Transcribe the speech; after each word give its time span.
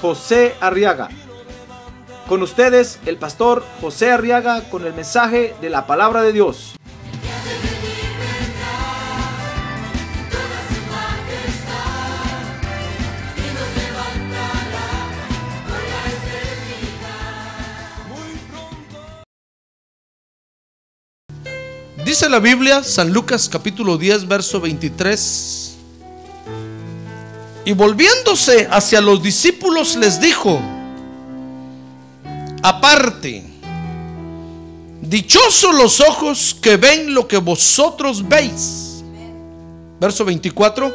José 0.00 0.54
Arriaga. 0.60 1.08
Con 2.28 2.42
ustedes, 2.42 2.98
el 3.06 3.16
pastor 3.18 3.64
José 3.80 4.10
Arriaga 4.10 4.62
con 4.68 4.84
el 4.84 4.94
mensaje 4.94 5.54
de 5.60 5.70
la 5.70 5.86
palabra 5.86 6.22
de 6.22 6.32
Dios. 6.32 6.76
Dice 22.06 22.28
la 22.28 22.38
Biblia, 22.38 22.84
San 22.84 23.12
Lucas 23.12 23.48
capítulo 23.48 23.98
10, 23.98 24.28
verso 24.28 24.60
23. 24.60 25.65
Y 27.66 27.74
volviéndose 27.74 28.66
hacia 28.70 29.02
los 29.02 29.22
discípulos 29.22 29.96
les 29.96 30.18
dijo, 30.18 30.58
aparte, 32.62 33.44
dichosos 35.02 35.74
los 35.74 36.00
ojos 36.00 36.56
que 36.58 36.78
ven 36.78 37.12
lo 37.12 37.28
que 37.28 37.36
vosotros 37.36 38.26
veis. 38.26 39.02
Verso 40.00 40.24
24. 40.24 40.94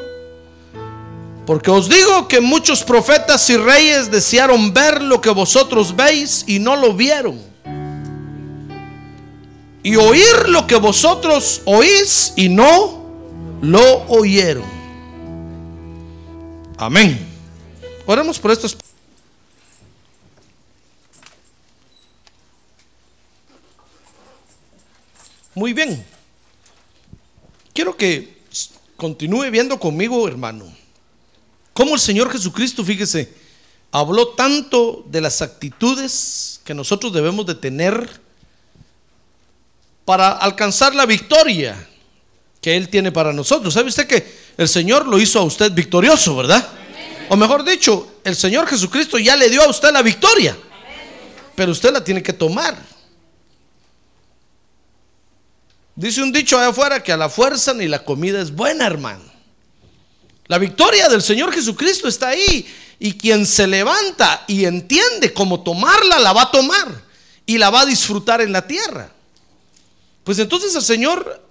Porque 1.45 1.69
os 1.69 1.87
digo 1.87 2.27
que 2.27 2.41
muchos 2.41 2.83
profetas 2.83 3.47
y 3.51 3.57
reyes 3.57 4.09
desearon 4.09 4.73
ver 4.73 5.03
lo 5.03 5.21
que 5.21 5.29
vosotros 5.29 5.95
veis 5.95 6.43
y 6.47 6.57
no 6.57 6.75
lo 6.75 6.93
vieron 6.93 7.51
y 9.83 9.95
oír 9.95 10.49
lo 10.49 10.67
que 10.67 10.75
vosotros 10.75 11.61
oís 11.65 12.33
y 12.35 12.49
no 12.49 13.01
lo 13.61 14.03
oyeron. 14.07 14.80
Amén. 16.81 17.15
Oremos 18.07 18.39
por 18.39 18.49
estos. 18.49 18.75
Muy 25.53 25.73
bien. 25.73 26.03
Quiero 27.71 27.95
que 27.95 28.35
continúe 28.97 29.51
viendo 29.51 29.79
conmigo, 29.79 30.27
hermano, 30.27 30.75
cómo 31.73 31.93
el 31.93 31.99
Señor 31.99 32.31
Jesucristo, 32.31 32.83
fíjese, 32.83 33.31
habló 33.91 34.29
tanto 34.29 35.05
de 35.07 35.21
las 35.21 35.43
actitudes 35.43 36.61
que 36.63 36.73
nosotros 36.73 37.13
debemos 37.13 37.45
de 37.45 37.53
tener 37.53 38.09
para 40.03 40.31
alcanzar 40.31 40.95
la 40.95 41.05
victoria 41.05 41.87
que 42.59 42.75
Él 42.75 42.89
tiene 42.89 43.11
para 43.11 43.33
nosotros. 43.33 43.71
¿Sabe 43.71 43.89
usted 43.89 44.07
que 44.07 44.40
el 44.57 44.67
Señor 44.67 45.07
lo 45.07 45.19
hizo 45.19 45.39
a 45.39 45.43
usted 45.43 45.71
victorioso, 45.71 46.35
verdad? 46.35 46.67
O 47.29 47.35
mejor 47.35 47.63
dicho, 47.63 48.15
el 48.23 48.35
Señor 48.35 48.67
Jesucristo 48.67 49.17
ya 49.17 49.35
le 49.35 49.49
dio 49.49 49.63
a 49.63 49.69
usted 49.69 49.91
la 49.91 50.01
victoria, 50.01 50.57
pero 51.55 51.71
usted 51.71 51.91
la 51.91 52.03
tiene 52.03 52.21
que 52.21 52.33
tomar. 52.33 52.77
Dice 55.95 56.21
un 56.21 56.31
dicho 56.31 56.57
allá 56.57 56.69
afuera 56.69 57.03
que 57.03 57.11
a 57.11 57.17
la 57.17 57.29
fuerza 57.29 57.73
ni 57.73 57.87
la 57.87 58.03
comida 58.03 58.41
es 58.41 58.51
buena, 58.51 58.85
hermano. 58.85 59.23
La 60.47 60.57
victoria 60.57 61.07
del 61.07 61.21
Señor 61.21 61.53
Jesucristo 61.53 62.07
está 62.07 62.29
ahí 62.29 62.65
y 62.99 63.13
quien 63.13 63.45
se 63.45 63.67
levanta 63.67 64.43
y 64.47 64.65
entiende 64.65 65.33
cómo 65.33 65.61
tomarla, 65.61 66.19
la 66.19 66.33
va 66.33 66.43
a 66.43 66.51
tomar 66.51 66.87
y 67.45 67.57
la 67.57 67.69
va 67.69 67.81
a 67.81 67.85
disfrutar 67.85 68.41
en 68.41 68.51
la 68.51 68.67
tierra. 68.67 69.11
Pues 70.23 70.39
entonces 70.39 70.75
el 70.75 70.81
Señor 70.81 71.41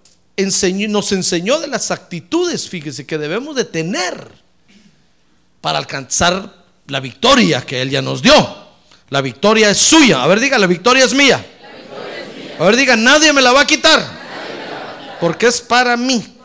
nos 0.89 1.13
enseñó 1.13 1.61
de 1.61 1.69
las 1.69 1.91
actitudes, 1.91 2.69
fíjese, 2.69 3.07
que 3.07 3.19
debemos 3.19 3.57
de 3.57 3.65
tener 3.65 4.29
para 5.61 5.79
alcanzar 5.79 6.55
la 6.87 7.01
victoria 7.01 7.63
que 7.63 7.83
Él 7.83 7.91
ya 7.91 8.03
nos 8.03 8.23
dio. 8.23 8.61
La 9.11 9.21
victoria 9.21 9.71
es 9.71 9.79
suya. 9.79 10.23
A 10.23 10.27
ver, 10.27 10.41
diga, 10.41 10.59
la 10.59 10.67
victoria 10.67 11.05
es 11.05 11.15
mía. 11.15 11.45
A 12.59 12.65
ver, 12.65 12.77
diga, 12.77 12.97
nadie 12.97 13.33
me 13.33 13.43
la 13.43 13.53
va 13.53 13.63
a 13.63 13.67
quitar. 13.67 14.01
Porque 15.21 15.47
es 15.47 15.61
para 15.61 15.97
mí. 15.97 16.37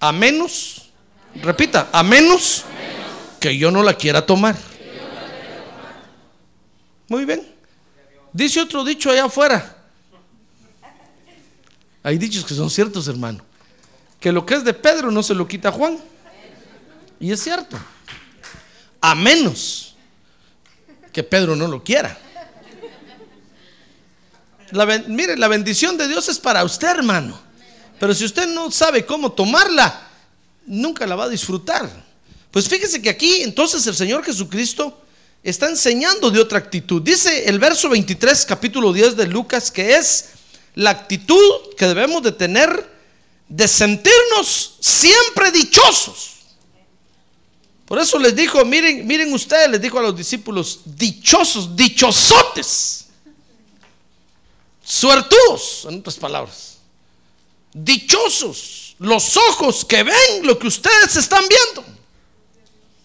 A 0.00 0.12
menos, 0.12 0.90
repita, 1.36 1.88
a 1.92 2.02
menos 2.02 2.64
que 3.40 3.56
yo 3.56 3.70
no 3.70 3.82
la 3.82 3.94
quiera 3.94 4.24
tomar. 4.24 4.56
Muy 7.08 7.24
bien. 7.24 7.46
Dice 8.32 8.60
otro 8.60 8.84
dicho 8.84 9.10
allá 9.10 9.24
afuera. 9.24 9.77
Hay 12.02 12.18
dichos 12.18 12.44
que 12.44 12.54
son 12.54 12.70
ciertos, 12.70 13.08
hermano. 13.08 13.44
Que 14.20 14.32
lo 14.32 14.44
que 14.44 14.54
es 14.54 14.64
de 14.64 14.74
Pedro 14.74 15.10
no 15.10 15.22
se 15.22 15.34
lo 15.34 15.46
quita 15.46 15.72
Juan. 15.72 15.98
Y 17.20 17.32
es 17.32 17.42
cierto. 17.42 17.78
A 19.00 19.14
menos 19.14 19.94
que 21.12 21.22
Pedro 21.22 21.56
no 21.56 21.66
lo 21.66 21.82
quiera. 21.82 22.18
mire, 25.06 25.36
la 25.36 25.48
bendición 25.48 25.96
de 25.96 26.08
Dios 26.08 26.28
es 26.28 26.38
para 26.38 26.64
usted, 26.64 26.88
hermano. 26.88 27.40
Pero 27.98 28.14
si 28.14 28.24
usted 28.24 28.46
no 28.46 28.70
sabe 28.70 29.04
cómo 29.04 29.32
tomarla, 29.32 30.08
nunca 30.66 31.06
la 31.06 31.16
va 31.16 31.24
a 31.24 31.28
disfrutar. 31.28 31.88
Pues 32.50 32.68
fíjese 32.68 33.02
que 33.02 33.10
aquí 33.10 33.42
entonces 33.42 33.86
el 33.86 33.94
Señor 33.94 34.24
Jesucristo 34.24 35.02
está 35.42 35.68
enseñando 35.68 36.30
de 36.30 36.40
otra 36.40 36.58
actitud. 36.58 37.02
Dice 37.02 37.48
el 37.48 37.58
verso 37.58 37.88
23, 37.88 38.46
capítulo 38.46 38.92
10 38.92 39.16
de 39.16 39.26
Lucas, 39.26 39.70
que 39.70 39.96
es 39.96 40.30
la 40.78 40.90
actitud 40.90 41.74
que 41.76 41.86
debemos 41.86 42.22
de 42.22 42.30
tener 42.30 42.88
de 43.48 43.66
sentirnos 43.66 44.76
siempre 44.78 45.50
dichosos. 45.50 46.36
Por 47.84 47.98
eso 47.98 48.16
les 48.16 48.36
dijo, 48.36 48.64
miren, 48.64 49.04
miren 49.04 49.32
ustedes, 49.34 49.68
les 49.70 49.80
dijo 49.80 49.98
a 49.98 50.02
los 50.02 50.16
discípulos, 50.16 50.82
dichosos, 50.84 51.74
dichosotes, 51.74 53.06
suertudos, 54.84 55.86
en 55.88 55.98
otras 55.98 56.14
palabras, 56.14 56.78
dichosos, 57.72 58.94
los 59.00 59.36
ojos 59.36 59.84
que 59.84 60.04
ven 60.04 60.44
lo 60.46 60.60
que 60.60 60.68
ustedes 60.68 61.16
están 61.16 61.42
viendo. 61.48 61.92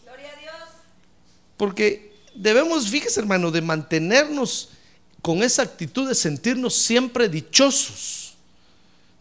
Gloria 0.04 0.32
a 0.32 0.40
Dios. 0.40 0.70
Porque 1.58 2.14
debemos, 2.36 2.88
fíjese 2.88 3.20
hermano, 3.20 3.50
de 3.50 3.64
mantenernos 3.64 4.70
con 5.24 5.42
esa 5.42 5.62
actitud 5.62 6.08
de 6.10 6.14
sentirnos 6.14 6.76
siempre 6.76 7.30
dichosos. 7.30 8.34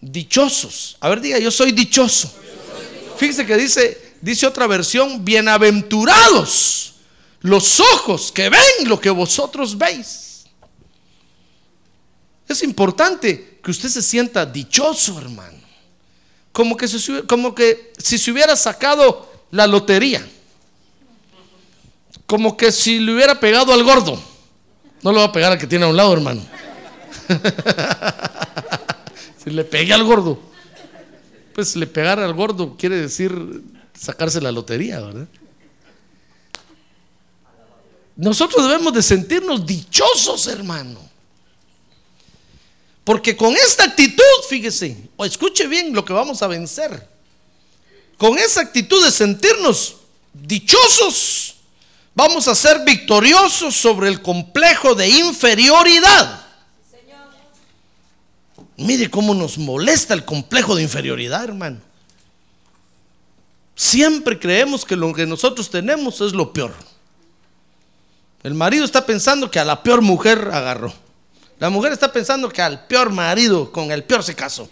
Dichosos. 0.00 0.96
A 0.98 1.08
ver, 1.08 1.20
diga, 1.20 1.38
yo 1.38 1.52
soy 1.52 1.70
dichoso. 1.70 2.30
Fíjese 3.16 3.46
que 3.46 3.56
dice, 3.56 4.14
dice 4.20 4.48
otra 4.48 4.66
versión, 4.66 5.24
bienaventurados 5.24 6.94
los 7.42 7.78
ojos 7.78 8.32
que 8.32 8.48
ven 8.48 8.88
lo 8.88 9.00
que 9.00 9.10
vosotros 9.10 9.78
veis. 9.78 10.44
Es 12.48 12.64
importante 12.64 13.60
que 13.62 13.70
usted 13.70 13.88
se 13.88 14.02
sienta 14.02 14.44
dichoso, 14.44 15.16
hermano. 15.20 15.60
Como 16.50 16.76
que, 16.76 16.88
como 17.28 17.54
que 17.54 17.92
si 17.96 18.18
se 18.18 18.32
hubiera 18.32 18.56
sacado 18.56 19.30
la 19.52 19.68
lotería. 19.68 20.28
Como 22.26 22.56
que 22.56 22.72
si 22.72 22.98
le 22.98 23.14
hubiera 23.14 23.38
pegado 23.38 23.72
al 23.72 23.84
gordo. 23.84 24.31
No 25.02 25.12
lo 25.12 25.18
va 25.18 25.26
a 25.26 25.32
pegar 25.32 25.52
al 25.52 25.58
que 25.58 25.66
tiene 25.66 25.84
a 25.84 25.88
un 25.88 25.96
lado, 25.96 26.12
hermano. 26.12 26.42
si 29.44 29.50
le 29.50 29.64
pegué 29.64 29.92
al 29.92 30.04
gordo, 30.04 30.40
pues 31.54 31.76
le 31.76 31.86
pegar 31.86 32.20
al 32.20 32.34
gordo 32.34 32.76
quiere 32.76 32.96
decir 32.96 33.62
sacarse 33.98 34.40
la 34.40 34.52
lotería, 34.52 35.00
¿verdad? 35.00 35.26
Nosotros 38.16 38.68
debemos 38.68 38.92
de 38.92 39.02
sentirnos 39.02 39.66
dichosos, 39.66 40.46
hermano. 40.46 41.00
Porque 43.04 43.36
con 43.36 43.54
esta 43.56 43.84
actitud, 43.84 44.22
fíjese, 44.48 45.08
o 45.16 45.24
escuche 45.24 45.66
bien 45.66 45.92
lo 45.92 46.04
que 46.04 46.12
vamos 46.12 46.42
a 46.42 46.46
vencer. 46.46 47.08
Con 48.16 48.38
esa 48.38 48.60
actitud 48.60 49.04
de 49.04 49.10
sentirnos 49.10 49.96
dichosos, 50.32 51.41
vamos 52.14 52.48
a 52.48 52.54
ser 52.54 52.84
victoriosos 52.84 53.74
sobre 53.74 54.08
el 54.08 54.22
complejo 54.22 54.94
de 54.94 55.08
inferioridad. 55.08 56.40
Mire 58.76 59.10
cómo 59.10 59.34
nos 59.34 59.58
molesta 59.58 60.14
el 60.14 60.24
complejo 60.24 60.74
de 60.74 60.82
inferioridad, 60.82 61.44
hermano. 61.44 61.80
Siempre 63.74 64.38
creemos 64.38 64.84
que 64.84 64.96
lo 64.96 65.12
que 65.12 65.26
nosotros 65.26 65.70
tenemos 65.70 66.20
es 66.20 66.32
lo 66.32 66.52
peor. 66.52 66.72
El 68.42 68.54
marido 68.54 68.84
está 68.84 69.06
pensando 69.06 69.50
que 69.50 69.60
a 69.60 69.64
la 69.64 69.82
peor 69.82 70.02
mujer 70.02 70.50
agarró. 70.52 70.92
La 71.58 71.70
mujer 71.70 71.92
está 71.92 72.12
pensando 72.12 72.48
que 72.48 72.60
al 72.60 72.86
peor 72.86 73.10
marido, 73.10 73.70
con 73.70 73.92
el 73.92 74.02
peor 74.02 74.24
se 74.24 74.34
casó. 74.34 74.68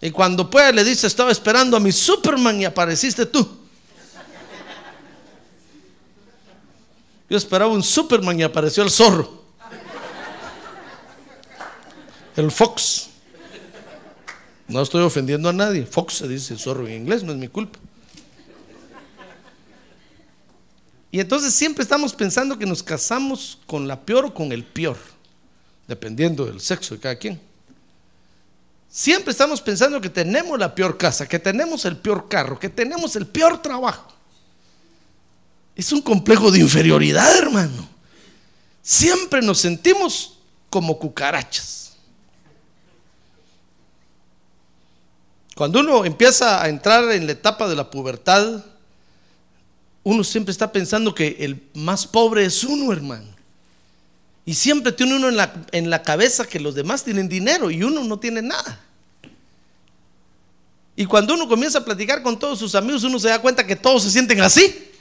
Y 0.00 0.10
cuando 0.10 0.48
puede 0.48 0.72
le 0.72 0.84
dice, 0.84 1.06
estaba 1.06 1.32
esperando 1.32 1.76
a 1.76 1.80
mi 1.80 1.92
Superman 1.92 2.60
y 2.60 2.64
apareciste 2.64 3.26
tú. 3.26 3.61
Yo 7.32 7.38
esperaba 7.38 7.72
un 7.72 7.82
Superman 7.82 8.38
y 8.38 8.42
apareció 8.42 8.82
el 8.82 8.90
zorro. 8.90 9.42
El 12.36 12.50
Fox. 12.50 13.08
No 14.68 14.82
estoy 14.82 15.02
ofendiendo 15.02 15.48
a 15.48 15.52
nadie. 15.54 15.86
Fox 15.86 16.18
se 16.18 16.28
dice 16.28 16.58
zorro 16.58 16.86
en 16.86 16.92
inglés, 16.92 17.22
no 17.22 17.32
es 17.32 17.38
mi 17.38 17.48
culpa. 17.48 17.78
Y 21.10 21.20
entonces 21.20 21.54
siempre 21.54 21.82
estamos 21.82 22.12
pensando 22.12 22.58
que 22.58 22.66
nos 22.66 22.82
casamos 22.82 23.58
con 23.66 23.88
la 23.88 23.98
peor 23.98 24.26
o 24.26 24.34
con 24.34 24.52
el 24.52 24.62
peor, 24.62 24.98
dependiendo 25.88 26.44
del 26.44 26.60
sexo 26.60 26.96
de 26.96 27.00
cada 27.00 27.16
quien. 27.16 27.40
Siempre 28.90 29.30
estamos 29.30 29.62
pensando 29.62 30.02
que 30.02 30.10
tenemos 30.10 30.58
la 30.58 30.74
peor 30.74 30.98
casa, 30.98 31.26
que 31.26 31.38
tenemos 31.38 31.86
el 31.86 31.96
peor 31.96 32.28
carro, 32.28 32.58
que 32.58 32.68
tenemos 32.68 33.16
el 33.16 33.26
peor 33.26 33.62
trabajo. 33.62 34.11
Es 35.74 35.92
un 35.92 36.02
complejo 36.02 36.50
de 36.50 36.60
inferioridad, 36.60 37.36
hermano. 37.38 37.88
Siempre 38.82 39.40
nos 39.40 39.58
sentimos 39.58 40.38
como 40.68 40.98
cucarachas. 40.98 41.92
Cuando 45.54 45.80
uno 45.80 46.04
empieza 46.04 46.62
a 46.62 46.68
entrar 46.68 47.10
en 47.12 47.26
la 47.26 47.32
etapa 47.32 47.68
de 47.68 47.76
la 47.76 47.90
pubertad, 47.90 48.64
uno 50.02 50.24
siempre 50.24 50.50
está 50.50 50.72
pensando 50.72 51.14
que 51.14 51.36
el 51.40 51.62
más 51.74 52.06
pobre 52.06 52.44
es 52.44 52.64
uno, 52.64 52.92
hermano. 52.92 53.28
Y 54.44 54.54
siempre 54.54 54.92
tiene 54.92 55.14
uno 55.14 55.28
en 55.28 55.36
la, 55.36 55.52
en 55.70 55.88
la 55.88 56.02
cabeza 56.02 56.46
que 56.46 56.58
los 56.58 56.74
demás 56.74 57.04
tienen 57.04 57.28
dinero 57.28 57.70
y 57.70 57.82
uno 57.84 58.02
no 58.02 58.18
tiene 58.18 58.42
nada. 58.42 58.80
Y 60.96 61.06
cuando 61.06 61.34
uno 61.34 61.48
comienza 61.48 61.78
a 61.78 61.84
platicar 61.84 62.22
con 62.22 62.38
todos 62.38 62.58
sus 62.58 62.74
amigos, 62.74 63.04
uno 63.04 63.18
se 63.18 63.28
da 63.28 63.40
cuenta 63.40 63.66
que 63.66 63.76
todos 63.76 64.02
se 64.02 64.10
sienten 64.10 64.40
así. 64.40 64.91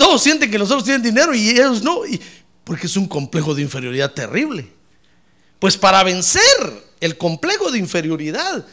Todos 0.00 0.22
sienten 0.22 0.50
que 0.50 0.58
los 0.58 0.70
otros 0.70 0.84
tienen 0.84 1.02
dinero 1.02 1.34
y 1.34 1.50
ellos 1.50 1.82
no. 1.82 2.00
Porque 2.64 2.86
es 2.86 2.96
un 2.96 3.06
complejo 3.06 3.54
de 3.54 3.60
inferioridad 3.60 4.10
terrible. 4.12 4.66
Pues 5.58 5.76
para 5.76 6.02
vencer 6.02 6.40
el 7.00 7.18
complejo 7.18 7.70
de 7.70 7.78
inferioridad, 7.78 8.64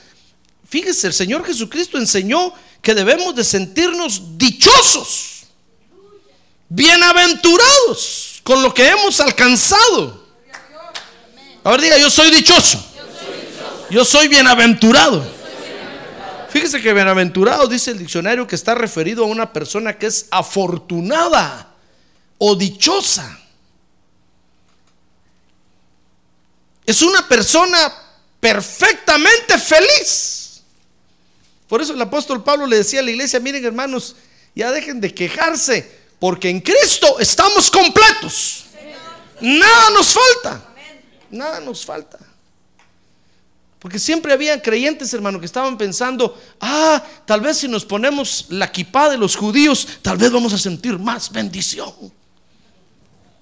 fíjese, 0.69 1.07
el 1.07 1.13
Señor 1.13 1.45
Jesucristo 1.45 1.97
enseñó 1.97 2.53
que 2.81 2.95
debemos 2.95 3.35
de 3.35 3.43
sentirnos 3.43 4.37
dichosos 4.37 5.47
bienaventurados 6.69 8.39
con 8.43 8.63
lo 8.63 8.73
que 8.73 8.87
hemos 8.87 9.19
alcanzado. 9.19 10.25
Ahora 11.61 11.83
diga, 11.83 11.97
yo 11.97 12.09
soy 12.09 12.31
dichoso. 12.31 12.81
Yo 13.89 14.05
soy 14.05 14.29
bienaventurado. 14.29 15.36
Fíjese 16.49 16.81
que 16.81 16.93
bienaventurado 16.93 17.67
dice 17.67 17.91
el 17.91 17.99
diccionario 17.99 18.47
que 18.47 18.55
está 18.55 18.73
referido 18.73 19.23
a 19.23 19.27
una 19.27 19.51
persona 19.51 19.97
que 19.97 20.07
es 20.07 20.27
afortunada 20.31 21.73
o 22.37 22.55
dichosa. 22.55 23.39
Es 26.85 27.01
una 27.01 27.27
persona 27.27 27.93
perfectamente 28.39 29.57
feliz. 29.57 30.61
Por 31.67 31.81
eso 31.81 31.93
el 31.93 32.01
apóstol 32.01 32.43
Pablo 32.43 32.65
le 32.65 32.77
decía 32.77 33.01
a 33.01 33.03
la 33.03 33.11
iglesia, 33.11 33.39
miren 33.41 33.65
hermanos, 33.65 34.15
ya 34.55 34.71
dejen 34.71 35.01
de 35.01 35.13
quejarse 35.13 35.97
porque 36.19 36.49
en 36.49 36.61
Cristo 36.61 37.19
estamos 37.19 37.69
completos. 37.69 38.65
Nada 39.41 39.89
nos 39.91 40.13
falta. 40.13 40.65
Nada 41.29 41.59
nos 41.59 41.85
falta. 41.85 42.17
Porque 43.79 43.99
siempre 43.99 44.33
había 44.33 44.61
creyentes, 44.61 45.13
hermano, 45.13 45.39
que 45.39 45.45
estaban 45.45 45.77
pensando, 45.77 46.39
ah, 46.59 47.03
tal 47.25 47.41
vez 47.41 47.57
si 47.57 47.67
nos 47.67 47.85
ponemos 47.85 48.47
la 48.49 48.71
kipá 48.71 49.09
de 49.09 49.17
los 49.17 49.35
judíos, 49.35 49.87
tal 50.01 50.17
vez 50.17 50.31
vamos 50.31 50.53
a 50.53 50.57
sentir 50.57 50.97
más 50.97 51.31
bendición. 51.31 51.93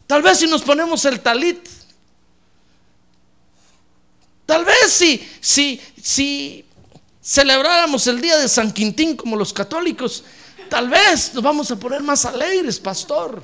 Tal 0.07 0.21
vez 0.21 0.39
si 0.39 0.47
nos 0.47 0.61
ponemos 0.61 1.05
el 1.05 1.19
talit. 1.21 1.67
Tal 4.45 4.63
vez 4.63 4.91
si, 4.91 5.27
si, 5.39 5.81
si 6.01 6.65
celebráramos 7.23 8.05
el 8.07 8.21
día 8.21 8.37
de 8.37 8.47
San 8.47 8.71
Quintín 8.71 9.15
como 9.15 9.35
los 9.35 9.51
católicos, 9.51 10.23
Tal 10.69 10.89
vez 10.89 11.33
nos 11.33 11.43
vamos 11.43 11.69
a 11.71 11.75
poner 11.75 12.01
más 12.01 12.25
alegres, 12.25 12.79
pastor. 12.79 13.41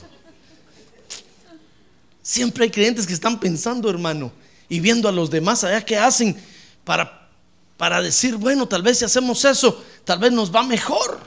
Siempre 2.21 2.65
hay 2.65 2.71
creyentes 2.71 3.05
que 3.05 3.13
están 3.13 3.39
pensando, 3.39 3.89
hermano, 3.89 4.31
y 4.69 4.79
viendo 4.79 5.07
a 5.07 5.11
los 5.11 5.29
demás 5.29 5.63
allá 5.63 5.83
que 5.83 5.97
hacen 5.97 6.35
para, 6.83 7.29
para 7.77 8.01
decir, 8.01 8.35
bueno, 8.35 8.67
tal 8.67 8.81
vez 8.81 8.99
si 8.99 9.05
hacemos 9.05 9.43
eso, 9.45 9.83
tal 10.05 10.19
vez 10.19 10.31
nos 10.31 10.53
va 10.53 10.63
mejor. 10.63 11.19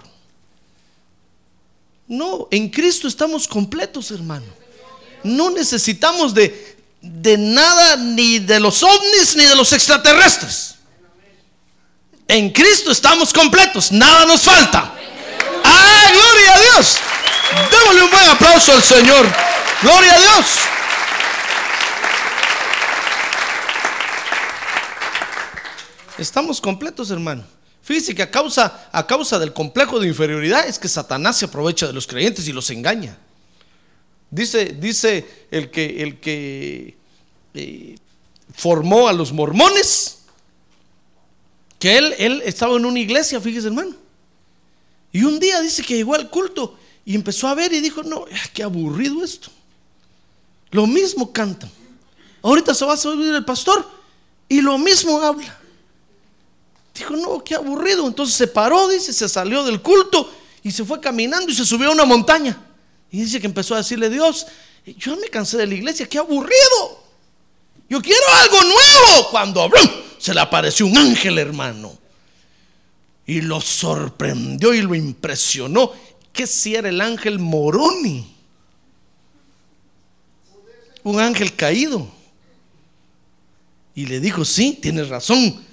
No, 2.07 2.49
en 2.51 2.69
Cristo 2.69 3.09
estamos 3.09 3.49
completos, 3.49 4.11
hermano. 4.11 4.47
No 5.23 5.51
necesitamos 5.51 6.35
de, 6.35 6.77
de 7.01 7.39
nada, 7.39 7.97
ni 7.97 8.41
de 8.41 8.61
los 8.61 8.83
ovnis, 8.83 9.37
ni 9.37 9.45
de 9.45 9.57
los 9.57 9.73
extraterrestres. 9.73 10.75
En 12.29 12.51
Cristo 12.51 12.91
estamos 12.91 13.33
completos, 13.33 13.93
nada 13.93 14.25
nos 14.27 14.43
falta. 14.43 14.95
¡Ah, 15.65 16.11
gloria 16.13 16.55
a 16.55 16.59
Dios! 16.59 16.97
Démosle 17.71 18.03
un 18.03 18.11
buen 18.11 18.29
aplauso 18.29 18.73
al 18.73 18.83
Señor. 18.83 19.27
Gloria 19.83 20.15
a 20.15 20.19
Dios. 20.19 20.47
Estamos 26.19 26.61
completos, 26.61 27.11
hermano. 27.11 27.45
Fíjese 27.83 28.15
que 28.15 28.23
a 28.23 28.31
causa, 28.31 28.89
a 28.93 29.07
causa 29.07 29.39
del 29.39 29.53
complejo 29.53 30.01
de 30.01 30.09
inferioridad 30.09 30.67
es 30.67 30.79
que 30.79 30.89
Satanás 30.89 31.37
se 31.37 31.45
aprovecha 31.45 31.87
de 31.87 31.93
los 31.93 32.07
creyentes 32.07 32.49
y 32.49 32.53
los 32.53 32.71
engaña. 32.71 33.19
Dice, 34.31 34.67
dice 34.67 35.47
el 35.51 35.71
que, 35.71 36.03
el 36.03 36.19
que 36.19 36.97
eh, 37.53 37.97
formó 38.55 39.07
a 39.07 39.13
los 39.13 39.33
mormones, 39.33 40.21
que 41.79 41.99
él, 41.99 42.15
él 42.19 42.43
estaba 42.47 42.77
en 42.77 42.87
una 42.87 42.99
iglesia, 42.99 43.41
fíjese 43.41 43.67
hermano. 43.67 43.95
Y 45.13 45.23
un 45.25 45.39
día 45.39 45.61
dice 45.61 45.83
que 45.83 45.97
llegó 45.97 46.15
al 46.15 46.31
culto 46.31 46.79
y 47.05 47.15
empezó 47.15 47.49
a 47.49 47.55
ver 47.55 47.73
y 47.73 47.81
dijo, 47.81 48.03
no, 48.03 48.25
qué 48.55 48.63
aburrido 48.63 49.23
esto. 49.23 49.51
Lo 50.71 50.87
mismo 50.87 51.33
cantan. 51.33 51.71
Ahorita 52.43 52.75
se 52.75 52.85
va 52.85 52.95
a 52.95 52.97
subir 52.97 53.35
el 53.35 53.45
pastor 53.45 53.87
y 54.49 54.61
lo 54.61 54.79
mismo 54.79 55.21
habla. 55.21 55.61
Dijo, 56.95 57.17
no, 57.17 57.43
qué 57.43 57.57
aburrido. 57.57 58.07
Entonces 58.07 58.37
se 58.37 58.47
paró, 58.47 58.89
dice, 58.89 59.13
se 59.13 59.29
salió 59.29 59.65
del 59.65 59.83
culto 59.83 60.33
y 60.63 60.71
se 60.71 60.85
fue 60.85 61.01
caminando 61.01 61.51
y 61.51 61.55
se 61.55 61.65
subió 61.65 61.89
a 61.89 61.93
una 61.93 62.05
montaña. 62.05 62.57
Y 63.11 63.23
dice 63.23 63.41
que 63.41 63.47
empezó 63.47 63.75
a 63.75 63.79
decirle, 63.79 64.09
Dios, 64.09 64.47
yo 64.87 65.17
me 65.17 65.29
cansé 65.29 65.57
de 65.57 65.67
la 65.67 65.75
iglesia, 65.75 66.09
qué 66.09 66.19
aburrido. 66.19 67.05
Yo 67.89 68.01
quiero 68.01 68.23
algo 68.43 68.63
nuevo. 68.63 69.31
Cuando 69.31 69.71
se 70.19 70.33
le 70.33 70.41
apareció 70.41 70.87
un 70.87 70.97
ángel, 70.97 71.39
hermano. 71.39 71.99
Y 73.27 73.41
lo 73.41 73.61
sorprendió 73.61 74.75
y 74.75 74.83
lo 74.83 74.95
impresionó 74.95 75.93
que 76.33 76.47
si 76.47 76.75
era 76.75 76.89
el 76.89 77.01
ángel 77.01 77.39
Moroni. 77.39 78.35
Un 81.03 81.21
ángel 81.21 81.55
caído. 81.55 82.09
Y 83.95 84.07
le 84.07 84.21
dijo, 84.21 84.45
sí, 84.45 84.79
tienes 84.81 85.09
razón, 85.09 85.65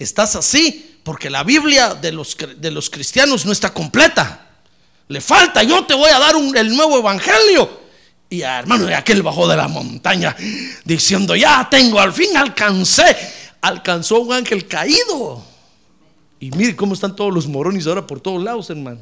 estás 0.00 0.34
así, 0.34 0.98
porque 1.04 1.30
la 1.30 1.44
Biblia 1.44 1.94
de 1.94 2.12
los, 2.12 2.36
de 2.56 2.70
los 2.70 2.90
cristianos 2.90 3.46
no 3.46 3.52
está 3.52 3.72
completa. 3.72 4.48
Le 5.08 5.20
falta, 5.20 5.62
yo 5.62 5.84
te 5.84 5.94
voy 5.94 6.10
a 6.10 6.18
dar 6.18 6.34
el 6.36 6.76
nuevo 6.76 6.98
evangelio. 6.98 7.80
Y 8.28 8.42
hermano, 8.42 8.86
de 8.86 8.94
aquel 8.94 9.22
bajó 9.22 9.48
de 9.48 9.56
la 9.56 9.66
montaña 9.66 10.36
diciendo, 10.84 11.34
ya 11.34 11.68
tengo, 11.70 12.00
al 12.00 12.12
fin 12.12 12.36
alcancé. 12.36 13.16
Alcanzó 13.60 14.20
un 14.20 14.32
ángel 14.32 14.66
caído. 14.66 15.44
Y 16.38 16.50
mire 16.52 16.76
cómo 16.76 16.94
están 16.94 17.14
todos 17.14 17.34
los 17.34 17.46
morones 17.46 17.86
ahora 17.86 18.06
por 18.06 18.20
todos 18.20 18.42
lados, 18.42 18.70
hermano. 18.70 19.00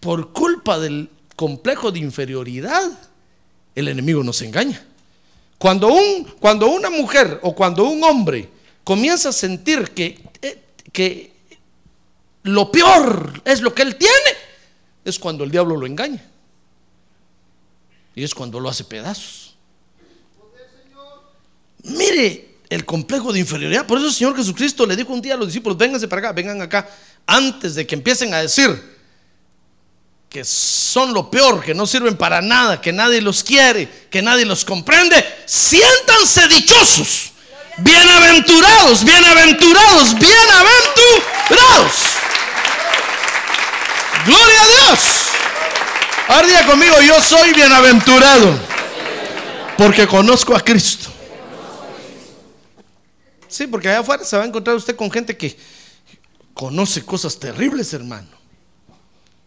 Por 0.00 0.32
culpa 0.32 0.78
del 0.78 1.10
complejo 1.36 1.92
de 1.92 2.00
inferioridad, 2.00 2.90
el 3.74 3.88
enemigo 3.88 4.24
nos 4.24 4.40
engaña. 4.42 4.82
Cuando, 5.60 5.88
un, 5.88 6.24
cuando 6.40 6.68
una 6.68 6.88
mujer 6.88 7.38
o 7.42 7.54
cuando 7.54 7.84
un 7.84 8.02
hombre 8.02 8.48
comienza 8.82 9.28
a 9.28 9.32
sentir 9.32 9.90
que, 9.90 10.18
eh, 10.40 10.58
que 10.90 11.34
lo 12.44 12.72
peor 12.72 13.42
es 13.44 13.60
lo 13.60 13.74
que 13.74 13.82
él 13.82 13.96
tiene, 13.96 14.14
es 15.04 15.18
cuando 15.18 15.44
el 15.44 15.50
diablo 15.50 15.76
lo 15.76 15.84
engaña. 15.84 16.24
Y 18.14 18.24
es 18.24 18.34
cuando 18.34 18.58
lo 18.58 18.70
hace 18.70 18.84
pedazos. 18.84 19.54
Mire, 21.82 22.56
el 22.70 22.86
complejo 22.86 23.30
de 23.30 23.40
inferioridad. 23.40 23.86
Por 23.86 23.98
eso 23.98 24.06
el 24.06 24.14
Señor 24.14 24.34
Jesucristo 24.34 24.86
le 24.86 24.96
dijo 24.96 25.12
un 25.12 25.20
día 25.20 25.34
a 25.34 25.36
los 25.36 25.48
discípulos, 25.48 25.76
vénganse 25.76 26.08
para 26.08 26.20
acá, 26.20 26.32
vengan 26.32 26.62
acá, 26.62 26.88
antes 27.26 27.74
de 27.74 27.86
que 27.86 27.96
empiecen 27.96 28.32
a 28.32 28.38
decir 28.38 28.98
que 30.30 30.42
son 30.90 31.14
lo 31.14 31.30
peor, 31.30 31.62
que 31.62 31.72
no 31.72 31.86
sirven 31.86 32.16
para 32.16 32.42
nada, 32.42 32.80
que 32.80 32.92
nadie 32.92 33.20
los 33.20 33.44
quiere, 33.44 33.88
que 34.10 34.22
nadie 34.22 34.44
los 34.44 34.64
comprende, 34.64 35.24
siéntanse 35.46 36.48
dichosos, 36.48 37.30
bienaventurados, 37.78 39.04
bienaventurados, 39.04 40.18
bienaventurados. 40.18 41.92
Gloria 44.26 44.62
a 44.62 44.66
Dios. 44.66 45.00
Ahora 46.26 46.46
diga 46.48 46.66
conmigo, 46.66 47.00
yo 47.02 47.20
soy 47.20 47.52
bienaventurado 47.52 48.58
porque 49.78 50.08
conozco 50.08 50.56
a 50.56 50.60
Cristo. 50.60 51.08
Sí, 53.46 53.68
porque 53.68 53.88
allá 53.88 54.00
afuera 54.00 54.24
se 54.24 54.36
va 54.36 54.42
a 54.42 54.46
encontrar 54.46 54.74
usted 54.74 54.96
con 54.96 55.08
gente 55.08 55.36
que 55.36 55.56
conoce 56.52 57.04
cosas 57.04 57.38
terribles, 57.38 57.92
hermano. 57.94 58.39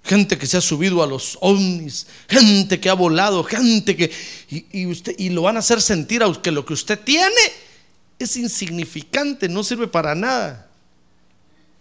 Gente 0.03 0.38
que 0.38 0.48
se 0.48 0.57
ha 0.57 0.62
subido 0.62 1.01
a 1.01 1.07
los 1.07 1.38
ovnis, 1.39 2.07
gente 2.27 2.79
que 2.79 2.89
ha 2.89 2.93
volado, 2.93 3.43
gente 3.43 3.95
que... 3.95 4.12
Y, 4.50 4.86
usted, 4.86 5.15
y 5.17 5.29
lo 5.29 5.43
van 5.43 5.55
a 5.55 5.60
hacer 5.60 5.81
sentir 5.81 6.24
a 6.24 6.41
que 6.41 6.51
lo 6.51 6.65
que 6.65 6.74
usted 6.74 7.00
tiene 7.00 7.41
es 8.19 8.36
insignificante, 8.36 9.48
no 9.48 9.63
sirve 9.63 9.88
para 9.88 10.13
nada. 10.13 10.69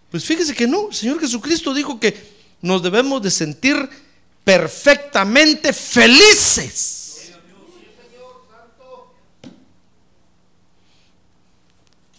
Pues 0.09 0.23
fíjese 0.23 0.53
que 0.53 0.67
no, 0.67 0.89
el 0.89 0.95
Señor 0.95 1.19
Jesucristo 1.19 1.73
dijo 1.73 1.99
que 1.99 2.15
nos 2.61 2.81
debemos 2.81 3.21
de 3.21 3.31
sentir 3.31 3.89
perfectamente 4.43 5.73
felices. 5.73 7.03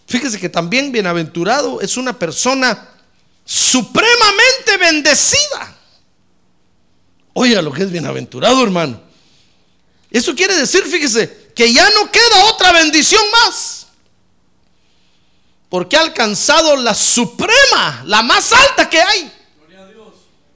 Fíjese 0.07 0.39
que 0.39 0.49
también 0.49 0.91
bienaventurado 0.91 1.81
es 1.81 1.97
una 1.97 2.17
persona 2.17 2.89
supremamente 3.43 4.77
bendecida. 4.79 5.74
Oiga 7.37 7.61
lo 7.61 7.73
que 7.73 7.83
es 7.83 7.91
bienaventurado, 7.91 8.63
hermano. 8.63 8.97
Eso 10.09 10.33
quiere 10.33 10.55
decir, 10.55 10.83
fíjese, 10.83 11.51
que 11.53 11.73
ya 11.73 11.89
no 11.89 12.09
queda 12.09 12.45
otra 12.45 12.71
bendición 12.71 13.21
más. 13.29 13.87
Porque 15.67 15.97
ha 15.97 16.01
alcanzado 16.01 16.77
la 16.77 16.95
suprema, 16.95 18.03
la 18.05 18.21
más 18.21 18.53
alta 18.53 18.89
que 18.89 19.01
hay. 19.01 19.29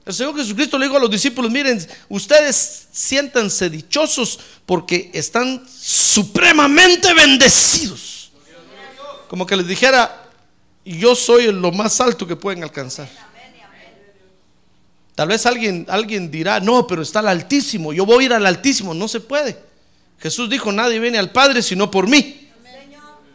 El 0.06 0.14
Señor 0.14 0.34
Jesucristo 0.34 0.78
le 0.78 0.86
dijo 0.86 0.96
a 0.96 1.00
los 1.00 1.10
discípulos, 1.10 1.50
miren, 1.50 1.86
ustedes 2.08 2.86
siéntanse 2.90 3.68
dichosos 3.68 4.40
porque 4.64 5.10
están 5.12 5.62
supremamente 5.68 7.12
bendecidos. 7.12 8.32
Como 9.28 9.44
que 9.44 9.54
les 9.54 9.66
dijera, 9.66 10.30
yo 10.82 11.14
soy 11.14 11.52
lo 11.52 11.72
más 11.72 12.00
alto 12.00 12.26
que 12.26 12.36
pueden 12.36 12.62
alcanzar. 12.62 13.29
Tal 15.14 15.28
vez 15.28 15.44
alguien, 15.46 15.86
alguien 15.88 16.30
dirá, 16.30 16.60
no, 16.60 16.86
pero 16.86 17.02
está 17.02 17.20
el 17.20 17.28
Altísimo, 17.28 17.92
yo 17.92 18.06
voy 18.06 18.24
a 18.24 18.26
ir 18.26 18.32
al 18.32 18.46
Altísimo. 18.46 18.94
No 18.94 19.08
se 19.08 19.20
puede. 19.20 19.56
Jesús 20.18 20.48
dijo, 20.48 20.70
nadie 20.72 20.98
viene 20.98 21.18
al 21.18 21.30
Padre 21.30 21.62
sino 21.62 21.90
por 21.90 22.08
mí. 22.08 22.48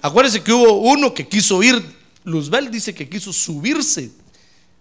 Acuérdense 0.01 0.43
que 0.43 0.53
hubo 0.53 0.73
uno 0.81 1.13
que 1.13 1.27
quiso 1.27 1.63
ir, 1.63 1.83
Luzbel 2.23 2.69
dice 2.69 2.93
que 2.93 3.09
quiso 3.09 3.33
subirse 3.33 4.11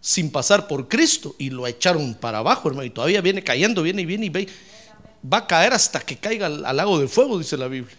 sin 0.00 0.30
pasar 0.30 0.68
por 0.68 0.86
Cristo 0.86 1.34
y 1.38 1.48
lo 1.48 1.66
echaron 1.66 2.14
para 2.14 2.38
abajo, 2.38 2.68
hermano, 2.68 2.84
y 2.84 2.90
todavía 2.90 3.22
viene 3.22 3.42
cayendo, 3.42 3.82
viene 3.82 4.02
y 4.02 4.04
viene 4.04 4.26
y 4.26 4.28
ve, 4.28 4.48
va 5.32 5.38
a 5.38 5.46
caer 5.46 5.72
hasta 5.72 6.00
que 6.00 6.18
caiga 6.18 6.44
al, 6.44 6.66
al 6.66 6.76
lago 6.76 6.98
de 6.98 7.08
fuego, 7.08 7.38
dice 7.38 7.56
la 7.56 7.68
Biblia. 7.68 7.96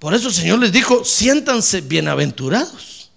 Por 0.00 0.14
eso 0.14 0.28
el 0.28 0.34
Señor 0.34 0.58
les 0.58 0.72
dijo, 0.72 1.04
siéntanse 1.04 1.80
bienaventurados, 1.80 3.10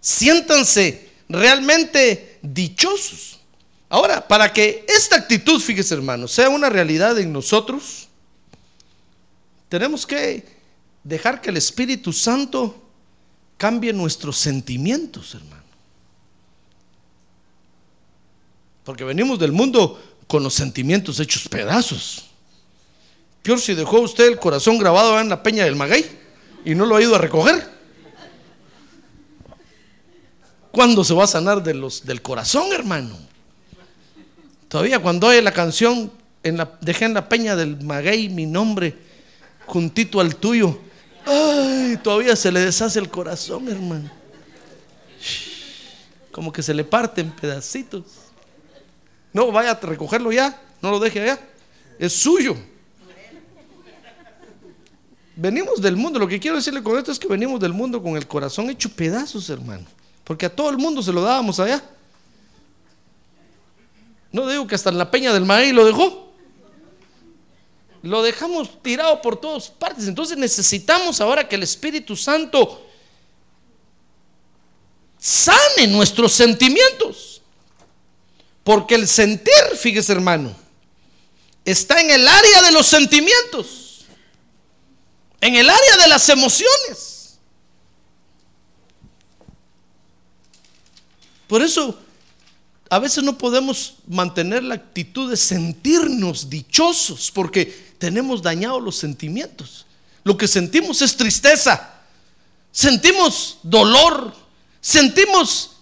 siéntanse 0.00 1.05
realmente 1.28 2.38
dichosos. 2.42 3.40
Ahora, 3.88 4.26
para 4.26 4.52
que 4.52 4.84
esta 4.88 5.16
actitud, 5.16 5.60
fíjese 5.60 5.94
hermano, 5.94 6.26
sea 6.26 6.48
una 6.48 6.68
realidad 6.68 7.18
en 7.18 7.32
nosotros, 7.32 8.08
tenemos 9.68 10.06
que 10.06 10.44
dejar 11.04 11.40
que 11.40 11.50
el 11.50 11.56
Espíritu 11.56 12.12
Santo 12.12 12.82
cambie 13.56 13.92
nuestros 13.92 14.36
sentimientos, 14.36 15.34
hermano. 15.34 15.62
Porque 18.84 19.04
venimos 19.04 19.38
del 19.38 19.52
mundo 19.52 20.00
con 20.26 20.42
los 20.42 20.54
sentimientos 20.54 21.18
hechos 21.20 21.48
pedazos. 21.48 22.26
Peor 23.42 23.60
si 23.60 23.74
dejó 23.74 24.00
usted 24.00 24.26
el 24.26 24.38
corazón 24.38 24.78
grabado 24.78 25.20
en 25.20 25.28
la 25.28 25.42
peña 25.42 25.64
del 25.64 25.76
Maguey 25.76 26.04
y 26.64 26.74
no 26.74 26.86
lo 26.86 26.96
ha 26.96 27.02
ido 27.02 27.14
a 27.14 27.18
recoger. 27.18 27.75
¿Cuándo 30.76 31.02
se 31.04 31.14
va 31.14 31.24
a 31.24 31.26
sanar 31.26 31.62
del 31.62 32.20
corazón, 32.20 32.70
hermano? 32.70 33.16
Todavía 34.68 34.98
cuando 34.98 35.28
oye 35.28 35.40
la 35.40 35.52
canción, 35.52 36.12
en 36.42 36.58
la, 36.58 36.70
dejé 36.82 37.06
en 37.06 37.14
la 37.14 37.30
peña 37.30 37.56
del 37.56 37.82
Maguey 37.82 38.28
mi 38.28 38.44
nombre 38.44 38.94
juntito 39.64 40.20
al 40.20 40.36
tuyo. 40.36 40.78
Ay, 41.24 41.98
todavía 42.02 42.36
se 42.36 42.52
le 42.52 42.60
deshace 42.60 42.98
el 42.98 43.08
corazón, 43.08 43.66
hermano. 43.68 44.10
Como 46.30 46.52
que 46.52 46.62
se 46.62 46.74
le 46.74 46.84
parte 46.84 47.22
en 47.22 47.30
pedacitos. 47.30 48.04
No, 49.32 49.50
vaya 49.50 49.70
a 49.70 49.80
recogerlo 49.80 50.30
ya, 50.30 50.60
no 50.82 50.90
lo 50.90 51.00
deje 51.00 51.22
allá. 51.22 51.40
Es 51.98 52.12
suyo. 52.12 52.54
Venimos 55.36 55.80
del 55.80 55.96
mundo, 55.96 56.18
lo 56.18 56.28
que 56.28 56.38
quiero 56.38 56.58
decirle 56.58 56.82
con 56.82 56.98
esto 56.98 57.12
es 57.12 57.18
que 57.18 57.28
venimos 57.28 57.60
del 57.60 57.72
mundo 57.72 58.02
con 58.02 58.14
el 58.18 58.26
corazón 58.26 58.68
hecho 58.68 58.90
pedazos, 58.90 59.48
hermano. 59.48 59.86
Porque 60.26 60.46
a 60.46 60.54
todo 60.54 60.68
el 60.68 60.76
mundo 60.76 61.02
se 61.02 61.12
lo 61.12 61.22
dábamos 61.22 61.58
allá. 61.60 61.82
No 64.32 64.46
digo 64.48 64.66
que 64.66 64.74
hasta 64.74 64.90
en 64.90 64.98
la 64.98 65.10
peña 65.10 65.32
del 65.32 65.44
maíz 65.46 65.72
lo 65.72 65.86
dejó. 65.86 66.32
Lo 68.02 68.22
dejamos 68.22 68.82
tirado 68.82 69.22
por 69.22 69.40
todas 69.40 69.70
partes. 69.70 70.06
Entonces 70.06 70.36
necesitamos 70.36 71.20
ahora 71.20 71.48
que 71.48 71.54
el 71.54 71.62
Espíritu 71.62 72.16
Santo 72.16 72.86
sane 75.18 75.86
nuestros 75.88 76.32
sentimientos. 76.32 77.40
Porque 78.64 78.96
el 78.96 79.06
sentir, 79.06 79.54
fíjese 79.78 80.12
hermano, 80.12 80.54
está 81.64 82.00
en 82.00 82.10
el 82.10 82.26
área 82.26 82.62
de 82.62 82.72
los 82.72 82.86
sentimientos 82.86 83.86
en 85.40 85.54
el 85.54 85.68
área 85.68 85.96
de 86.02 86.08
las 86.08 86.28
emociones. 86.28 87.15
Por 91.46 91.62
eso 91.62 91.98
a 92.88 92.98
veces 92.98 93.24
no 93.24 93.36
podemos 93.36 93.96
mantener 94.06 94.62
la 94.62 94.76
actitud 94.76 95.30
de 95.30 95.36
sentirnos 95.36 96.48
dichosos 96.48 97.30
porque 97.32 97.94
tenemos 97.98 98.42
dañados 98.42 98.82
los 98.82 98.96
sentimientos. 98.96 99.86
Lo 100.22 100.36
que 100.36 100.48
sentimos 100.48 101.02
es 101.02 101.16
tristeza, 101.16 101.94
sentimos 102.70 103.58
dolor, 103.62 104.34
sentimos, 104.80 105.76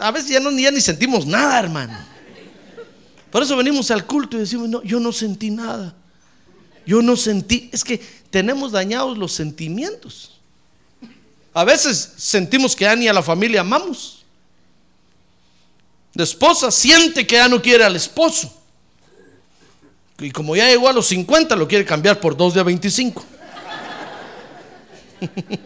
a 0.00 0.10
veces 0.10 0.30
ya, 0.30 0.40
no, 0.40 0.50
ya 0.52 0.70
ni 0.70 0.80
sentimos 0.80 1.26
nada, 1.26 1.58
hermano. 1.58 1.98
Por 3.30 3.42
eso 3.42 3.56
venimos 3.56 3.90
al 3.90 4.06
culto 4.06 4.36
y 4.36 4.40
decimos, 4.40 4.68
no, 4.68 4.82
yo 4.82 5.00
no 5.00 5.12
sentí 5.12 5.50
nada. 5.50 5.94
Yo 6.84 7.00
no 7.00 7.16
sentí, 7.16 7.70
es 7.72 7.84
que 7.84 7.98
tenemos 8.30 8.72
dañados 8.72 9.16
los 9.16 9.32
sentimientos. 9.32 10.40
A 11.54 11.64
veces 11.64 12.14
sentimos 12.16 12.74
que 12.74 12.84
ya 12.84 12.96
ni 12.96 13.08
a 13.08 13.12
la 13.12 13.22
familia 13.22 13.60
amamos. 13.60 14.21
La 16.14 16.24
esposa 16.24 16.70
siente 16.70 17.26
que 17.26 17.36
ya 17.36 17.48
no 17.48 17.62
quiere 17.62 17.84
al 17.84 17.96
esposo. 17.96 18.52
Y 20.18 20.30
como 20.30 20.54
ya 20.54 20.68
llegó 20.68 20.88
a 20.88 20.92
los 20.92 21.06
50, 21.08 21.56
lo 21.56 21.66
quiere 21.66 21.84
cambiar 21.84 22.20
por 22.20 22.36
dos 22.36 22.54
de 22.54 22.62
25. 22.62 23.24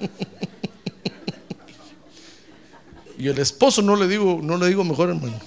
y 3.18 3.28
el 3.28 3.38
esposo 3.38 3.82
no 3.82 3.96
le 3.96 4.06
digo, 4.06 4.38
no 4.42 4.56
le 4.56 4.68
digo 4.68 4.84
mejor 4.84 5.10
hermano. 5.10 5.38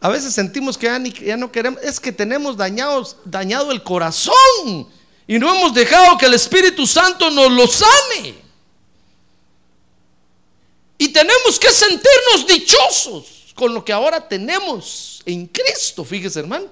A 0.00 0.08
veces 0.08 0.32
sentimos 0.34 0.78
que 0.78 0.86
ya, 1.24 1.36
no 1.36 1.50
queremos, 1.50 1.82
es 1.82 1.98
que 1.98 2.12
tenemos 2.12 2.56
dañados, 2.56 3.16
dañado 3.24 3.72
el 3.72 3.82
corazón 3.82 4.86
y 5.26 5.38
no 5.38 5.52
hemos 5.54 5.74
dejado 5.74 6.16
que 6.16 6.26
el 6.26 6.34
Espíritu 6.34 6.86
Santo 6.86 7.30
nos 7.30 7.50
lo 7.50 7.66
sane. 7.66 8.45
Y 10.98 11.08
tenemos 11.08 11.58
que 11.58 11.70
sentirnos 11.70 12.46
dichosos 12.46 13.52
con 13.54 13.74
lo 13.74 13.84
que 13.84 13.92
ahora 13.92 14.26
tenemos 14.26 15.22
en 15.24 15.46
Cristo, 15.46 16.04
fíjese 16.04 16.40
hermano. 16.40 16.66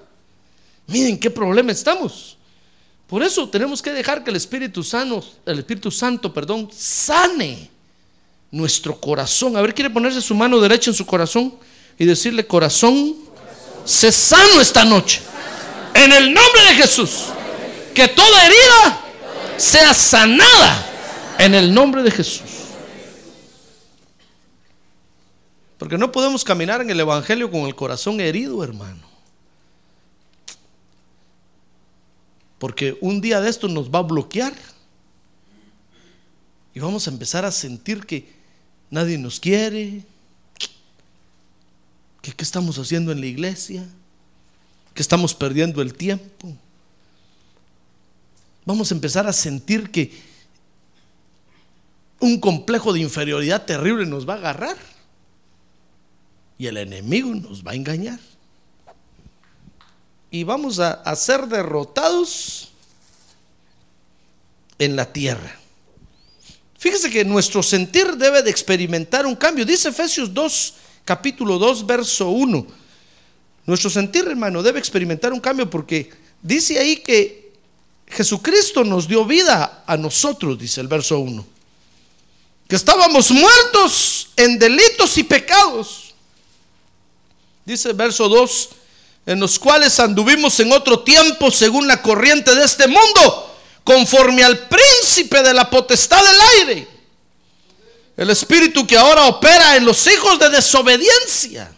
Miren 0.87 1.19
qué 1.19 1.29
problema 1.29 1.71
estamos. 1.71 2.37
Por 3.07 3.21
eso 3.21 3.47
tenemos 3.49 3.81
que 3.81 3.91
dejar 3.91 4.23
que 4.23 4.31
el 4.31 4.35
Espíritu 4.35 4.83
Santo, 4.83 5.23
el 5.45 5.59
Espíritu 5.59 5.91
Santo, 5.91 6.33
perdón, 6.33 6.69
sane 6.75 7.69
nuestro 8.51 8.99
corazón. 8.99 9.55
A 9.57 9.61
ver, 9.61 9.73
quiere 9.73 9.89
ponerse 9.89 10.21
su 10.21 10.33
mano 10.33 10.59
derecha 10.59 10.89
en 10.89 10.95
su 10.95 11.05
corazón 11.05 11.55
y 11.99 12.05
decirle, 12.05 12.47
corazón, 12.47 13.15
sé 13.83 14.11
sano 14.11 14.59
esta 14.59 14.85
noche. 14.85 15.21
En 15.93 16.11
el 16.11 16.33
nombre 16.33 16.61
de 16.69 16.75
Jesús. 16.75 17.25
Que 17.93 18.07
toda 18.07 18.45
herida 18.45 19.01
sea 19.57 19.93
sanada. 19.93 21.35
En 21.37 21.53
el 21.53 21.73
nombre 21.73 22.01
de 22.03 22.11
Jesús. 22.11 22.54
Porque 25.77 25.97
no 25.97 26.11
podemos 26.11 26.43
caminar 26.43 26.81
en 26.81 26.89
el 26.89 26.99
Evangelio 26.99 27.51
con 27.51 27.61
el 27.61 27.75
corazón 27.75 28.19
herido, 28.21 28.63
hermano. 28.63 29.05
Porque 32.57 32.97
un 33.01 33.19
día 33.19 33.41
de 33.41 33.49
esto 33.49 33.67
nos 33.67 33.89
va 33.89 33.99
a 33.99 34.03
bloquear. 34.03 34.53
Y 36.73 36.79
vamos 36.79 37.07
a 37.07 37.11
empezar 37.11 37.45
a 37.45 37.51
sentir 37.51 38.05
que 38.05 38.33
nadie 38.89 39.17
nos 39.17 39.39
quiere. 39.39 40.03
Que 42.21 42.31
qué 42.31 42.43
estamos 42.43 42.77
haciendo 42.79 43.11
en 43.11 43.19
la 43.19 43.27
iglesia. 43.27 43.87
Que 44.93 45.01
estamos 45.01 45.35
perdiendo 45.35 45.81
el 45.81 45.93
tiempo. 45.93 46.55
Vamos 48.65 48.91
a 48.91 48.95
empezar 48.95 49.27
a 49.27 49.33
sentir 49.33 49.91
que 49.91 50.11
un 52.19 52.39
complejo 52.39 52.93
de 52.93 53.01
inferioridad 53.01 53.65
terrible 53.65 54.05
nos 54.05 54.27
va 54.27 54.33
a 54.33 54.37
agarrar. 54.37 54.94
Y 56.57 56.67
el 56.67 56.77
enemigo 56.77 57.33
nos 57.35 57.63
va 57.63 57.71
a 57.71 57.75
engañar. 57.75 58.19
Y 60.31 60.43
vamos 60.43 60.79
a, 60.79 61.15
ser 61.15 61.47
derrotados 61.47 62.69
en 64.77 64.95
la 64.95 65.11
tierra. 65.11 65.59
Fíjese 66.77 67.09
que 67.09 67.23
nuestro 67.25 67.63
sentir 67.63 68.15
debe 68.17 68.43
de 68.43 68.49
experimentar 68.49 69.25
un 69.25 69.35
cambio. 69.35 69.65
Dice 69.65 69.89
Efesios 69.89 70.33
2, 70.33 70.73
capítulo 71.03 71.57
2, 71.57 71.85
verso 71.85 72.29
1. 72.29 72.67
Nuestro 73.65 73.89
sentir, 73.89 74.27
hermano, 74.27 74.61
debe 74.61 74.79
experimentar 74.79 75.33
un 75.33 75.39
cambio 75.39 75.69
porque 75.69 76.11
dice 76.41 76.77
ahí 76.77 76.97
que 76.97 77.53
Jesucristo 78.07 78.83
nos 78.83 79.07
dio 79.07 79.25
vida 79.25 79.83
a 79.87 79.97
nosotros, 79.97 80.59
dice 80.59 80.81
el 80.81 80.87
verso 80.87 81.19
1. 81.19 81.45
Que 82.67 82.75
estábamos 82.75 83.31
muertos 83.31 84.29
en 84.35 84.59
delitos 84.59 85.17
y 85.17 85.23
pecados. 85.23 86.04
Dice 87.65 87.89
el 87.89 87.95
verso 87.95 88.29
2, 88.29 88.69
en 89.25 89.39
los 89.39 89.57
cuales 89.57 89.99
anduvimos 89.99 90.59
en 90.59 90.71
otro 90.71 90.99
tiempo 90.99 91.49
según 91.49 91.87
la 91.87 91.99
corriente 91.99 92.53
de 92.53 92.63
este 92.63 92.87
mundo, 92.87 93.55
conforme 93.83 94.43
al 94.43 94.67
príncipe 94.67 95.41
de 95.41 95.51
la 95.51 95.67
potestad 95.67 96.23
del 96.23 96.41
aire. 96.59 96.87
El 98.17 98.29
espíritu 98.29 98.85
que 98.85 98.95
ahora 98.95 99.25
opera 99.25 99.75
en 99.75 99.83
los 99.83 100.05
hijos 100.05 100.37
de 100.37 100.49
desobediencia, 100.51 101.73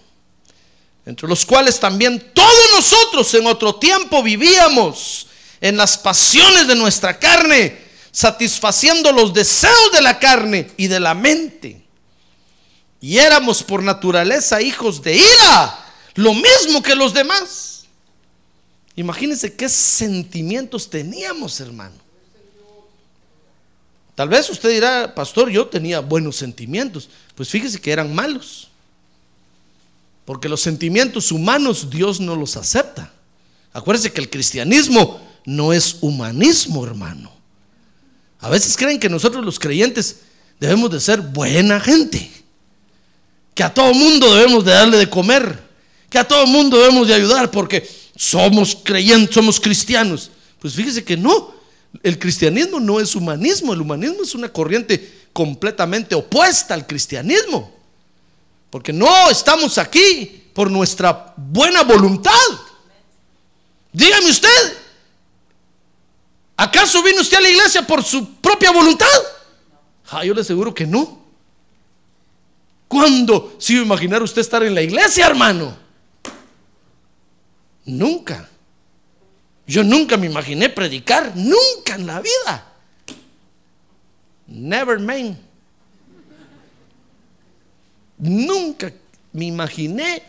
entre 1.06 1.28
los 1.28 1.46
cuales 1.46 1.80
también 1.80 2.32
todos 2.34 2.72
nosotros 2.76 3.34
en 3.34 3.48
otro 3.48 3.76
tiempo 3.76 4.22
vivíamos 4.22 5.28
en 5.62 5.78
las 5.78 5.98
pasiones 5.98 6.68
de 6.68 6.76
nuestra 6.76 7.18
carne, 7.18 7.88
satisfaciendo 8.12 9.14
los 9.14 9.34
deseos 9.34 9.92
de 9.94 10.02
la 10.02 10.20
carne 10.20 10.70
y 10.76 10.88
de 10.88 11.00
la 11.00 11.14
mente. 11.14 11.87
Y 13.08 13.20
éramos 13.20 13.64
por 13.64 13.82
naturaleza 13.82 14.62
hijos 14.62 15.02
de 15.02 15.16
ira, 15.16 15.86
lo 16.16 16.34
mismo 16.34 16.84
que 16.84 16.94
los 16.94 17.14
demás. 17.14 17.86
Imagínense 18.98 19.54
qué 19.56 19.70
sentimientos 19.70 20.90
teníamos, 20.90 21.62
hermano. 21.62 21.96
Tal 24.14 24.28
vez 24.28 24.50
usted 24.50 24.72
dirá, 24.72 25.16
pastor, 25.16 25.50
yo 25.50 25.68
tenía 25.68 26.02
buenos 26.02 26.36
sentimientos. 26.36 27.08
Pues 27.34 27.48
fíjese 27.48 27.80
que 27.80 27.94
eran 27.94 28.14
malos. 28.14 28.68
Porque 30.26 30.50
los 30.50 30.60
sentimientos 30.60 31.32
humanos 31.32 31.90
Dios 31.90 32.20
no 32.20 32.36
los 32.36 32.58
acepta. 32.58 33.14
Acuérdese 33.72 34.12
que 34.12 34.20
el 34.20 34.30
cristianismo 34.30 35.22
no 35.46 35.72
es 35.72 36.00
humanismo, 36.02 36.86
hermano. 36.86 37.32
A 38.42 38.50
veces 38.50 38.76
creen 38.76 39.00
que 39.00 39.08
nosotros 39.08 39.46
los 39.46 39.60
creyentes 39.60 40.18
debemos 40.60 40.92
de 40.92 41.00
ser 41.00 41.22
buena 41.22 41.80
gente. 41.80 42.38
Que 43.58 43.64
a 43.64 43.74
todo 43.74 43.92
mundo 43.92 44.36
debemos 44.36 44.64
de 44.64 44.72
darle 44.72 44.98
de 44.98 45.10
comer. 45.10 45.64
Que 46.12 46.20
a 46.20 46.28
todo 46.28 46.46
mundo 46.46 46.78
debemos 46.78 47.08
de 47.08 47.16
ayudar 47.16 47.50
porque 47.50 47.90
somos 48.16 48.78
creyentes, 48.84 49.34
somos 49.34 49.60
cristianos. 49.60 50.30
Pues 50.60 50.76
fíjese 50.76 51.04
que 51.04 51.18
no. 51.18 51.56
El 52.04 52.20
cristianismo 52.20 52.80
no 52.80 53.00
es 53.00 53.16
humanismo. 53.16 53.74
El 53.74 53.82
humanismo 53.82 54.22
es 54.22 54.36
una 54.36 54.48
corriente 54.50 55.30
completamente 55.34 56.14
opuesta 56.14 56.76
al 56.76 56.86
cristianismo. 56.86 57.76
Porque 58.70 58.94
no 58.94 59.28
estamos 59.32 59.80
aquí 59.80 60.44
por 60.54 60.70
nuestra 60.70 61.34
buena 61.36 61.82
voluntad. 61.82 62.32
Dígame 63.92 64.30
usted, 64.30 64.78
¿acaso 66.56 67.02
vino 67.02 67.22
usted 67.22 67.38
a 67.38 67.42
la 67.42 67.50
iglesia 67.50 67.88
por 67.88 68.04
su 68.04 68.36
propia 68.36 68.70
voluntad? 68.70 69.08
Ah, 70.12 70.24
yo 70.24 70.36
le 70.36 70.42
aseguro 70.42 70.76
que 70.76 70.86
no. 70.86 71.26
¿Cuándo 72.88 73.56
se 73.60 73.74
iba 73.74 73.82
a 73.82 73.86
imaginar 73.86 74.24
usted 74.24 74.42
estar 74.42 74.64
en 74.64 74.74
la 74.74 74.82
iglesia, 74.82 75.28
hermano? 75.28 75.76
Nunca. 77.86 78.50
Yo 79.66 79.84
nunca 79.84 80.16
me 80.16 80.28
imaginé 80.28 80.70
predicar, 80.70 81.34
nunca 81.36 81.96
en 81.96 82.08
la 82.08 82.22
vida. 82.22 82.74
Never 84.48 85.00
mind. 85.00 85.38
Nunca 88.18 88.94
me 89.34 89.46
imaginé. 89.46 90.24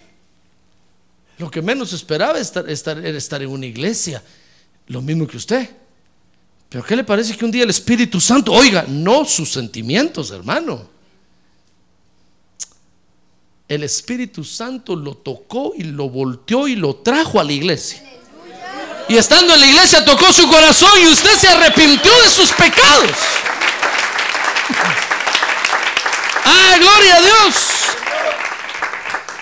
Lo 1.38 1.48
que 1.50 1.62
menos 1.62 1.92
esperaba 1.92 2.38
era 2.38 3.16
estar 3.16 3.42
en 3.42 3.48
una 3.48 3.66
iglesia. 3.66 4.22
Lo 4.88 5.00
mismo 5.00 5.26
que 5.26 5.36
usted. 5.36 5.70
Pero 6.68 6.84
¿qué 6.84 6.96
le 6.96 7.04
parece 7.04 7.36
que 7.36 7.44
un 7.44 7.50
día 7.52 7.62
el 7.62 7.70
Espíritu 7.70 8.20
Santo, 8.20 8.52
oiga, 8.52 8.84
no 8.88 9.24
sus 9.24 9.52
sentimientos, 9.52 10.32
hermano? 10.32 10.97
El 13.68 13.84
Espíritu 13.84 14.44
Santo 14.44 14.96
lo 14.96 15.14
tocó 15.14 15.74
y 15.76 15.84
lo 15.84 16.08
volteó 16.08 16.66
y 16.66 16.74
lo 16.74 16.96
trajo 16.96 17.38
a 17.38 17.44
la 17.44 17.52
iglesia. 17.52 18.02
Y 19.08 19.16
estando 19.16 19.54
en 19.54 19.60
la 19.60 19.66
iglesia 19.66 20.04
tocó 20.04 20.32
su 20.32 20.48
corazón 20.48 20.90
y 21.02 21.06
usted 21.06 21.34
se 21.36 21.48
arrepintió 21.48 22.10
de 22.22 22.30
sus 22.30 22.50
pecados. 22.52 23.10
¡Ah, 26.44 26.76
gloria 26.78 27.16
a 27.16 27.20
Dios! 27.20 27.54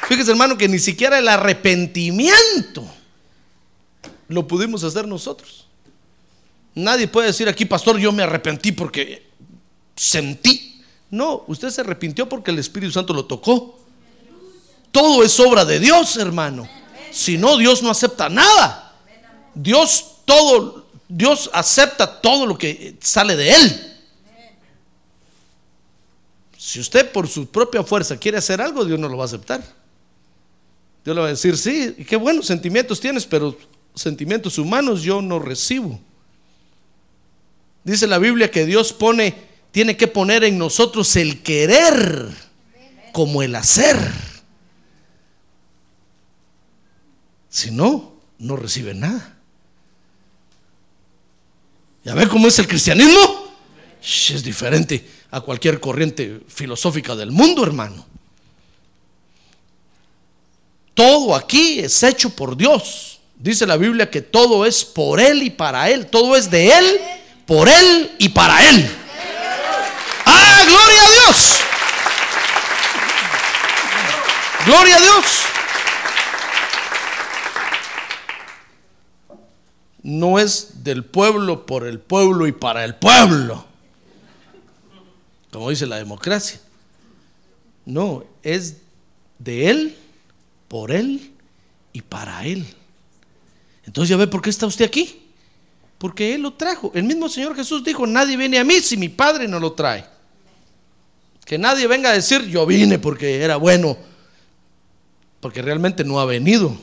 Fíjese 0.09 0.31
hermano 0.31 0.57
que 0.57 0.69
ni 0.69 0.79
siquiera 0.79 1.19
el 1.19 1.29
arrepentimiento 1.29 2.85
lo 4.29 4.47
pudimos 4.47 4.85
hacer 4.85 5.07
nosotros. 5.07 5.67
Nadie 6.75 7.09
puede 7.09 7.29
decir 7.29 7.49
aquí, 7.49 7.65
pastor, 7.65 7.99
yo 7.99 8.13
me 8.13 8.23
arrepentí 8.23 8.73
porque 8.73 9.27
sentí. 9.97 10.83
No, 11.11 11.45
usted 11.47 11.71
se 11.71 11.81
arrepintió 11.81 12.29
porque 12.29 12.51
el 12.51 12.59
Espíritu 12.59 12.93
Santo 12.93 13.15
lo 13.15 13.25
tocó. 13.25 13.86
Todo 14.93 15.23
es 15.23 15.39
obra 15.41 15.65
de 15.65 15.79
Dios, 15.79 16.17
hermano. 16.17 16.69
Si 17.13 17.39
no, 17.39 17.57
Dios 17.57 17.83
no 17.83 17.91
acepta 17.91 18.29
nada. 18.29 18.95
Dios 19.55 20.17
todo, 20.25 20.87
Dios 21.09 21.51
acepta 21.53 22.21
todo 22.21 22.47
lo 22.47 22.59
que 22.59 22.97
sale 23.01 23.37
de 23.37 23.53
Él. 23.53 23.97
Si 26.59 26.81
usted 26.81 27.11
por 27.13 27.29
su 27.29 27.47
propia 27.47 27.83
fuerza 27.83 28.17
quiere 28.17 28.39
hacer 28.39 28.61
algo, 28.61 28.85
Dios 28.85 28.99
no 28.99 29.09
lo 29.09 29.17
va 29.17 29.25
a 29.25 29.27
aceptar. 29.27 29.63
Dios 31.05 31.15
le 31.15 31.23
va 31.23 31.29
a 31.29 31.31
decir, 31.31 31.57
sí, 31.57 31.95
qué 32.09 32.17
buenos 32.17 32.47
sentimientos 32.47 33.01
tienes, 33.01 33.25
pero 33.25 33.57
sentimientos 33.95 34.59
humanos 34.59 35.03
yo 35.03 35.23
no 35.23 35.39
recibo. 35.39 36.01
Dice 37.85 38.09
la 38.09 38.19
Biblia 38.19 38.51
que 38.51 38.67
Dios 38.67 38.93
pone, 38.93 39.35
tiene 39.71 39.97
que 39.97 40.09
poner 40.09 40.43
en 40.43 40.59
nosotros 40.59 41.15
el 41.15 41.43
querer 41.43 42.29
como 43.13 43.43
el 43.43 43.55
hacer. 43.55 43.97
Si 47.57 47.71
no, 47.71 48.13
no 48.39 48.55
recibe 48.55 48.93
nada. 48.93 49.35
¿Ya 52.05 52.13
ve 52.13 52.29
cómo 52.29 52.49
es 52.49 52.59
el 52.59 52.69
cristianismo? 52.69 53.51
Es 54.03 54.45
diferente 54.45 55.09
a 55.31 55.41
cualquier 55.41 55.81
corriente 55.81 56.43
filosófica 56.49 57.17
del 57.17 57.31
mundo, 57.31 57.65
hermano. 57.65 58.05
Todo 60.93 61.35
aquí 61.35 61.81
es 61.81 62.03
hecho 62.03 62.29
por 62.29 62.59
Dios. 62.59 63.21
Dice 63.37 63.67
la 63.67 63.79
Biblia 63.79 64.11
que 64.11 64.21
todo 64.21 64.67
es 64.67 64.85
por 64.85 65.19
Él 65.19 65.43
y 65.43 65.49
para 65.49 65.89
Él. 65.89 66.09
Todo 66.09 66.37
es 66.37 66.51
de 66.51 66.69
Él, 66.69 67.01
por 67.47 67.71
Él 67.71 68.17
y 68.19 68.29
para 68.29 68.69
Él. 68.69 68.87
¡Ah, 70.27 70.63
gloria 70.67 71.01
a 71.01 71.11
Dios! 71.11 71.57
¡Gloria 74.67 74.97
a 74.97 75.01
Dios! 75.01 75.56
No 80.07 80.39
es 80.39 80.85
del 80.85 81.05
pueblo, 81.05 81.67
por 81.67 81.85
el 81.85 81.99
pueblo 81.99 82.47
y 82.47 82.53
para 82.53 82.85
el 82.85 82.95
pueblo. 82.95 83.65
Como 85.51 85.69
dice 85.71 85.85
la 85.85 85.97
democracia. 85.97 86.61
No, 87.85 88.23
es 88.45 88.77
de 89.41 89.69
Él, 89.69 89.97
por 90.69 90.93
Él 90.93 91.33
y 91.93 92.03
para 92.03 92.45
Él. 92.47 92.65
Entonces 93.85 94.11
ya 94.11 94.17
ve 94.17 94.29
por 94.29 94.43
qué 94.43 94.51
está 94.51 94.67
usted 94.67 94.85
aquí. 94.85 95.23
Porque 95.99 96.37
Él 96.37 96.43
lo 96.43 96.53
trajo. 96.53 96.93
El 96.95 97.03
mismo 97.03 97.29
Señor 97.29 97.57
Jesús 97.57 97.83
dijo, 97.83 98.07
nadie 98.07 98.37
viene 98.37 98.61
a 98.61 98.65
mí 98.65 98.79
si 98.79 98.97
mi 98.97 99.09
Padre 99.09 99.49
no 99.49 99.59
lo 99.59 99.73
trae. 99.73 100.07
Que 101.45 101.59
nadie 101.59 101.89
venga 101.89 102.11
a 102.11 102.13
decir, 102.13 102.47
yo 102.47 102.65
vine 102.65 103.01
porque 103.01 103.43
era 103.43 103.57
bueno 103.57 103.97
porque 105.41 105.63
realmente 105.63 106.05
no 106.05 106.21
ha 106.21 106.25
venido. 106.25 106.77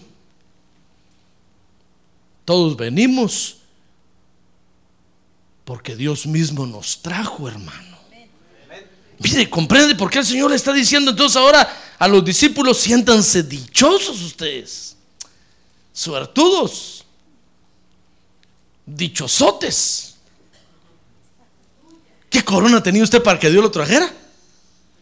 Todos 2.46 2.76
venimos 2.76 3.58
porque 5.66 5.96
Dios 5.96 6.26
mismo 6.28 6.66
nos 6.66 7.02
trajo, 7.02 7.48
hermano. 7.48 7.98
Mire, 9.20 9.50
comprende 9.50 9.96
por 9.96 10.10
qué 10.10 10.20
el 10.20 10.26
Señor 10.26 10.50
le 10.50 10.58
está 10.58 10.74
diciendo 10.74 11.12
entonces 11.12 11.38
ahora 11.38 11.96
a 11.98 12.08
los 12.08 12.26
discípulos, 12.26 12.78
siéntanse 12.78 13.44
dichosos 13.44 14.22
ustedes, 14.22 14.98
suertudos, 15.94 17.06
dichosotes. 18.86 20.16
¿Qué 22.30 22.44
corona 22.44 22.84
tenía 22.84 23.04
usted 23.04 23.24
para 23.24 23.40
que 23.40 23.50
Dios 23.50 23.64
lo 23.64 23.72
trajera? 23.72 24.12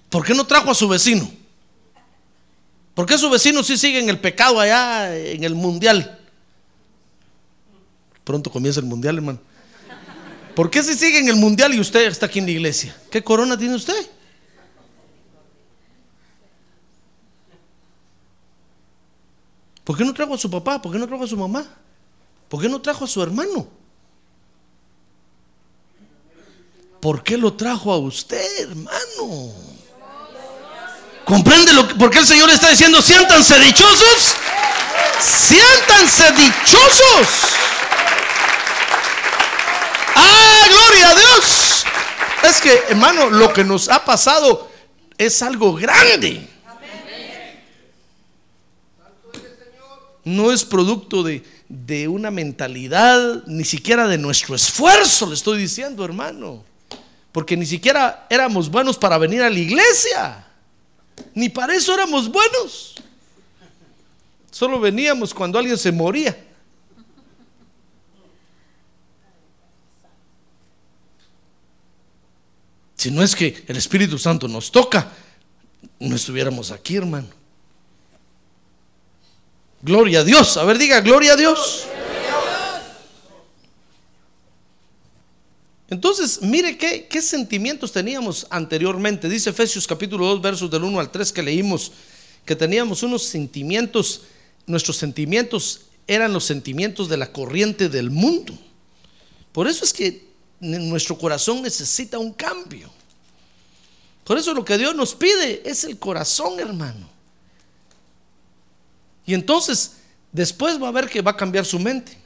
¿Por 0.10 0.24
qué 0.26 0.36
no 0.36 0.46
trajo 0.46 0.70
a 0.70 0.76
su 0.76 0.88
vecino? 0.88 1.32
¿Por 2.94 3.06
qué 3.06 3.18
su 3.18 3.30
vecino 3.30 3.64
sí 3.64 3.78
sigue 3.78 4.00
en 4.00 4.10
el 4.10 4.20
pecado 4.20 4.60
allá 4.60 5.18
en 5.18 5.44
el 5.44 5.56
mundial? 5.56 6.21
Pronto 8.24 8.52
comienza 8.52 8.80
el 8.80 8.86
mundial, 8.86 9.18
hermano. 9.18 9.40
¿Por 10.56 10.70
qué 10.70 10.84
si 10.84 10.94
sigue 10.96 11.20
en 11.20 11.30
el 11.30 11.36
mundial 11.36 11.74
y 11.74 11.80
usted 11.80 12.08
está 12.08 12.26
aquí 12.26 12.40
en 12.40 12.46
la 12.46 12.52
iglesia? 12.52 12.96
¿Qué 13.10 13.24
corona 13.24 13.58
tiene 13.58 13.76
usted? 13.76 14.10
¿Por 19.84 19.98
qué 19.98 20.06
no 20.06 20.14
trajo 20.14 20.34
a 20.34 20.38
su 20.38 20.50
papá? 20.50 20.82
¿Por 20.82 20.92
qué 20.92 21.00
no 21.00 21.08
trajo 21.08 21.24
a 21.24 21.28
su 21.28 21.38
mamá? 21.38 21.66
¿Por 22.48 22.62
qué 22.62 22.70
no 22.70 22.82
trajo 22.82 23.06
a 23.06 23.08
su 23.08 23.22
hermano? 23.24 23.68
¿Por 27.00 27.24
qué 27.24 27.38
lo 27.38 27.54
trajo 27.54 27.92
a 27.92 27.98
usted, 27.98 28.46
hermano? 28.60 29.54
¿Comprende 31.26 31.74
lo 31.74 31.88
que, 31.88 31.96
por 31.96 32.12
qué 32.12 32.20
el 32.20 32.28
Señor 32.28 32.50
está 32.50 32.70
diciendo, 32.70 33.02
siéntanse 33.02 33.58
dichosos? 33.60 34.36
Siéntanse 35.20 36.32
dichosos. 36.34 37.28
¡Ah, 40.92 40.98
gloria 40.98 41.10
a 41.10 41.16
Dios! 41.16 41.86
Es 42.44 42.62
que, 42.62 42.74
hermano, 42.90 43.30
lo 43.30 43.54
que 43.54 43.64
nos 43.64 43.90
ha 43.90 44.04
pasado 44.04 44.70
es 45.18 45.42
algo 45.42 45.74
grande. 45.74 46.48
No 50.24 50.52
es 50.52 50.64
producto 50.64 51.24
de, 51.24 51.44
de 51.68 52.08
una 52.08 52.30
mentalidad, 52.30 53.44
ni 53.48 53.64
siquiera 53.64 54.08
de 54.08 54.18
nuestro 54.18 54.56
esfuerzo, 54.56 55.28
le 55.28 55.34
estoy 55.34 55.58
diciendo, 55.60 56.06
hermano. 56.06 56.64
Porque 57.32 57.56
ni 57.56 57.66
siquiera 57.66 58.28
éramos 58.30 58.70
buenos 58.70 58.98
para 58.98 59.18
venir 59.18 59.42
a 59.42 59.50
la 59.50 59.58
iglesia. 59.58 60.46
Ni 61.34 61.50
para 61.50 61.74
eso 61.74 61.94
éramos 61.94 62.30
buenos. 62.30 62.96
Solo 64.52 64.80
veníamos 64.80 65.34
cuando 65.34 65.58
alguien 65.58 65.78
se 65.78 65.92
moría. 65.92 66.38
Si 73.02 73.10
no 73.10 73.24
es 73.24 73.36
que 73.36 73.64
el 73.68 73.78
Espíritu 73.78 74.20
Santo 74.20 74.48
nos 74.48 74.72
toca, 74.72 75.12
no 76.00 76.16
estuviéramos 76.16 76.70
aquí, 76.70 76.98
hermano. 76.98 77.30
Gloria 79.82 80.20
a 80.20 80.24
Dios. 80.24 80.56
A 80.56 80.64
ver, 80.66 80.78
diga, 80.78 81.02
gloria 81.02 81.34
a 81.34 81.36
Dios. 81.36 81.88
Entonces, 85.90 86.44
mire 86.44 86.78
qué, 86.78 87.08
qué, 87.08 87.24
sentimientos 87.24 87.92
teníamos 87.92 88.46
anteriormente. 88.52 89.28
Dice 89.28 89.50
Efesios 89.50 89.88
capítulo 89.88 90.28
2, 90.28 90.40
versos 90.40 90.70
del 90.70 90.84
1 90.84 91.00
al 91.00 91.10
3 91.10 91.32
que 91.32 91.42
leímos, 91.42 91.94
que 92.46 92.56
teníamos 92.56 93.02
unos 93.02 93.24
sentimientos, 93.24 94.26
nuestros 94.68 94.98
sentimientos 94.98 95.88
eran 96.06 96.34
los 96.34 96.44
sentimientos 96.44 97.10
de 97.10 97.18
la 97.18 97.32
corriente 97.32 97.90
del 97.90 98.12
mundo. 98.12 98.54
Por 99.54 99.68
eso 99.68 99.86
es 99.86 99.92
que 99.92 100.31
nuestro 100.62 101.18
corazón 101.18 101.62
necesita 101.62 102.18
un 102.20 102.32
cambio. 102.32 102.90
Por 104.24 104.38
eso 104.38 104.54
lo 104.54 104.64
que 104.64 104.78
Dios 104.78 104.96
nos 104.96 105.16
pide 105.16 105.68
es 105.70 105.84
el 105.84 105.98
corazón, 105.98 106.60
hermano. 106.60 107.10
Y 109.26 109.34
entonces, 109.34 109.94
después 110.32 110.82
va 110.82 110.88
a 110.88 110.92
ver 110.92 111.10
que 111.10 111.22
va 111.22 111.32
a 111.32 111.38
cambiar 111.38 111.66
su 111.66 111.80
mente. 111.80 112.18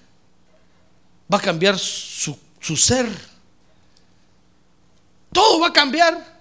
Va 1.34 1.38
a 1.38 1.42
cambiar 1.42 1.80
su, 1.80 2.38
su 2.60 2.76
ser. 2.76 3.08
Todo 5.32 5.60
va 5.60 5.68
a 5.68 5.74
cambiar. 5.74 6.36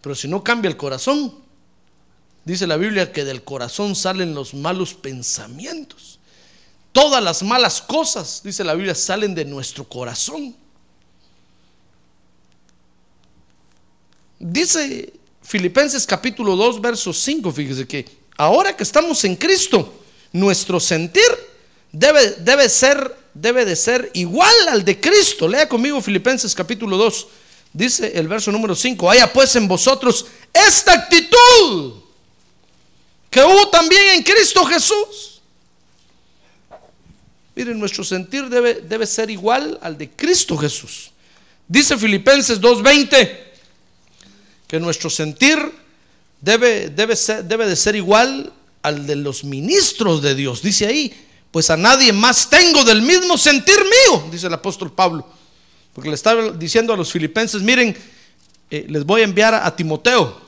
Pero 0.00 0.14
si 0.14 0.28
no 0.28 0.42
cambia 0.42 0.68
el 0.68 0.76
corazón, 0.76 1.34
dice 2.44 2.66
la 2.66 2.76
Biblia 2.76 3.12
que 3.12 3.24
del 3.24 3.44
corazón 3.44 3.94
salen 3.94 4.34
los 4.34 4.54
malos 4.54 4.94
pensamientos. 4.94 6.18
Todas 6.92 7.22
las 7.22 7.42
malas 7.42 7.82
cosas, 7.82 8.40
dice 8.42 8.64
la 8.64 8.74
Biblia, 8.74 8.94
salen 8.94 9.34
de 9.34 9.44
nuestro 9.44 9.84
corazón. 9.84 10.56
Dice 14.40 15.12
Filipenses 15.42 16.06
capítulo 16.06 16.56
2, 16.56 16.80
verso 16.80 17.12
5, 17.12 17.52
fíjese 17.52 17.86
que 17.86 18.06
ahora 18.38 18.74
que 18.74 18.82
estamos 18.84 19.22
en 19.24 19.36
Cristo, 19.36 20.02
nuestro 20.32 20.80
sentir 20.80 21.22
debe, 21.92 22.36
debe, 22.38 22.70
ser, 22.70 23.14
debe 23.34 23.66
de 23.66 23.76
ser 23.76 24.10
igual 24.14 24.54
al 24.70 24.82
de 24.82 24.98
Cristo. 24.98 25.46
Lea 25.46 25.68
conmigo 25.68 26.00
Filipenses 26.00 26.54
capítulo 26.54 26.96
2, 26.96 27.26
dice 27.74 28.12
el 28.14 28.28
verso 28.28 28.50
número 28.50 28.74
5, 28.74 29.10
haya 29.10 29.30
pues 29.30 29.54
en 29.56 29.68
vosotros 29.68 30.24
esta 30.54 30.94
actitud 30.94 31.96
que 33.28 33.44
hubo 33.44 33.68
también 33.68 34.14
en 34.14 34.22
Cristo 34.22 34.64
Jesús. 34.64 35.42
Miren, 37.54 37.78
nuestro 37.78 38.04
sentir 38.04 38.48
debe, 38.48 38.76
debe 38.76 39.06
ser 39.06 39.28
igual 39.28 39.78
al 39.82 39.98
de 39.98 40.08
Cristo 40.08 40.56
Jesús. 40.56 41.10
Dice 41.68 41.98
Filipenses 41.98 42.58
2.20 42.58 43.49
que 44.70 44.78
nuestro 44.78 45.10
sentir 45.10 45.58
debe, 46.40 46.90
debe, 46.90 47.16
ser, 47.16 47.44
debe 47.44 47.66
de 47.66 47.74
ser 47.74 47.96
igual 47.96 48.52
al 48.82 49.04
de 49.04 49.16
los 49.16 49.42
ministros 49.42 50.22
de 50.22 50.36
Dios. 50.36 50.62
Dice 50.62 50.86
ahí, 50.86 51.12
pues 51.50 51.70
a 51.70 51.76
nadie 51.76 52.12
más 52.12 52.48
tengo 52.48 52.84
del 52.84 53.02
mismo 53.02 53.36
sentir 53.36 53.74
mío, 53.78 54.28
dice 54.30 54.46
el 54.46 54.54
apóstol 54.54 54.92
Pablo. 54.92 55.26
Porque 55.92 56.08
le 56.08 56.14
estaba 56.14 56.52
diciendo 56.52 56.92
a 56.92 56.96
los 56.96 57.10
filipenses, 57.10 57.62
miren, 57.62 57.96
eh, 58.70 58.86
les 58.88 59.04
voy 59.04 59.22
a 59.22 59.24
enviar 59.24 59.56
a, 59.56 59.74
Timoteo 59.74 60.40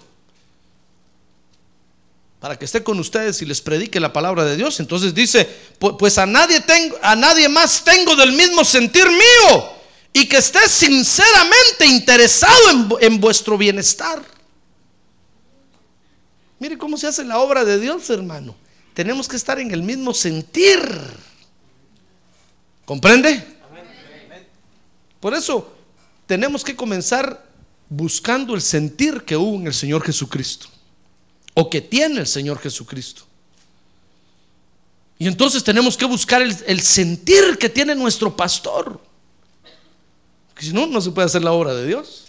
para 2.39 2.57
que 2.57 2.65
esté 2.65 2.85
con 2.85 3.01
ustedes 3.01 3.43
y 3.43 3.45
les 3.45 3.61
predique 3.61 3.99
la 3.99 4.13
palabra 4.13 4.45
de 4.45 4.57
Dios. 4.57 4.79
Entonces 4.79 5.13
dice, 5.13 5.49
pues 5.99 6.17
a 6.19 6.27
nadie 6.27 6.61
tengo, 6.61 6.97
a 7.03 7.17
nadie 7.17 7.49
más 7.49 7.83
tengo 7.83 8.15
del 8.15 8.31
mismo 8.31 8.65
sentir 8.65 9.05
mío 9.09 9.82
y 10.13 10.29
que 10.29 10.37
esté 10.37 10.69
sinceramente 10.69 11.87
interesado 11.87 12.71
en, 12.71 12.89
en, 13.01 13.21
vuestro 13.21 13.57
bienestar. 13.57 14.23
Mire 16.59 16.77
cómo 16.77 16.97
se 16.97 17.07
hace 17.07 17.25
la 17.25 17.39
obra 17.39 17.65
de 17.65 17.81
Dios, 17.81 18.09
hermano. 18.11 18.55
Tenemos 18.95 19.27
que 19.27 19.37
estar 19.37 19.59
en 19.59 19.71
el 19.71 19.83
mismo 19.83 20.13
sentir. 20.13 20.79
¿Comprende? 22.85 23.45
Por 25.19 25.35
eso 25.35 25.73
tenemos 26.27 26.63
que 26.63 26.77
comenzar 26.77 27.47
buscando 27.89 28.55
el 28.55 28.61
sentir 28.61 29.23
que 29.23 29.37
hubo 29.37 29.57
en 29.57 29.67
el 29.67 29.75
Señor 29.75 30.03
Jesucristo. 30.03 30.67
O 31.55 31.71
que 31.71 31.81
tiene 31.81 32.21
el 32.21 32.27
Señor 32.27 32.59
Jesucristo. 32.59 33.25
Y 35.19 35.27
entonces 35.27 35.63
tenemos 35.63 35.97
que 35.97 36.05
buscar 36.05 36.43
el, 36.43 36.57
el 36.67 36.81
sentir 36.81 37.57
que 37.59 37.69
tiene 37.69 37.95
nuestro 37.95 38.35
pastor. 38.37 39.01
Si 40.63 40.73
no, 40.73 40.87
no 40.87 41.01
se 41.01 41.11
puede 41.11 41.27
hacer 41.27 41.43
la 41.43 41.51
obra 41.51 41.75
de 41.75 41.85
Dios. 41.89 42.27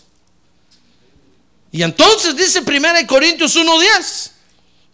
Y 1.71 1.83
entonces 1.83 2.35
dice 2.35 2.61
1 2.61 3.07
Corintios 3.07 3.55
1.10 3.55 4.31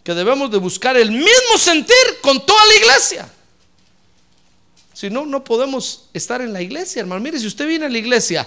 que 0.04 0.12
debemos 0.12 0.50
de 0.50 0.58
buscar 0.58 0.94
el 0.98 1.10
mismo 1.10 1.56
sentir 1.58 1.96
con 2.20 2.44
toda 2.44 2.66
la 2.66 2.74
iglesia. 2.74 3.32
Si 4.92 5.08
no, 5.08 5.24
no 5.24 5.42
podemos 5.42 6.10
estar 6.12 6.42
en 6.42 6.52
la 6.52 6.60
iglesia, 6.60 7.00
hermano. 7.00 7.22
Mire, 7.22 7.40
si 7.40 7.46
usted 7.46 7.66
viene 7.66 7.86
a 7.86 7.88
la 7.88 7.96
iglesia 7.96 8.46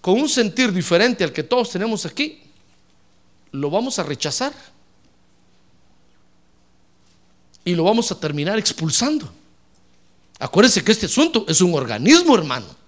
con 0.00 0.20
un 0.20 0.28
sentir 0.28 0.72
diferente 0.72 1.22
al 1.22 1.32
que 1.32 1.44
todos 1.44 1.70
tenemos 1.70 2.04
aquí, 2.04 2.42
lo 3.52 3.70
vamos 3.70 4.00
a 4.00 4.02
rechazar. 4.02 4.52
Y 7.64 7.76
lo 7.76 7.84
vamos 7.84 8.10
a 8.10 8.18
terminar 8.18 8.58
expulsando. 8.58 9.32
Acuérdense 10.40 10.82
que 10.82 10.90
este 10.90 11.06
asunto 11.06 11.44
es 11.48 11.60
un 11.60 11.74
organismo, 11.74 12.36
hermano. 12.36 12.85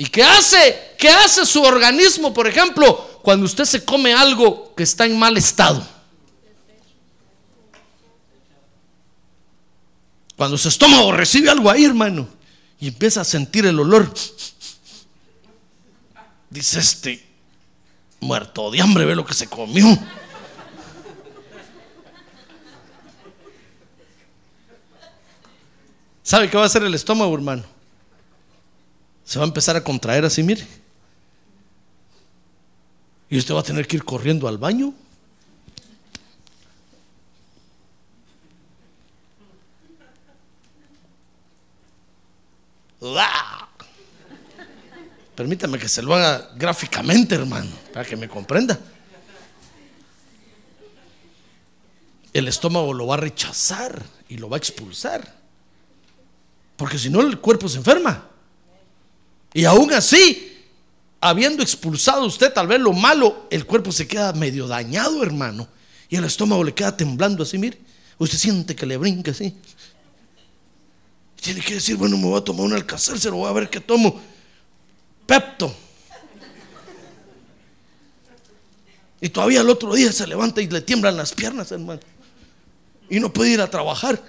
¿Y 0.00 0.06
qué 0.06 0.22
hace? 0.22 0.94
¿Qué 0.96 1.10
hace 1.10 1.44
su 1.44 1.62
organismo, 1.62 2.32
por 2.32 2.46
ejemplo, 2.46 3.20
cuando 3.20 3.44
usted 3.44 3.66
se 3.66 3.84
come 3.84 4.14
algo 4.14 4.74
que 4.74 4.82
está 4.82 5.04
en 5.04 5.18
mal 5.18 5.36
estado? 5.36 5.86
Cuando 10.36 10.56
su 10.56 10.68
estómago 10.68 11.12
recibe 11.12 11.50
algo 11.50 11.70
ahí, 11.70 11.84
hermano, 11.84 12.26
y 12.80 12.88
empieza 12.88 13.20
a 13.20 13.24
sentir 13.24 13.66
el 13.66 13.78
olor, 13.78 14.10
dice 16.48 16.78
este, 16.78 17.22
muerto 18.20 18.70
de 18.70 18.80
hambre, 18.80 19.04
ve 19.04 19.14
lo 19.14 19.26
que 19.26 19.34
se 19.34 19.48
comió. 19.48 19.86
¿Sabe 26.22 26.48
qué 26.48 26.56
va 26.56 26.62
a 26.62 26.66
hacer 26.66 26.84
el 26.84 26.94
estómago, 26.94 27.34
hermano? 27.34 27.79
Se 29.30 29.38
va 29.38 29.44
a 29.44 29.46
empezar 29.46 29.76
a 29.76 29.84
contraer 29.84 30.24
así, 30.24 30.42
mire. 30.42 30.66
Y 33.28 33.38
usted 33.38 33.54
va 33.54 33.60
a 33.60 33.62
tener 33.62 33.86
que 33.86 33.94
ir 33.94 34.04
corriendo 34.04 34.48
al 34.48 34.58
baño. 34.58 34.92
Permítame 45.36 45.78
que 45.78 45.88
se 45.88 46.02
lo 46.02 46.12
haga 46.12 46.50
gráficamente, 46.56 47.36
hermano, 47.36 47.70
para 47.92 48.04
que 48.04 48.16
me 48.16 48.28
comprenda. 48.28 48.80
El 52.32 52.48
estómago 52.48 52.92
lo 52.92 53.06
va 53.06 53.14
a 53.14 53.18
rechazar 53.18 54.02
y 54.28 54.38
lo 54.38 54.48
va 54.48 54.56
a 54.56 54.58
expulsar. 54.58 55.36
Porque 56.76 56.98
si 56.98 57.10
no, 57.10 57.20
el 57.20 57.38
cuerpo 57.38 57.68
se 57.68 57.78
enferma. 57.78 58.26
Y 59.52 59.64
aún 59.64 59.92
así, 59.92 60.56
habiendo 61.20 61.62
expulsado 61.62 62.24
usted 62.24 62.52
tal 62.52 62.66
vez 62.66 62.80
lo 62.80 62.92
malo, 62.92 63.46
el 63.50 63.66
cuerpo 63.66 63.92
se 63.92 64.06
queda 64.06 64.32
medio 64.32 64.66
dañado, 64.66 65.22
hermano. 65.22 65.68
Y 66.08 66.16
el 66.16 66.24
estómago 66.24 66.64
le 66.64 66.74
queda 66.74 66.96
temblando 66.96 67.42
así, 67.42 67.58
mire. 67.58 67.78
Usted 68.18 68.38
siente 68.38 68.76
que 68.76 68.86
le 68.86 68.96
brinca 68.96 69.30
así. 69.30 69.54
Tiene 71.40 71.60
que 71.62 71.74
decir, 71.74 71.96
bueno, 71.96 72.18
me 72.18 72.24
voy 72.24 72.38
a 72.38 72.44
tomar 72.44 72.66
un 72.66 72.74
alcázar, 72.74 73.18
se 73.18 73.30
lo 73.30 73.36
voy 73.36 73.48
a 73.48 73.52
ver 73.52 73.70
qué 73.70 73.80
tomo. 73.80 74.20
Pepto. 75.26 75.74
Y 79.20 79.28
todavía 79.28 79.60
el 79.60 79.70
otro 79.70 79.94
día 79.94 80.12
se 80.12 80.26
levanta 80.26 80.60
y 80.60 80.68
le 80.68 80.80
tiemblan 80.80 81.16
las 81.16 81.32
piernas, 81.32 81.72
hermano. 81.72 82.00
Y 83.08 83.20
no 83.20 83.32
puede 83.32 83.50
ir 83.50 83.60
a 83.60 83.70
trabajar. 83.70 84.20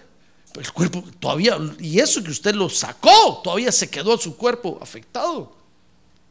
El 0.55 0.71
cuerpo 0.73 1.03
todavía, 1.19 1.57
y 1.79 1.99
eso 1.99 2.23
que 2.23 2.31
usted 2.31 2.53
lo 2.53 2.69
sacó, 2.69 3.41
todavía 3.43 3.71
se 3.71 3.89
quedó 3.89 4.17
su 4.17 4.35
cuerpo 4.35 4.77
afectado. 4.81 5.53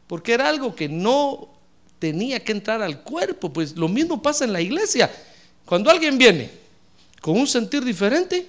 Porque 0.07 0.33
era 0.33 0.47
algo 0.47 0.75
que 0.75 0.87
no 0.87 1.49
tenía 1.97 2.43
que 2.43 2.51
entrar 2.51 2.81
al 2.81 3.01
cuerpo. 3.01 3.51
Pues 3.51 3.75
lo 3.75 3.87
mismo 3.87 4.21
pasa 4.21 4.45
en 4.45 4.53
la 4.53 4.61
iglesia. 4.61 5.11
Cuando 5.65 5.89
alguien 5.89 6.17
viene 6.17 6.51
con 7.21 7.39
un 7.39 7.47
sentir 7.47 7.83
diferente, 7.83 8.47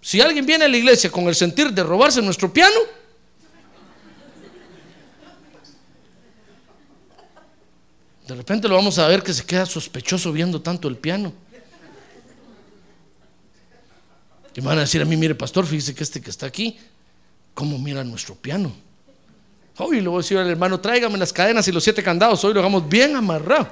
si 0.00 0.20
alguien 0.20 0.46
viene 0.46 0.64
a 0.64 0.68
la 0.68 0.76
iglesia 0.76 1.10
con 1.10 1.24
el 1.28 1.34
sentir 1.34 1.72
de 1.72 1.82
robarse 1.82 2.22
nuestro 2.22 2.52
piano, 2.52 2.78
de 8.26 8.34
repente 8.34 8.68
lo 8.68 8.76
vamos 8.76 8.98
a 8.98 9.06
ver 9.08 9.22
que 9.22 9.32
se 9.32 9.44
queda 9.44 9.66
sospechoso 9.66 10.32
viendo 10.32 10.62
tanto 10.62 10.88
el 10.88 10.96
piano. 10.96 11.32
Y 14.56 14.60
me 14.62 14.68
van 14.68 14.78
a 14.78 14.80
decir 14.82 15.02
a 15.02 15.04
mí, 15.04 15.16
mire 15.16 15.34
pastor, 15.34 15.66
fíjese 15.66 15.94
que 15.94 16.02
este 16.02 16.20
que 16.20 16.30
está 16.30 16.46
aquí, 16.46 16.78
¿cómo 17.52 17.78
mira 17.78 18.02
nuestro 18.02 18.34
piano? 18.34 18.72
Hoy 19.76 20.00
le 20.00 20.08
voy 20.08 20.16
a 20.16 20.22
decir 20.22 20.38
al 20.38 20.48
hermano, 20.48 20.80
tráigame 20.80 21.18
las 21.18 21.32
cadenas 21.32 21.68
y 21.68 21.72
los 21.72 21.84
siete 21.84 22.02
candados, 22.02 22.42
hoy 22.42 22.54
lo 22.54 22.60
hagamos 22.60 22.88
bien 22.88 23.14
amarrado. 23.14 23.68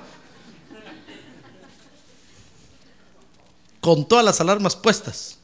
Con 3.80 4.06
todas 4.06 4.24
las 4.24 4.40
alarmas 4.40 4.76
puestas. 4.76 5.38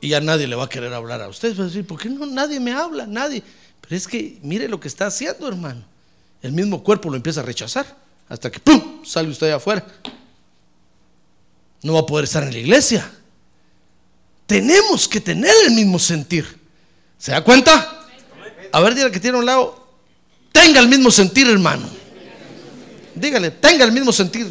y 0.00 0.10
ya 0.10 0.20
nadie 0.20 0.46
le 0.46 0.54
va 0.54 0.64
a 0.64 0.68
querer 0.68 0.92
hablar 0.92 1.20
a 1.20 1.28
usted. 1.28 1.58
Va 1.58 1.64
a 1.64 1.66
decir, 1.66 1.84
¿por 1.84 1.98
qué 1.98 2.08
no? 2.08 2.26
Nadie 2.26 2.60
me 2.60 2.72
habla, 2.72 3.06
nadie. 3.06 3.42
Pero 3.80 3.96
es 3.96 4.06
que 4.06 4.38
mire 4.42 4.68
lo 4.68 4.78
que 4.78 4.86
está 4.86 5.06
haciendo, 5.06 5.48
hermano. 5.48 5.84
El 6.42 6.52
mismo 6.52 6.84
cuerpo 6.84 7.10
lo 7.10 7.16
empieza 7.16 7.40
a 7.40 7.42
rechazar 7.42 7.96
hasta 8.28 8.50
que 8.50 8.60
¡pum! 8.60 9.04
sale 9.04 9.28
usted 9.28 9.50
afuera. 9.50 9.84
No 11.82 11.94
va 11.94 12.00
a 12.00 12.06
poder 12.06 12.24
estar 12.24 12.42
en 12.42 12.52
la 12.52 12.58
iglesia. 12.58 13.10
Tenemos 14.46 15.08
que 15.08 15.20
tener 15.20 15.52
el 15.66 15.72
mismo 15.72 15.98
sentir. 15.98 16.60
¿Se 17.18 17.32
da 17.32 17.42
cuenta? 17.42 18.06
A 18.72 18.80
ver, 18.80 18.94
dígale 18.94 19.12
que 19.12 19.20
tiene 19.20 19.36
a 19.36 19.40
un 19.40 19.46
lado. 19.46 19.86
Tenga 20.52 20.80
el 20.80 20.88
mismo 20.88 21.10
sentir, 21.10 21.48
hermano. 21.48 21.88
Dígale, 23.14 23.50
tenga 23.50 23.84
el 23.84 23.92
mismo 23.92 24.12
sentir. 24.12 24.46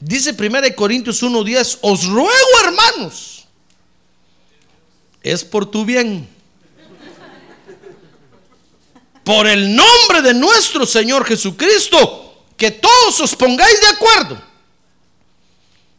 Dice 0.00 0.32
1 0.32 0.74
Corintios 0.74 1.22
1:10, 1.22 1.78
os 1.82 2.06
ruego 2.06 2.30
hermanos, 2.64 3.44
es 5.22 5.44
por 5.44 5.70
tu 5.70 5.84
bien, 5.84 6.26
por 9.22 9.46
el 9.46 9.76
nombre 9.76 10.22
de 10.22 10.32
nuestro 10.32 10.86
Señor 10.86 11.26
Jesucristo, 11.26 12.29
que 12.60 12.70
todos 12.70 13.18
os 13.20 13.34
pongáis 13.34 13.80
de 13.80 13.86
acuerdo 13.86 14.38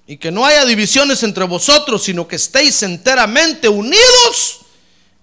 y 0.06 0.16
que 0.16 0.30
no 0.30 0.46
haya 0.46 0.64
divisiones 0.64 1.24
entre 1.24 1.44
vosotros, 1.46 2.04
sino 2.04 2.28
que 2.28 2.36
estéis 2.36 2.84
enteramente 2.84 3.68
unidos 3.68 4.60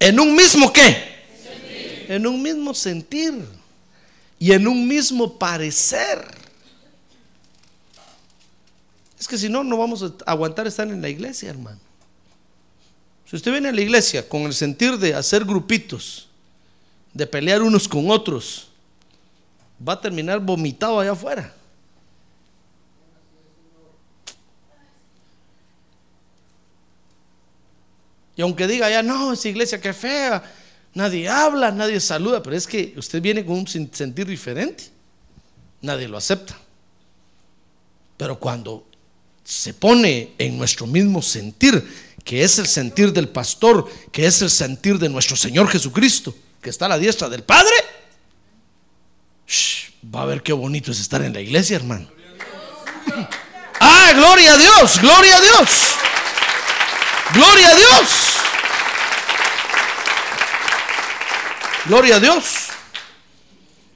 en 0.01 0.19
un 0.19 0.35
mismo 0.35 0.73
qué? 0.73 2.07
En 2.09 2.27
un 2.27 2.43
mismo 2.43 2.75
sentir 2.75 3.41
y 4.41 4.51
en 4.51 4.67
un 4.67 4.89
mismo 4.89 5.39
parecer. 5.39 6.27
Es 9.21 9.29
que 9.29 9.39
si 9.39 9.49
no, 9.49 9.63
no 9.63 9.77
vamos 9.77 10.03
a 10.03 10.13
aguantar 10.27 10.67
estar 10.67 10.89
en 10.89 11.01
la 11.01 11.09
iglesia, 11.09 11.51
hermano. 11.51 11.79
Si 13.31 13.37
usted 13.37 13.53
viene 13.53 13.69
a 13.69 13.73
la 13.73 13.81
iglesia 13.81 14.29
con 14.29 14.43
el 14.43 14.55
sentir 14.55 14.99
de 14.99 15.15
hacer 15.15 15.45
grupitos, 15.45 16.27
de 17.15 17.29
pelear 17.29 17.63
unos 17.63 17.87
con 17.87 18.11
otros, 18.11 18.68
va 19.87 19.95
a 19.95 20.01
terminar 20.01 20.41
vomitado 20.41 21.01
allá 21.01 21.13
afuera. 21.13 21.55
Y 28.37 28.43
aunque 28.43 28.69
diga 28.69 28.89
ya, 28.89 29.03
no, 29.03 29.33
esa 29.33 29.49
iglesia 29.49 29.81
que 29.81 29.93
fea, 29.93 30.43
nadie 30.95 31.29
habla, 31.29 31.73
nadie 31.73 31.99
saluda, 32.01 32.41
pero 32.41 32.55
es 32.55 32.69
que 32.69 32.95
usted 32.97 33.21
viene 33.21 33.45
con 33.45 33.57
un 33.57 33.67
sentir 33.67 34.27
diferente, 34.27 34.85
nadie 35.83 36.07
lo 36.07 36.17
acepta. 36.17 36.57
Pero 38.17 38.39
cuando 38.39 38.87
se 39.43 39.75
pone 39.75 40.35
en 40.39 40.57
nuestro 40.57 40.87
mismo 40.87 41.21
sentir, 41.21 41.85
que 42.23 42.45
es 42.45 42.59
el 42.59 42.67
sentir 42.67 43.13
del 43.13 43.29
pastor, 43.29 43.89
que 44.13 44.27
es 44.27 44.41
el 44.43 44.51
sentir 44.51 44.99
de 44.99 45.09
nuestro 45.09 45.35
Señor 45.35 45.67
Jesucristo, 45.69 46.33
que 46.61 46.71
está 46.71 46.87
a 46.87 46.91
la 46.91 46.99
diestra 46.99 47.29
del 47.29 47.43
Padre, 47.43 47.75
va 50.15 50.23
a 50.23 50.27
ver 50.27 50.43
qué 50.43 50.53
bonito 50.53 50.91
es 50.91 51.01
estar 51.01 51.23
en 51.23 51.33
la 51.33 51.41
iglesia, 51.41 51.77
hermano. 51.77 52.09
Ah, 53.81 54.13
gloria 54.15 54.55
a 54.55 54.57
Dios, 54.57 55.01
gloria 55.01 55.37
a 55.37 55.41
Dios, 55.41 55.69
gloria 57.33 57.71
a 57.71 57.75
Dios, 57.75 58.09
gloria 61.87 62.17
a 62.17 62.21
Dios. 62.21 62.69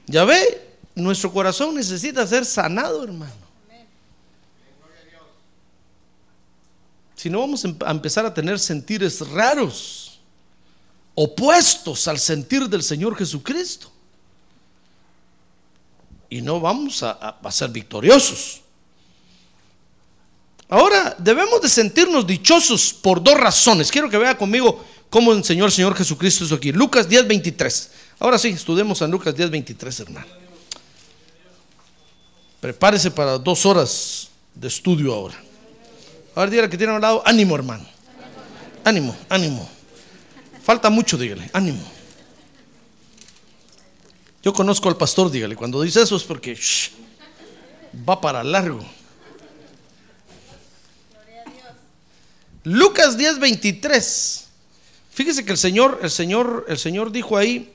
Ya 0.05 0.25
ve, 0.25 0.77
nuestro 0.95 1.31
corazón 1.31 1.75
necesita 1.75 2.25
ser 2.27 2.45
sanado, 2.45 3.03
hermano. 3.03 3.43
Si 7.15 7.29
no 7.29 7.39
vamos 7.39 7.63
em-, 7.63 7.77
a 7.85 7.91
empezar 7.91 8.25
a 8.25 8.33
tener 8.33 8.59
sentires 8.59 9.21
raros, 9.29 10.19
opuestos 11.15 12.07
al 12.09 12.19
sentir 12.19 12.67
del 12.67 12.83
Señor 12.83 13.15
Jesucristo. 13.15 13.92
Y 16.33 16.41
no 16.41 16.59
vamos 16.59 17.03
a, 17.03 17.37
ser 17.51 17.69
victoriosos. 17.69 18.61
Ahora, 20.67 21.15
debemos 21.19 21.61
de 21.61 21.69
sentirnos 21.69 22.25
dichosos 22.25 22.91
por 22.91 23.21
dos 23.21 23.39
razones. 23.39 23.91
Quiero 23.91 24.09
que 24.09 24.17
vea 24.17 24.35
conmigo 24.35 24.83
cómo 25.11 25.31
enseñó 25.31 25.65
el 25.65 25.71
Señor 25.71 25.93
Jesucristo 25.93 26.43
eso 26.43 26.55
aquí. 26.55 26.71
Lucas 26.71 27.07
10, 27.07 27.27
23. 27.27 27.91
Ahora 28.17 28.39
sí, 28.39 28.47
estudiemos 28.47 28.99
a 29.03 29.07
Lucas 29.07 29.35
10, 29.35 29.51
23, 29.51 29.99
hermano. 29.99 30.25
Prepárese 32.59 33.11
para 33.11 33.37
dos 33.37 33.67
horas 33.67 34.29
de 34.55 34.69
estudio 34.69 35.13
ahora. 35.13 35.35
Ahora 36.33 36.49
dígale 36.49 36.67
que 36.67 36.79
tiene 36.79 36.93
a 36.93 36.95
un 36.95 37.01
lado, 37.01 37.21
ánimo 37.27 37.53
hermano. 37.53 37.85
Ánimo, 38.83 39.15
ánimo. 39.29 39.69
Falta 40.63 40.89
mucho, 40.89 41.15
dígale, 41.15 41.47
ánimo. 41.53 41.92
Yo 44.43 44.51
conozco 44.53 44.89
al 44.89 44.97
pastor, 44.97 45.31
dígale, 45.31 45.55
cuando 45.55 45.81
dice 45.81 46.01
eso 46.01 46.15
es 46.17 46.23
porque 46.23 46.57
va 48.07 48.19
para 48.19 48.43
largo. 48.43 48.83
Lucas 52.63 53.17
10, 53.17 53.39
23. 53.39 54.45
Fíjese 55.11 55.45
que 55.45 55.51
el 55.51 55.57
Señor, 55.57 55.99
el 56.01 56.11
Señor, 56.11 56.65
el 56.67 56.77
Señor 56.77 57.11
dijo 57.11 57.37
ahí, 57.37 57.71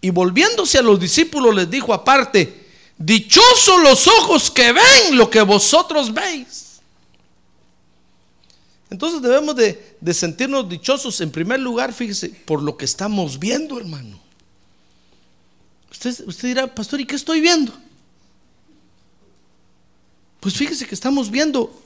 y 0.00 0.10
volviéndose 0.10 0.78
a 0.78 0.82
los 0.82 0.98
discípulos 0.98 1.54
les 1.54 1.70
dijo 1.70 1.92
aparte, 1.92 2.66
dichosos 2.98 3.82
los 3.82 4.06
ojos 4.06 4.50
que 4.50 4.72
ven 4.72 5.16
lo 5.16 5.30
que 5.30 5.42
vosotros 5.42 6.12
veis. 6.12 6.80
Entonces 8.90 9.22
debemos 9.22 9.54
de, 9.54 9.96
sentirnos 10.12 10.68
dichosos 10.68 11.20
en 11.20 11.30
primer 11.30 11.60
lugar, 11.60 11.92
fíjese, 11.92 12.28
por 12.28 12.60
lo 12.62 12.76
que 12.76 12.84
estamos 12.84 13.38
viendo, 13.38 13.78
hermano. 13.78 14.29
Usted, 16.02 16.48
dirá, 16.48 16.66
pastor, 16.66 17.00
¿y 17.00 17.04
qué 17.06 17.14
estoy 17.14 17.40
viendo? 17.40 17.72
Pues 20.40 20.54
fíjese 20.54 20.86
que 20.86 20.94
estamos 20.94 21.30
viendo 21.30 21.82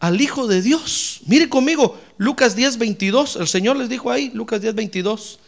al 0.00 0.20
Hijo 0.20 0.48
de 0.48 0.60
Dios. 0.60 1.20
Mire 1.26 1.48
conmigo, 1.48 1.96
Lucas 2.18 2.56
10, 2.56 2.78
22. 2.78 3.36
El 3.36 3.46
Señor 3.46 3.76
les 3.76 3.88
dijo 3.88 4.10
ahí, 4.10 4.30
Lucas 4.34 4.60
10, 4.60 4.74
22. 4.74 5.38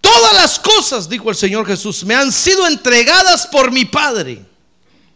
Todas 0.00 0.34
las 0.34 0.58
cosas, 0.58 1.08
dijo 1.08 1.30
el 1.30 1.36
Señor 1.36 1.64
Jesús, 1.66 2.04
me 2.04 2.16
han 2.16 2.32
sido 2.32 2.66
entregadas 2.66 3.46
por 3.46 3.70
mi 3.70 3.84
Padre. 3.84 4.44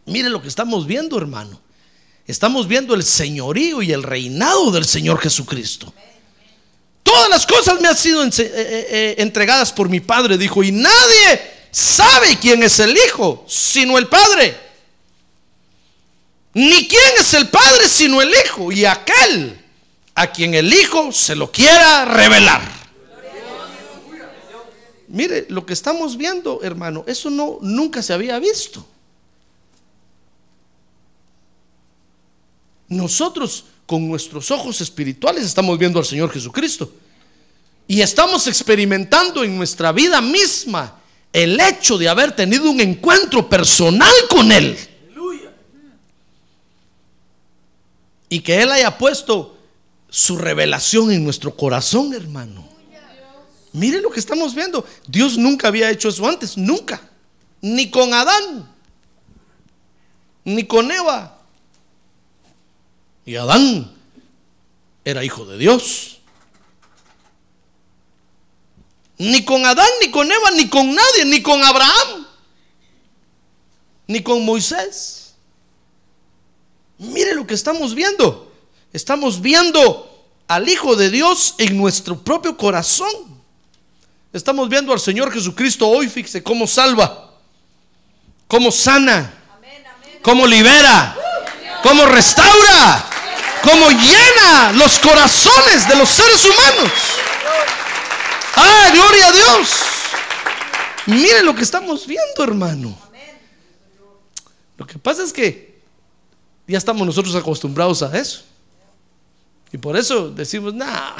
Mire 0.06 0.28
lo 0.28 0.40
que 0.40 0.48
estamos 0.48 0.86
viendo, 0.86 1.18
hermano. 1.18 1.60
Estamos 2.28 2.68
viendo 2.68 2.94
el 2.94 3.02
señorío 3.02 3.82
y 3.82 3.90
el 3.90 4.04
reinado 4.04 4.70
del 4.70 4.84
Señor 4.84 5.18
Jesucristo. 5.18 5.92
Todas 7.02 7.28
las 7.28 7.46
cosas 7.46 7.80
me 7.80 7.88
han 7.88 7.96
sido 7.96 8.22
eh, 8.24 8.30
eh, 8.38 8.46
eh, 8.48 9.14
entregadas 9.18 9.72
por 9.72 9.88
mi 9.88 10.00
Padre, 10.00 10.38
dijo, 10.38 10.62
y 10.62 10.70
nadie 10.70 11.66
sabe 11.70 12.38
quién 12.40 12.62
es 12.62 12.78
el 12.78 12.96
Hijo, 12.96 13.44
sino 13.48 13.98
el 13.98 14.06
Padre. 14.08 14.56
Ni 16.54 16.86
quién 16.86 17.12
es 17.18 17.34
el 17.34 17.48
Padre, 17.48 17.88
sino 17.88 18.22
el 18.22 18.32
Hijo, 18.44 18.70
y 18.70 18.84
aquel 18.84 19.58
a 20.14 20.30
quien 20.30 20.54
el 20.54 20.72
Hijo 20.72 21.10
se 21.12 21.34
lo 21.34 21.50
quiera 21.50 22.04
revelar. 22.04 22.82
Mire, 25.08 25.46
lo 25.50 25.66
que 25.66 25.72
estamos 25.74 26.16
viendo, 26.16 26.60
hermano, 26.62 27.04
eso 27.06 27.28
no 27.28 27.58
nunca 27.60 28.02
se 28.02 28.14
había 28.14 28.38
visto. 28.38 28.86
Nosotros 32.88 33.64
con 33.86 34.08
nuestros 34.08 34.50
ojos 34.50 34.80
espirituales 34.80 35.44
estamos 35.44 35.78
viendo 35.78 35.98
al 35.98 36.04
Señor 36.04 36.30
Jesucristo. 36.30 36.92
Y 37.86 38.00
estamos 38.00 38.46
experimentando 38.46 39.44
en 39.44 39.56
nuestra 39.56 39.92
vida 39.92 40.20
misma 40.20 40.98
el 41.32 41.58
hecho 41.60 41.98
de 41.98 42.08
haber 42.08 42.34
tenido 42.34 42.70
un 42.70 42.80
encuentro 42.80 43.48
personal 43.48 44.12
con 44.28 44.52
Él. 44.52 44.78
Y 48.28 48.40
que 48.40 48.62
Él 48.62 48.72
haya 48.72 48.96
puesto 48.96 49.58
su 50.08 50.36
revelación 50.38 51.10
en 51.12 51.24
nuestro 51.24 51.54
corazón, 51.54 52.14
hermano. 52.14 52.68
Mire 53.72 54.00
lo 54.00 54.10
que 54.10 54.20
estamos 54.20 54.54
viendo. 54.54 54.86
Dios 55.06 55.38
nunca 55.38 55.68
había 55.68 55.90
hecho 55.90 56.08
eso 56.08 56.26
antes, 56.26 56.56
nunca. 56.56 57.00
Ni 57.60 57.90
con 57.90 58.12
Adán, 58.12 58.70
ni 60.44 60.64
con 60.64 60.90
Eva. 60.90 61.41
Y 63.24 63.36
Adán 63.36 63.92
era 65.04 65.24
hijo 65.24 65.44
de 65.44 65.58
Dios. 65.58 66.18
Ni 69.18 69.44
con 69.44 69.64
Adán, 69.64 69.88
ni 70.00 70.10
con 70.10 70.30
Eva, 70.30 70.50
ni 70.52 70.68
con 70.68 70.94
nadie, 70.94 71.24
ni 71.26 71.42
con 71.42 71.62
Abraham, 71.62 72.26
ni 74.08 74.22
con 74.22 74.44
Moisés. 74.44 75.34
Mire 76.98 77.34
lo 77.34 77.46
que 77.46 77.54
estamos 77.54 77.94
viendo. 77.94 78.52
Estamos 78.92 79.40
viendo 79.40 80.26
al 80.48 80.68
Hijo 80.68 80.96
de 80.96 81.10
Dios 81.10 81.54
en 81.58 81.78
nuestro 81.78 82.18
propio 82.18 82.56
corazón. 82.56 83.10
Estamos 84.32 84.68
viendo 84.68 84.92
al 84.92 85.00
Señor 85.00 85.32
Jesucristo 85.32 85.88
hoy, 85.88 86.08
fíjese 86.08 86.42
cómo 86.42 86.66
salva, 86.66 87.32
cómo 88.48 88.70
sana, 88.70 89.32
cómo 90.22 90.46
libera, 90.46 91.16
cómo 91.82 92.06
restaura, 92.06 93.10
cómo 93.62 93.90
llena 93.90 94.72
los 94.72 94.98
corazones 94.98 95.88
de 95.88 95.96
los 95.96 96.08
seres 96.08 96.44
humanos. 96.44 96.92
Ah, 98.56 98.90
gloria 98.92 99.28
a 99.28 99.32
Dios. 99.32 99.70
Mire 101.06 101.42
lo 101.42 101.54
que 101.54 101.62
estamos 101.62 102.06
viendo, 102.06 102.44
hermano. 102.44 102.96
Lo 104.76 104.86
que 104.86 104.98
pasa 104.98 105.22
es 105.22 105.32
que 105.32 105.80
ya 106.66 106.78
estamos 106.78 107.06
nosotros 107.06 107.34
acostumbrados 107.34 108.02
a 108.02 108.16
eso. 108.18 108.44
Y 109.72 109.78
por 109.78 109.96
eso 109.96 110.28
decimos, 110.30 110.74
nah, 110.74 111.16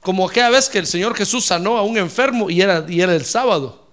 como 0.00 0.28
aquella 0.28 0.50
vez 0.50 0.68
que 0.68 0.78
el 0.78 0.86
Señor 0.86 1.14
Jesús 1.14 1.44
sanó 1.44 1.76
a 1.76 1.82
un 1.82 1.98
enfermo 1.98 2.50
y 2.50 2.60
era, 2.60 2.84
y 2.88 3.00
era 3.00 3.14
el 3.14 3.24
sábado. 3.24 3.86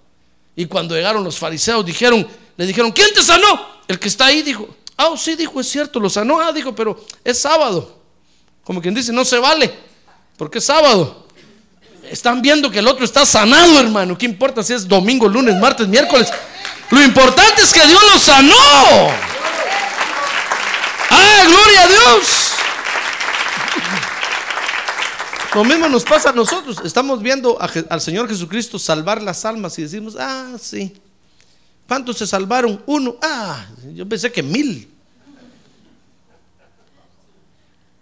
Y 0.56 0.66
cuando 0.66 0.94
llegaron 0.94 1.22
los 1.22 1.38
fariseos, 1.38 1.84
dijeron, 1.84 2.26
le 2.56 2.66
dijeron, 2.66 2.90
¿quién 2.90 3.12
te 3.14 3.22
sanó? 3.22 3.66
El 3.86 3.98
que 3.98 4.08
está 4.08 4.26
ahí 4.26 4.42
dijo, 4.42 4.68
ah, 4.98 5.14
sí, 5.16 5.36
dijo, 5.36 5.60
es 5.60 5.68
cierto, 5.68 5.98
lo 5.98 6.10
sanó. 6.10 6.38
Ah, 6.40 6.52
dijo, 6.52 6.74
pero 6.74 7.02
es 7.24 7.38
sábado. 7.38 7.96
Como 8.64 8.82
quien 8.82 8.92
dice, 8.92 9.12
no 9.12 9.24
se 9.24 9.38
vale, 9.38 9.72
porque 10.36 10.58
es 10.58 10.64
sábado. 10.64 11.26
Están 12.10 12.42
viendo 12.42 12.70
que 12.70 12.80
el 12.80 12.88
otro 12.88 13.04
está 13.04 13.24
sanado, 13.24 13.80
hermano. 13.80 14.16
¿Qué 14.18 14.26
importa 14.26 14.62
si 14.62 14.74
es 14.74 14.86
domingo, 14.86 15.28
lunes, 15.28 15.56
martes, 15.56 15.88
miércoles? 15.88 16.28
Lo 16.90 17.02
importante 17.02 17.62
es 17.62 17.72
que 17.72 17.86
Dios 17.86 18.02
lo 18.12 18.18
sanó. 18.18 18.54
Ah, 21.10 21.44
gloria 21.46 21.82
a 21.82 21.86
Dios. 21.86 22.48
Lo 25.54 25.64
mismo 25.64 25.88
nos 25.88 26.04
pasa 26.04 26.30
a 26.30 26.32
nosotros. 26.32 26.78
Estamos 26.84 27.22
viendo 27.22 27.58
al 27.60 28.00
Señor 28.00 28.28
Jesucristo 28.28 28.78
salvar 28.78 29.22
las 29.22 29.44
almas 29.44 29.78
y 29.78 29.82
decimos, 29.82 30.16
ah, 30.18 30.56
sí. 30.60 30.94
¿Cuántos 31.88 32.18
se 32.18 32.26
salvaron? 32.26 32.82
Uno. 32.84 33.16
Ah, 33.22 33.64
yo 33.94 34.06
pensé 34.06 34.30
que 34.30 34.42
mil. 34.42 34.86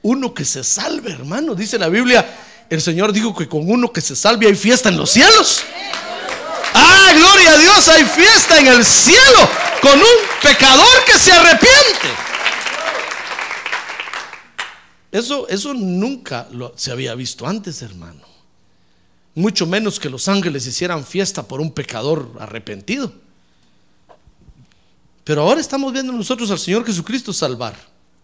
Uno 0.03 0.35
que 0.35 0.45
se 0.45 0.65
salve, 0.65 1.13
hermano. 1.13 1.55
Dice 1.55 1.79
la 1.79 1.89
Biblia, 1.89 2.37
el 2.69 2.83
Señor 2.83 3.13
dijo 3.13 3.35
que 3.35 3.49
con 3.49 3.71
uno 3.71 3.93
que 3.93 4.01
se 4.01 4.17
salve 4.17 4.49
hay 4.49 4.57
fiesta 4.57 4.89
en 4.89 4.97
los 4.97 5.11
cielos. 5.11 5.63
Ah, 6.75 7.13
gloria 7.17 7.53
a 7.53 7.59
Dios, 7.59 7.89
hay 7.89 8.05
fiesta 8.05 8.59
en 8.59 8.67
el 8.67 8.85
cielo 8.85 9.49
con 9.81 9.97
un 9.97 10.17
pecador 10.43 11.05
que 11.07 11.17
se 11.19 11.31
arrepiente. 11.31 12.09
Eso, 15.13 15.47
eso 15.49 15.75
nunca 15.75 16.49
lo, 16.51 16.75
se 16.77 16.91
había 16.91 17.15
visto 17.15 17.47
antes, 17.47 17.83
hermano. 17.83 18.23
Mucho 19.37 19.65
menos 19.65 20.01
que 20.01 20.11
los 20.11 20.27
ángeles 20.27 20.67
hicieran 20.67 21.05
fiesta 21.07 21.45
por 21.45 21.61
un 21.61 21.71
pecador 21.71 22.33
arrepentido. 22.41 23.26
Pero 25.27 25.43
ahora 25.43 25.61
estamos 25.61 25.93
viendo 25.93 26.13
nosotros 26.13 26.53
al 26.53 26.59
Señor 26.61 26.87
Jesucristo 26.87 27.33
salvar. 27.33 27.75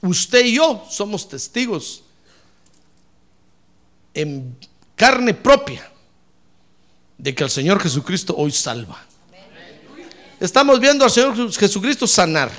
Usted 0.03 0.47
y 0.47 0.55
yo 0.55 0.87
somos 0.89 1.29
testigos 1.29 2.05
en 4.15 4.57
carne 4.95 5.35
propia 5.35 5.91
de 7.19 7.35
que 7.35 7.43
el 7.43 7.51
Señor 7.51 7.81
Jesucristo 7.81 8.37
hoy 8.39 8.53
salva. 8.53 9.05
Estamos 10.39 10.79
viendo 10.79 11.05
al 11.05 11.11
Señor 11.11 11.53
Jesucristo 11.53 12.07
sanar, 12.07 12.53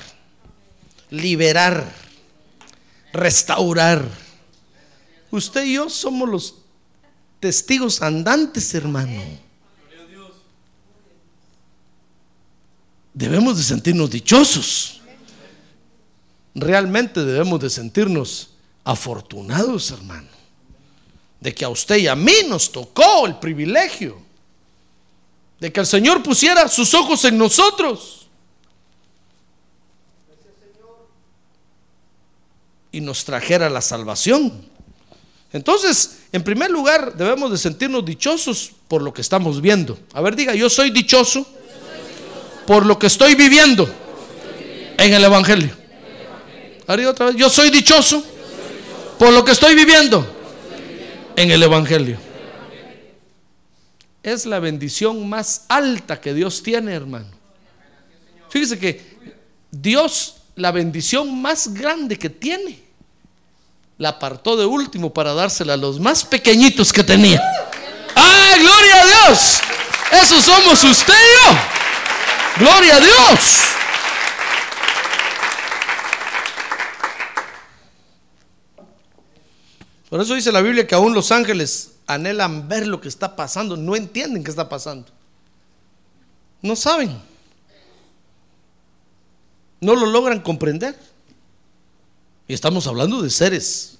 liberar 1.09 2.03
restaurar. 3.13 4.05
Usted 5.31 5.63
y 5.63 5.75
yo 5.75 5.89
somos 5.89 6.27
los 6.27 6.55
testigos 7.39 8.01
andantes, 8.01 8.73
hermano. 8.73 9.21
Debemos 13.13 13.57
de 13.57 13.63
sentirnos 13.63 14.09
dichosos. 14.09 15.01
Realmente 16.55 17.23
debemos 17.23 17.59
de 17.59 17.69
sentirnos 17.69 18.49
afortunados, 18.83 19.91
hermano. 19.91 20.27
De 21.39 21.53
que 21.53 21.65
a 21.65 21.69
usted 21.69 21.97
y 21.97 22.07
a 22.07 22.15
mí 22.15 22.33
nos 22.47 22.71
tocó 22.71 23.25
el 23.25 23.37
privilegio 23.37 24.23
de 25.59 25.71
que 25.71 25.79
el 25.79 25.85
Señor 25.85 26.21
pusiera 26.21 26.67
sus 26.67 26.93
ojos 26.93 27.23
en 27.23 27.37
nosotros 27.37 28.27
y 32.91 32.99
nos 32.99 33.23
trajera 33.23 33.69
la 33.69 33.79
salvación. 33.79 34.67
Entonces, 35.53 36.19
en 36.31 36.43
primer 36.43 36.69
lugar, 36.69 37.15
debemos 37.15 37.49
de 37.49 37.57
sentirnos 37.57 38.03
dichosos 38.03 38.71
por 38.87 39.01
lo 39.01 39.13
que 39.13 39.21
estamos 39.21 39.61
viendo. 39.61 39.97
A 40.13 40.19
ver, 40.19 40.35
diga, 40.35 40.53
yo 40.53 40.69
soy 40.69 40.89
dichoso 40.89 41.47
por 42.65 42.85
lo 42.85 42.97
que 42.97 43.07
estoy 43.07 43.35
viviendo 43.35 43.89
en 44.97 45.13
el 45.13 45.23
Evangelio. 45.23 45.75
Haré 46.87 47.07
otra 47.07 47.27
vez, 47.27 47.35
yo 47.35 47.49
soy 47.49 47.69
dichoso 47.69 48.23
por 49.17 49.31
lo 49.31 49.43
que 49.43 49.51
estoy 49.51 49.75
viviendo 49.75 50.25
en 51.35 51.51
el 51.51 51.63
Evangelio. 51.63 52.17
Es 54.21 54.45
la 54.45 54.59
bendición 54.59 55.27
más 55.27 55.65
alta 55.67 56.19
que 56.19 56.33
Dios 56.33 56.63
tiene, 56.63 56.93
hermano. 56.93 57.27
Fíjese 58.49 58.79
que 58.79 59.17
Dios, 59.71 60.35
la 60.55 60.71
bendición 60.71 61.41
más 61.41 61.73
grande 61.73 62.17
que 62.17 62.29
tiene, 62.29 62.79
la 63.97 64.09
apartó 64.09 64.55
de 64.55 64.65
último 64.65 65.13
para 65.13 65.33
dársela 65.33 65.73
a 65.73 65.77
los 65.77 65.99
más 65.99 66.23
pequeñitos 66.23 66.93
que 66.93 67.03
tenía. 67.03 67.41
¡Ah, 68.15 68.55
gloria 68.59 69.01
a 69.01 69.05
Dios! 69.05 69.59
Eso 70.21 70.41
somos 70.41 70.83
usted 70.83 71.13
y. 71.13 71.72
¡Gloria 72.57 72.97
a 72.97 72.99
Dios! 72.99 73.73
Por 80.09 80.21
eso 80.21 80.35
dice 80.35 80.51
la 80.51 80.61
Biblia 80.61 80.85
que 80.85 80.93
aún 80.93 81.13
los 81.13 81.31
ángeles 81.31 81.93
anhelan 82.05 82.67
ver 82.67 82.85
lo 82.85 83.01
que 83.01 83.07
está 83.07 83.35
pasando, 83.35 83.75
no 83.75 83.95
entienden 83.95 84.43
qué 84.43 84.51
está 84.51 84.69
pasando. 84.69 85.07
No 86.61 86.75
saben. 86.75 87.19
no 89.81 89.95
lo 89.95 90.05
logran 90.05 90.39
comprender. 90.39 90.97
Y 92.47 92.53
estamos 92.53 92.85
hablando 92.87 93.21
de 93.21 93.29
seres 93.29 93.97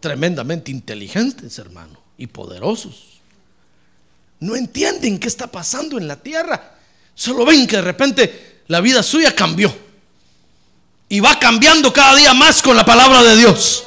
tremendamente 0.00 0.70
inteligentes, 0.70 1.58
hermano, 1.58 1.98
y 2.18 2.26
poderosos. 2.26 3.13
No 4.44 4.54
entienden 4.56 5.18
qué 5.18 5.26
está 5.26 5.46
pasando 5.46 5.96
en 5.96 6.06
la 6.06 6.16
tierra. 6.16 6.74
Solo 7.14 7.46
ven 7.46 7.66
que 7.66 7.76
de 7.76 7.82
repente 7.82 8.62
la 8.66 8.82
vida 8.82 9.02
suya 9.02 9.34
cambió. 9.34 9.74
Y 11.08 11.20
va 11.20 11.38
cambiando 11.38 11.90
cada 11.94 12.14
día 12.14 12.34
más 12.34 12.60
con 12.60 12.76
la 12.76 12.84
palabra 12.84 13.22
de 13.22 13.36
Dios. 13.36 13.84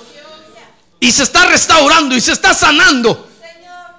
Y 0.99 1.11
se 1.11 1.21
está 1.21 1.45
restaurando 1.45 2.15
y 2.15 2.21
se 2.21 2.31
está 2.31 2.55
sanando. 2.55 3.29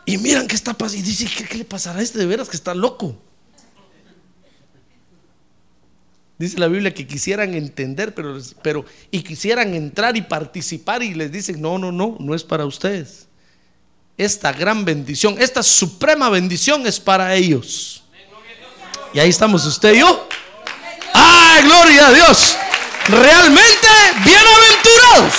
Y 0.05 0.19
miran 0.19 0.49
qué 0.49 0.57
está 0.57 0.75
pasando. 0.75 0.99
Y 0.99 1.03
dice, 1.03 1.27
¿qué, 1.27 1.45
qué 1.45 1.59
le 1.59 1.65
pasará 1.65 2.01
a 2.01 2.03
este 2.03 2.19
de 2.19 2.27
veras 2.27 2.49
que 2.49 2.57
está 2.57 2.75
loco? 2.75 3.17
Dice 6.39 6.59
la 6.59 6.67
Biblia 6.67 6.93
que 6.93 7.07
quisieran 7.07 7.55
entender, 7.55 8.17
pero, 8.17 8.37
pero 8.63 8.85
y 9.13 9.23
quisieran 9.23 9.75
entrar 9.75 10.17
y 10.17 10.23
participar 10.23 11.05
y 11.05 11.15
les 11.15 11.31
dicen, 11.31 11.61
no, 11.61 11.79
no, 11.79 11.93
no, 11.93 12.17
no 12.19 12.35
es 12.35 12.43
para 12.43 12.67
ustedes. 12.67 13.28
Esta 14.19 14.53
gran 14.53 14.85
bendición, 14.85 15.37
esta 15.39 15.63
suprema 15.63 16.29
bendición 16.29 16.85
es 16.89 16.99
para 16.99 17.37
ellos. 17.37 18.03
Y 19.15 19.21
ahí 19.21 19.31
estamos 19.31 19.65
usted 19.65 19.95
y 19.95 20.01
yo. 20.01 20.29
¡Ay, 21.15 21.63
gloria 21.63 22.09
a 22.09 22.13
Dios! 22.13 22.57
Realmente 23.07 23.89
bienaventurados. 24.25 25.35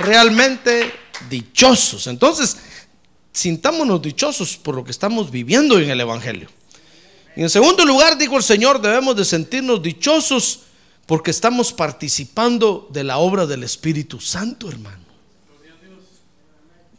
Realmente 0.00 0.94
dichosos. 1.28 2.06
Entonces, 2.06 2.56
sintámonos 3.34 4.00
dichosos 4.00 4.56
por 4.56 4.74
lo 4.74 4.82
que 4.82 4.90
estamos 4.90 5.30
viviendo 5.30 5.78
en 5.78 5.90
el 5.90 6.00
Evangelio. 6.00 6.48
Y 7.36 7.42
en 7.42 7.50
segundo 7.50 7.84
lugar, 7.84 8.16
dijo 8.16 8.38
el 8.38 8.42
Señor, 8.42 8.80
debemos 8.80 9.14
de 9.16 9.26
sentirnos 9.26 9.82
dichosos 9.82 10.60
porque 11.10 11.32
estamos 11.32 11.72
participando 11.72 12.86
de 12.92 13.02
la 13.02 13.18
obra 13.18 13.44
del 13.44 13.64
Espíritu 13.64 14.20
Santo, 14.20 14.68
hermano. 14.68 15.04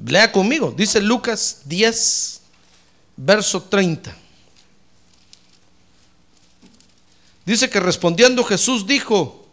Lea 0.05 0.29
conmigo, 0.33 0.73
dice 0.75 0.99
Lucas 0.99 1.61
10, 1.63 2.41
verso 3.15 3.63
30. 3.63 4.13
Dice 7.45 7.69
que 7.69 7.79
respondiendo 7.79 8.43
Jesús 8.43 8.85
dijo, 8.85 9.47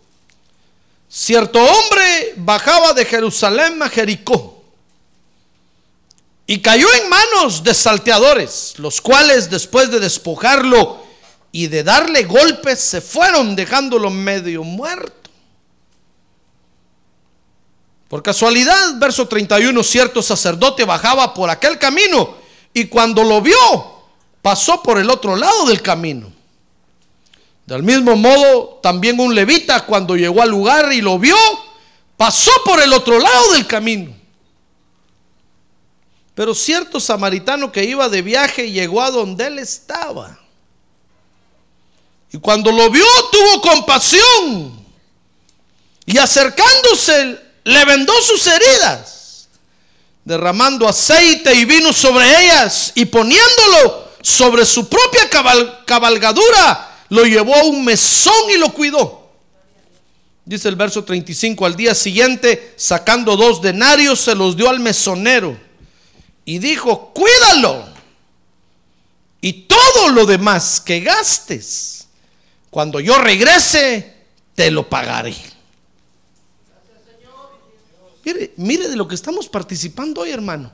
cierto 1.08 1.60
hombre 1.60 2.34
bajaba 2.38 2.94
de 2.94 3.04
Jerusalén 3.04 3.80
a 3.80 3.88
Jericó 3.88 4.64
y 6.48 6.60
cayó 6.60 6.88
en 6.94 7.08
manos 7.08 7.62
de 7.62 7.74
salteadores, 7.74 8.74
los 8.78 9.00
cuales 9.00 9.48
después 9.50 9.88
de 9.92 10.00
despojarlo 10.00 11.06
y 11.52 11.66
de 11.68 11.82
darle 11.82 12.24
golpes 12.24 12.80
se 12.80 13.00
fueron 13.00 13.56
dejándolo 13.56 14.10
medio 14.10 14.62
muerto. 14.62 15.30
Por 18.08 18.22
casualidad, 18.22 18.98
verso 18.98 19.28
31, 19.28 19.82
cierto 19.82 20.22
sacerdote 20.22 20.84
bajaba 20.84 21.34
por 21.34 21.50
aquel 21.50 21.78
camino 21.78 22.36
y 22.72 22.86
cuando 22.86 23.22
lo 23.22 23.42
vio, 23.42 23.56
pasó 24.40 24.82
por 24.82 24.98
el 24.98 25.10
otro 25.10 25.36
lado 25.36 25.66
del 25.66 25.82
camino. 25.82 26.32
Del 27.66 27.82
mismo 27.82 28.16
modo, 28.16 28.80
también 28.82 29.20
un 29.20 29.34
levita 29.34 29.84
cuando 29.84 30.16
llegó 30.16 30.40
al 30.40 30.48
lugar 30.48 30.90
y 30.90 31.02
lo 31.02 31.18
vio, 31.18 31.36
pasó 32.16 32.50
por 32.64 32.80
el 32.80 32.94
otro 32.94 33.18
lado 33.18 33.52
del 33.52 33.66
camino. 33.66 34.14
Pero 36.34 36.54
cierto 36.54 36.98
samaritano 37.00 37.70
que 37.70 37.84
iba 37.84 38.08
de 38.08 38.22
viaje 38.22 38.70
llegó 38.70 39.02
a 39.02 39.10
donde 39.10 39.48
él 39.48 39.58
estaba. 39.58 40.38
Y 42.32 42.38
cuando 42.38 42.70
lo 42.70 42.90
vio 42.90 43.06
tuvo 43.32 43.60
compasión. 43.60 44.84
Y 46.06 46.18
acercándose 46.18 47.38
le 47.64 47.84
vendó 47.84 48.12
sus 48.22 48.46
heridas, 48.46 49.48
derramando 50.24 50.88
aceite 50.88 51.54
y 51.54 51.64
vino 51.64 51.92
sobre 51.92 52.44
ellas 52.44 52.92
y 52.94 53.04
poniéndolo 53.04 54.08
sobre 54.22 54.64
su 54.64 54.88
propia 54.88 55.28
cabalgadura, 55.84 57.04
lo 57.10 57.24
llevó 57.24 57.54
a 57.54 57.64
un 57.64 57.84
mesón 57.84 58.50
y 58.50 58.56
lo 58.56 58.72
cuidó. 58.72 59.28
Dice 60.44 60.68
el 60.68 60.76
verso 60.76 61.04
35, 61.04 61.66
al 61.66 61.76
día 61.76 61.94
siguiente, 61.94 62.72
sacando 62.76 63.36
dos 63.36 63.60
denarios, 63.60 64.18
se 64.20 64.34
los 64.34 64.56
dio 64.56 64.70
al 64.70 64.80
mesonero 64.80 65.58
y 66.46 66.58
dijo, 66.58 67.12
cuídalo. 67.12 67.86
Y 69.42 69.52
todo 69.52 70.08
lo 70.08 70.24
demás 70.24 70.80
que 70.80 71.00
gastes, 71.00 71.97
cuando 72.70 73.00
yo 73.00 73.18
regrese, 73.18 74.14
te 74.54 74.70
lo 74.70 74.88
pagaré. 74.88 75.34
Mire, 78.24 78.52
mire 78.56 78.88
de 78.88 78.96
lo 78.96 79.08
que 79.08 79.14
estamos 79.14 79.48
participando 79.48 80.20
hoy, 80.20 80.30
hermano. 80.30 80.70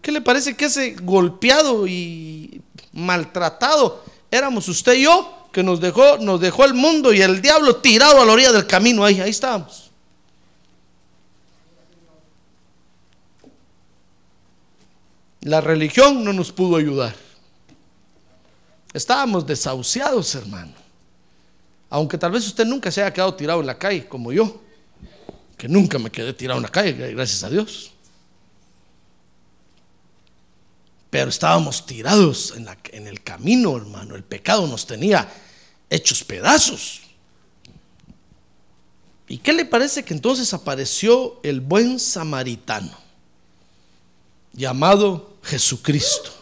¿Qué 0.00 0.12
le 0.12 0.20
parece 0.20 0.56
que 0.56 0.66
ese 0.66 0.94
golpeado 1.02 1.86
y 1.86 2.62
maltratado 2.92 4.04
éramos 4.30 4.68
usted 4.68 4.94
y 4.94 5.02
yo 5.02 5.48
que 5.52 5.62
nos 5.62 5.80
dejó, 5.80 6.18
nos 6.18 6.40
dejó 6.40 6.64
el 6.64 6.74
mundo 6.74 7.12
y 7.12 7.20
el 7.20 7.42
diablo 7.42 7.76
tirado 7.76 8.20
a 8.20 8.24
la 8.24 8.32
orilla 8.32 8.52
del 8.52 8.66
camino 8.66 9.04
ahí, 9.04 9.20
ahí 9.20 9.30
estábamos. 9.30 9.90
La 15.40 15.60
religión 15.60 16.24
no 16.24 16.32
nos 16.32 16.52
pudo 16.52 16.76
ayudar. 16.76 17.14
Estábamos 18.92 19.46
desahuciados, 19.46 20.34
hermano. 20.34 20.72
Aunque 21.90 22.18
tal 22.18 22.32
vez 22.32 22.46
usted 22.46 22.66
nunca 22.66 22.90
se 22.90 23.02
haya 23.02 23.12
quedado 23.12 23.34
tirado 23.34 23.60
en 23.60 23.66
la 23.66 23.78
calle 23.78 24.06
como 24.06 24.32
yo, 24.32 24.60
que 25.56 25.68
nunca 25.68 25.98
me 25.98 26.10
quedé 26.10 26.32
tirado 26.32 26.58
en 26.58 26.62
la 26.64 26.68
calle, 26.68 26.92
gracias 26.92 27.42
a 27.44 27.50
Dios. 27.50 27.92
Pero 31.10 31.30
estábamos 31.30 31.86
tirados 31.86 32.54
en, 32.56 32.68
en 32.92 33.06
el 33.06 33.22
camino, 33.22 33.76
hermano. 33.76 34.14
El 34.14 34.24
pecado 34.24 34.66
nos 34.66 34.86
tenía 34.86 35.28
hechos 35.88 36.22
pedazos. 36.22 37.00
¿Y 39.26 39.38
qué 39.38 39.52
le 39.52 39.64
parece 39.64 40.04
que 40.04 40.14
entonces 40.14 40.52
apareció 40.54 41.40
el 41.42 41.60
buen 41.60 41.98
samaritano, 41.98 42.96
llamado 44.52 45.36
Jesucristo. 45.42 46.37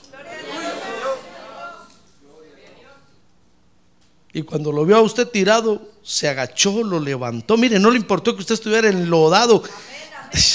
Y 4.36 4.42
cuando 4.42 4.70
lo 4.70 4.84
vio 4.84 4.98
a 4.98 5.00
usted 5.00 5.26
tirado, 5.28 5.80
se 6.04 6.28
agachó, 6.28 6.82
lo 6.84 7.00
levantó. 7.00 7.56
Mire, 7.56 7.78
no 7.78 7.90
le 7.90 7.96
importó 7.96 8.34
que 8.34 8.42
usted 8.42 8.52
estuviera 8.52 8.86
enlodado, 8.86 9.62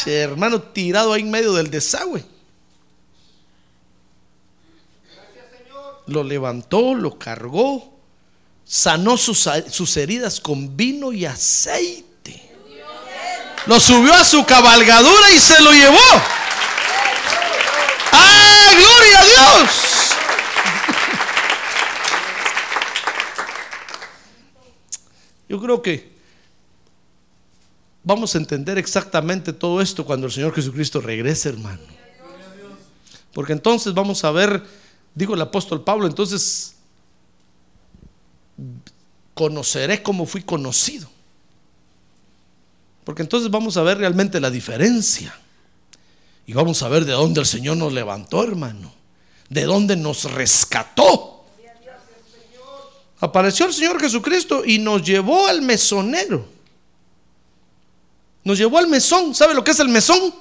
hermano, 0.05 0.61
tirado 0.61 1.13
ahí 1.13 1.21
en 1.21 1.31
medio 1.31 1.51
del 1.53 1.71
desagüe. 1.71 2.23
Lo 6.05 6.23
levantó, 6.23 6.93
lo 6.93 7.17
cargó, 7.17 7.97
sanó 8.63 9.17
sus, 9.17 9.49
sus 9.71 9.97
heridas 9.97 10.39
con 10.39 10.77
vino 10.77 11.11
y 11.11 11.25
aceite. 11.25 12.51
Lo 13.65 13.79
subió 13.79 14.13
a 14.13 14.23
su 14.23 14.45
cabalgadura 14.45 15.31
y 15.31 15.39
se 15.39 15.59
lo 15.59 15.71
llevó. 15.71 15.97
¡Ah, 18.11 18.73
gloria 18.77 19.19
a 19.21 19.25
Dios! 19.25 19.90
Yo 25.51 25.59
creo 25.59 25.81
que 25.81 26.09
vamos 28.05 28.33
a 28.33 28.37
entender 28.37 28.77
exactamente 28.77 29.51
todo 29.51 29.81
esto 29.81 30.05
cuando 30.05 30.27
el 30.27 30.31
Señor 30.31 30.53
Jesucristo 30.55 31.01
regrese, 31.01 31.49
hermano. 31.49 31.81
Porque 33.33 33.51
entonces 33.51 33.93
vamos 33.93 34.23
a 34.23 34.31
ver, 34.31 34.63
dijo 35.13 35.33
el 35.33 35.41
apóstol 35.41 35.83
Pablo, 35.83 36.07
entonces 36.07 36.75
conoceré 39.33 40.01
cómo 40.01 40.25
fui 40.25 40.41
conocido. 40.41 41.09
Porque 43.03 43.21
entonces 43.21 43.51
vamos 43.51 43.75
a 43.75 43.83
ver 43.83 43.97
realmente 43.97 44.39
la 44.39 44.51
diferencia. 44.51 45.37
Y 46.47 46.53
vamos 46.53 46.81
a 46.81 46.87
ver 46.87 47.03
de 47.03 47.11
dónde 47.11 47.41
el 47.41 47.45
Señor 47.45 47.75
nos 47.75 47.91
levantó, 47.91 48.41
hermano. 48.41 48.93
De 49.49 49.65
dónde 49.65 49.97
nos 49.97 50.31
rescató. 50.31 51.40
Apareció 53.21 53.67
el 53.67 53.73
Señor 53.73 54.01
Jesucristo 54.01 54.63
y 54.65 54.79
nos 54.79 55.03
llevó 55.03 55.47
al 55.47 55.61
mesonero. 55.61 56.43
Nos 58.43 58.57
llevó 58.57 58.79
al 58.79 58.87
mesón. 58.87 59.35
¿Sabe 59.35 59.53
lo 59.53 59.63
que 59.63 59.69
es 59.69 59.79
el 59.79 59.89
mesón? 59.89 60.33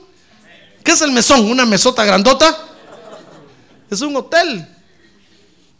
¿Qué 0.82 0.92
es 0.92 1.02
el 1.02 1.12
mesón? 1.12 1.44
¿Una 1.50 1.66
mesota 1.66 2.06
grandota? 2.06 2.56
Es 3.90 4.00
un 4.00 4.16
hotel. 4.16 4.66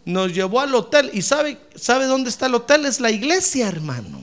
Nos 0.05 0.35
llevó 0.35 0.61
al 0.61 0.75
hotel. 0.75 1.11
¿Y 1.15 1.23
sabe, 1.23 1.59
sabe 1.75 2.05
dónde 2.05 2.29
está 2.29 2.47
el 2.47 2.55
hotel? 2.55 2.85
Es 2.85 3.01
la 3.01 3.11
iglesia, 3.11 3.67
hermano. 3.67 4.23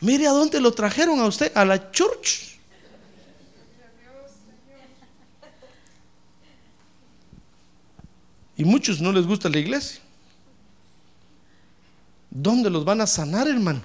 Mire 0.00 0.26
a 0.26 0.30
dónde 0.30 0.60
lo 0.62 0.72
trajeron 0.72 1.20
a 1.20 1.26
usted, 1.26 1.52
a 1.54 1.66
la 1.66 1.90
church. 1.90 2.56
Y 8.56 8.64
muchos 8.64 9.02
no 9.02 9.12
les 9.12 9.26
gusta 9.26 9.50
la 9.50 9.58
iglesia. 9.58 10.05
¿Dónde 12.38 12.68
los 12.68 12.84
van 12.84 13.00
a 13.00 13.06
sanar, 13.06 13.48
hermano? 13.48 13.80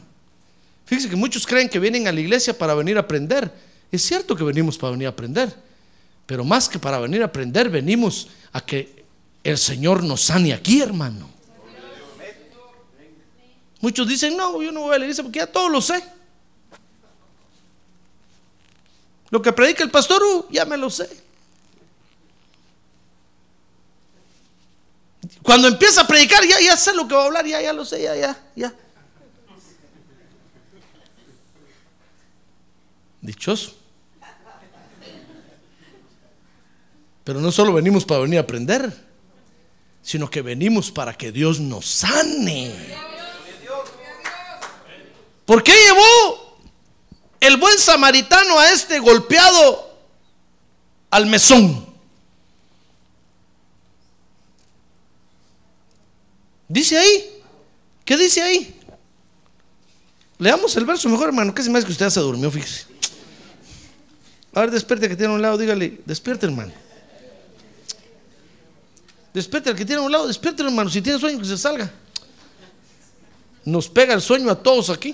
Fíjense 0.85 1.09
que 1.09 1.15
muchos 1.15 1.47
creen 1.47 1.69
que 1.69 1.79
vienen 1.79 2.07
a 2.07 2.11
la 2.11 2.19
iglesia 2.19 2.57
para 2.57 2.73
venir 2.75 2.97
a 2.97 3.01
aprender. 3.01 3.49
Es 3.91 4.01
cierto 4.01 4.35
que 4.35 4.43
venimos 4.43 4.77
para 4.77 4.91
venir 4.91 5.07
a 5.07 5.11
aprender, 5.11 5.55
pero 6.25 6.43
más 6.43 6.67
que 6.67 6.77
para 6.77 6.99
venir 6.99 7.21
a 7.21 7.25
aprender, 7.25 7.69
venimos 7.69 8.27
a 8.51 8.59
que 8.59 9.05
el 9.43 9.57
Señor 9.57 10.03
nos 10.03 10.21
sane 10.21 10.53
aquí, 10.53 10.81
hermano. 10.81 11.29
Muchos 13.79 14.07
dicen, 14.07 14.35
no, 14.35 14.61
yo 14.61 14.71
no 14.71 14.81
voy 14.81 14.95
a 14.95 14.99
la 14.99 15.05
iglesia 15.05 15.23
porque 15.23 15.39
ya 15.39 15.47
todo 15.47 15.69
lo 15.69 15.81
sé. 15.81 16.03
Lo 19.29 19.41
que 19.41 19.53
predica 19.53 19.83
el 19.83 19.91
pastor, 19.91 20.21
uh, 20.21 20.45
ya 20.51 20.65
me 20.65 20.75
lo 20.75 20.89
sé. 20.89 21.09
Cuando 25.43 25.67
empieza 25.67 26.01
a 26.01 26.07
predicar, 26.07 26.45
ya, 26.45 26.59
ya 26.59 26.77
sé 26.77 26.93
lo 26.93 27.07
que 27.07 27.15
va 27.15 27.23
a 27.23 27.25
hablar, 27.25 27.45
ya, 27.45 27.61
ya 27.61 27.73
lo 27.73 27.83
sé, 27.83 28.01
ya, 28.01 28.15
ya, 28.15 28.37
ya. 28.55 28.73
Dichoso. 33.21 33.75
Pero 37.23 37.39
no 37.39 37.51
solo 37.51 37.73
venimos 37.73 38.03
para 38.05 38.21
venir 38.21 38.39
a 38.39 38.41
aprender, 38.41 38.91
sino 40.01 40.29
que 40.29 40.41
venimos 40.41 40.91
para 40.91 41.13
que 41.13 41.31
Dios 41.31 41.59
nos 41.59 41.85
sane. 41.85 42.73
¿Por 45.45 45.63
qué 45.63 45.73
llevó 45.73 46.57
el 47.39 47.57
buen 47.57 47.77
samaritano 47.77 48.57
a 48.59 48.71
este 48.71 48.99
golpeado 48.99 49.97
al 51.09 51.25
mesón? 51.27 51.90
Dice 56.71 56.97
ahí. 56.97 57.29
¿Qué 58.05 58.15
dice 58.15 58.41
ahí? 58.41 58.73
Leamos 60.37 60.75
el 60.77 60.85
verso 60.85 61.09
mejor, 61.09 61.27
hermano. 61.27 61.53
¿Qué 61.53 61.61
se 61.61 61.69
me 61.69 61.77
hace 61.77 61.85
que 61.85 61.91
usted 61.91 62.09
se 62.09 62.21
durmió? 62.21 62.49
Fíjese. 62.49 62.85
A 64.53 64.61
ver, 64.61 64.71
despierte 64.71 65.09
que 65.09 65.15
tiene 65.17 65.33
a 65.33 65.35
un 65.35 65.41
lado, 65.41 65.57
dígale, 65.57 65.99
despierte, 66.05 66.45
hermano. 66.45 66.71
Despierte 69.33 69.69
al 69.69 69.75
que 69.75 69.85
tiene 69.85 70.01
a 70.01 70.05
un 70.05 70.11
lado, 70.11 70.27
despierte, 70.27 70.63
hermano. 70.63 70.89
Si 70.89 71.01
tiene 71.01 71.19
sueño, 71.19 71.39
que 71.39 71.45
se 71.45 71.57
salga. 71.57 71.91
Nos 73.65 73.89
pega 73.89 74.13
el 74.13 74.21
sueño 74.21 74.49
a 74.49 74.55
todos 74.55 74.89
aquí. 74.89 75.13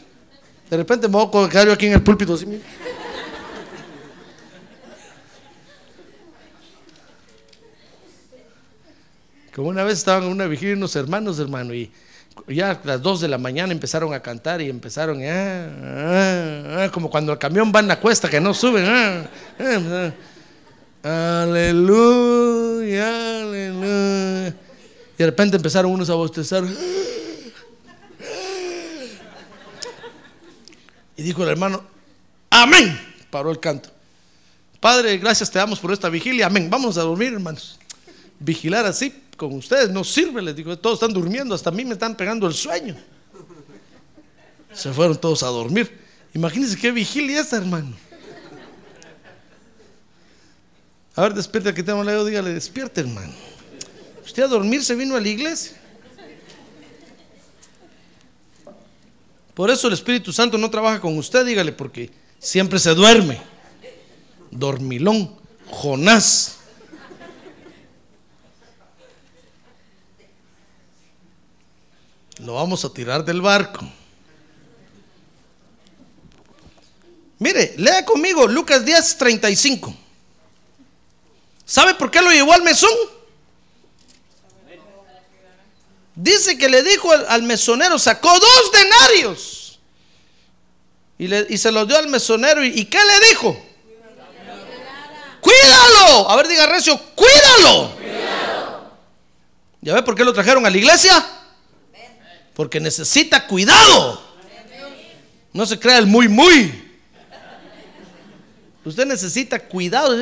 De 0.70 0.78
repente 0.78 1.08
me 1.08 1.14
voy 1.18 1.46
a 1.46 1.50
quedar 1.50 1.68
yo 1.68 1.74
aquí 1.74 1.88
en 1.88 1.94
el 1.94 2.04
púlpito 2.04 2.36
así. 2.36 2.46
mira. 2.46 2.64
Como 9.58 9.70
una 9.70 9.84
vez 9.84 9.98
estaban 9.98 10.26
en 10.26 10.30
una 10.30 10.46
vigilia 10.46 10.76
unos 10.76 10.96
hermanos, 10.96 11.40
hermano, 11.40 11.74
y 11.74 11.90
ya 12.48 12.70
a 12.70 12.80
las 12.84 13.02
2 13.02 13.22
de 13.22 13.28
la 13.28 13.40
mañana 13.40 13.74
empezaron 13.74 14.14
a 14.14 14.20
cantar 14.20 14.62
y 14.62 14.70
empezaron, 14.70 15.20
ah, 15.24 15.68
ah, 15.82 16.84
ah, 16.84 16.92
como 16.92 17.10
cuando 17.10 17.34
el 17.34 17.40
camión 17.40 17.72
va 17.76 17.80
en 17.80 17.88
la 17.88 18.00
cuesta 18.00 18.30
que 18.30 18.40
no 18.40 18.54
suben. 18.54 18.86
ah, 18.86 19.26
ah, 21.04 21.42
aleluya, 21.42 23.42
aleluya. 23.42 24.50
Y 24.50 25.18
de 25.18 25.26
repente 25.26 25.58
empezaron 25.58 25.92
unos 25.92 26.12
a 26.12 26.14
bostezar. 26.14 26.64
Y 31.16 31.24
dijo 31.24 31.42
el 31.42 31.50
hermano, 31.50 31.84
amén. 32.52 32.96
Paró 33.32 33.50
el 33.50 33.60
canto. 33.60 33.90
Padre, 34.80 35.18
gracias 35.18 35.50
te 35.50 35.58
damos 35.58 35.80
por 35.80 35.92
esta 35.92 36.10
vigilia. 36.10 36.46
Amén. 36.46 36.70
Vamos 36.70 36.96
a 37.00 37.02
dormir, 37.02 37.34
hermanos. 37.34 37.80
Vigilar 38.40 38.86
así 38.86 39.24
con 39.38 39.54
ustedes 39.54 39.90
no 39.90 40.04
sirve. 40.04 40.42
Les 40.42 40.56
digo, 40.56 40.78
todos 40.78 40.96
están 40.96 41.14
durmiendo. 41.14 41.56
Hasta 41.56 41.70
a 41.70 41.74
mí 41.74 41.86
me 41.86 41.94
están 41.94 42.18
pegando 42.18 42.48
el 42.48 42.54
sueño. 42.54 42.96
Se 44.74 44.92
fueron 44.92 45.18
todos 45.18 45.44
a 45.44 45.48
dormir. 45.48 46.06
Imagínense 46.34 46.78
qué 46.78 46.92
vigilia 46.92 47.40
esta, 47.40 47.58
hermano. 47.58 47.96
A 51.16 51.22
ver, 51.22 51.34
despierta 51.34 51.74
que 51.74 51.82
tengo 51.82 52.04
lado, 52.04 52.26
dígale, 52.26 52.54
despierte, 52.54 53.02
hermano. 53.02 53.34
Usted 54.24 54.44
a 54.44 54.48
dormir 54.48 54.84
se 54.84 54.94
vino 54.94 55.16
a 55.16 55.20
la 55.20 55.28
iglesia. 55.28 55.78
Por 59.56 59.72
eso 59.72 59.88
el 59.88 59.94
Espíritu 59.94 60.32
Santo 60.32 60.60
no 60.60 60.70
trabaja 60.70 61.02
con 61.02 61.18
usted, 61.18 61.44
dígale, 61.44 61.72
porque 61.72 62.12
siempre 62.38 62.78
se 62.78 62.94
duerme. 62.94 63.42
Dormilón, 64.52 65.36
Jonás. 65.72 66.57
Lo 72.40 72.54
vamos 72.54 72.86
a 72.86 72.90
tirar 72.94 73.24
del 73.26 73.42
barco. 73.42 73.86
Mire, 77.40 77.76
lea 77.78 78.04
conmigo 78.06 78.48
Lucas 78.48 78.84
10, 78.86 79.18
35. 79.18 79.96
¿Sabe 81.66 81.96
por 81.96 82.10
qué 82.10 82.22
lo 82.22 82.32
llevó 82.32 82.54
al 82.54 82.64
mesón? 82.64 82.90
Dice 86.16 86.58
que 86.58 86.68
le 86.68 86.82
dijo 86.82 87.12
al, 87.12 87.44
mesonero, 87.44 88.00
sacó 88.00 88.30
dos 88.40 88.72
denarios. 88.72 89.80
Y, 91.20 91.28
le- 91.28 91.46
y 91.50 91.58
se 91.58 91.72
los 91.72 91.88
dio 91.88 91.98
al 91.98 92.08
mesonero. 92.08 92.64
¿Y, 92.64 92.86
qué 92.86 92.98
le 92.98 93.28
dijo? 93.30 93.64
Cuídalo. 95.42 96.30
A 96.30 96.36
ver, 96.38 96.48
diga 96.48 96.66
recio, 96.66 97.00
cuídalo. 97.16 97.92
¿Ya 99.82 99.94
ve 99.94 100.02
por 100.04 100.16
qué 100.16 100.24
lo 100.26 100.34
trajeron 100.34 100.66
a 100.66 100.70
la 100.72 100.78
iglesia? 100.78 101.24
Porque 102.58 102.80
necesita 102.80 103.46
cuidado. 103.46 104.20
No 105.54 105.64
se 105.68 105.78
crea 105.78 106.00
el 106.00 106.08
muy, 106.08 106.28
muy. 106.28 106.86
Usted 108.84 109.06
necesita 109.06 109.60
cuidado. 109.60 110.16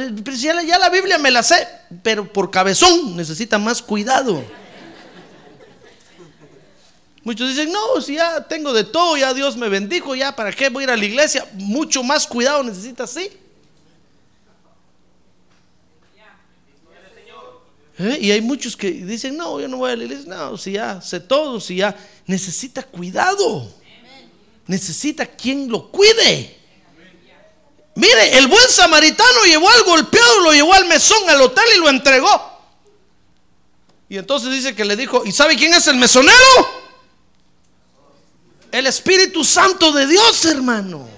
Ya 0.67 0.77
la 0.77 0.89
Biblia 0.89 1.17
me 1.17 1.31
la 1.31 1.41
sé, 1.43 1.65
pero 2.03 2.31
por 2.31 2.51
cabezón 2.51 3.15
necesita 3.15 3.57
más 3.57 3.81
cuidado. 3.81 4.43
Muchos 7.23 7.47
dicen, 7.47 7.71
no, 7.71 8.01
si 8.01 8.15
ya 8.15 8.45
tengo 8.45 8.73
de 8.73 8.83
todo, 8.83 9.15
ya 9.15 9.33
Dios 9.33 9.55
me 9.55 9.69
bendijo, 9.69 10.13
ya 10.13 10.35
para 10.35 10.51
qué 10.51 10.67
voy 10.67 10.83
a 10.83 10.87
ir 10.87 10.91
a 10.91 10.97
la 10.97 11.05
iglesia. 11.05 11.47
Mucho 11.53 12.03
más 12.03 12.27
cuidado 12.27 12.61
necesita, 12.63 13.07
sí. 13.07 13.31
¿Eh? 17.97 18.17
Y 18.21 18.31
hay 18.31 18.41
muchos 18.41 18.75
que 18.75 18.91
dicen, 18.91 19.37
no, 19.37 19.59
yo 19.59 19.67
no 19.67 19.77
voy 19.77 19.91
a 19.91 19.95
la 19.95 20.03
iglesia. 20.03 20.25
No, 20.27 20.57
si 20.57 20.73
ya 20.73 21.01
sé 21.01 21.19
todo, 21.19 21.59
si 21.59 21.77
ya 21.77 21.95
necesita 22.25 22.83
cuidado. 22.83 23.71
Necesita 24.67 25.25
quien 25.25 25.69
lo 25.69 25.89
cuide. 25.91 26.59
Mire, 27.95 28.37
el 28.37 28.47
buen 28.47 28.67
samaritano 28.67 29.45
llevó 29.45 29.69
al 29.69 29.83
golpeado, 29.83 30.41
lo 30.41 30.51
llevó 30.51 30.73
al 30.73 30.85
mesón, 30.85 31.29
al 31.29 31.41
hotel 31.41 31.63
y 31.75 31.79
lo 31.79 31.89
entregó. 31.89 32.55
Y 34.09 34.17
entonces 34.17 34.51
dice 34.51 34.75
que 34.75 34.83
le 34.83 34.95
dijo, 34.95 35.25
¿y 35.25 35.31
sabe 35.31 35.55
quién 35.55 35.73
es 35.73 35.87
el 35.87 35.95
mesonero? 35.95 36.35
El 38.71 38.87
Espíritu 38.87 39.45
Santo 39.45 39.93
de 39.93 40.07
Dios, 40.07 40.43
hermano. 40.45 41.14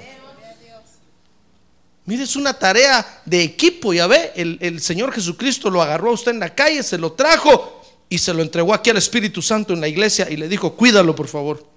Mire, 2.07 2.23
es 2.23 2.37
una 2.37 2.53
tarea 2.53 3.21
de 3.25 3.43
equipo, 3.43 3.93
ya 3.93 4.07
ve, 4.07 4.31
el, 4.35 4.57
el 4.61 4.79
Señor 4.81 5.11
Jesucristo 5.11 5.69
lo 5.69 5.81
agarró 5.81 6.11
a 6.11 6.13
usted 6.13 6.31
en 6.31 6.39
la 6.39 6.55
calle, 6.55 6.81
se 6.81 6.97
lo 6.97 7.11
trajo 7.11 7.81
y 8.07 8.17
se 8.17 8.33
lo 8.33 8.41
entregó 8.41 8.73
aquí 8.73 8.89
al 8.89 8.95
Espíritu 8.95 9.41
Santo 9.41 9.73
en 9.73 9.81
la 9.81 9.89
iglesia 9.89 10.25
y 10.29 10.37
le 10.37 10.47
dijo, 10.47 10.73
cuídalo 10.73 11.13
por 11.13 11.27
favor. 11.27 11.67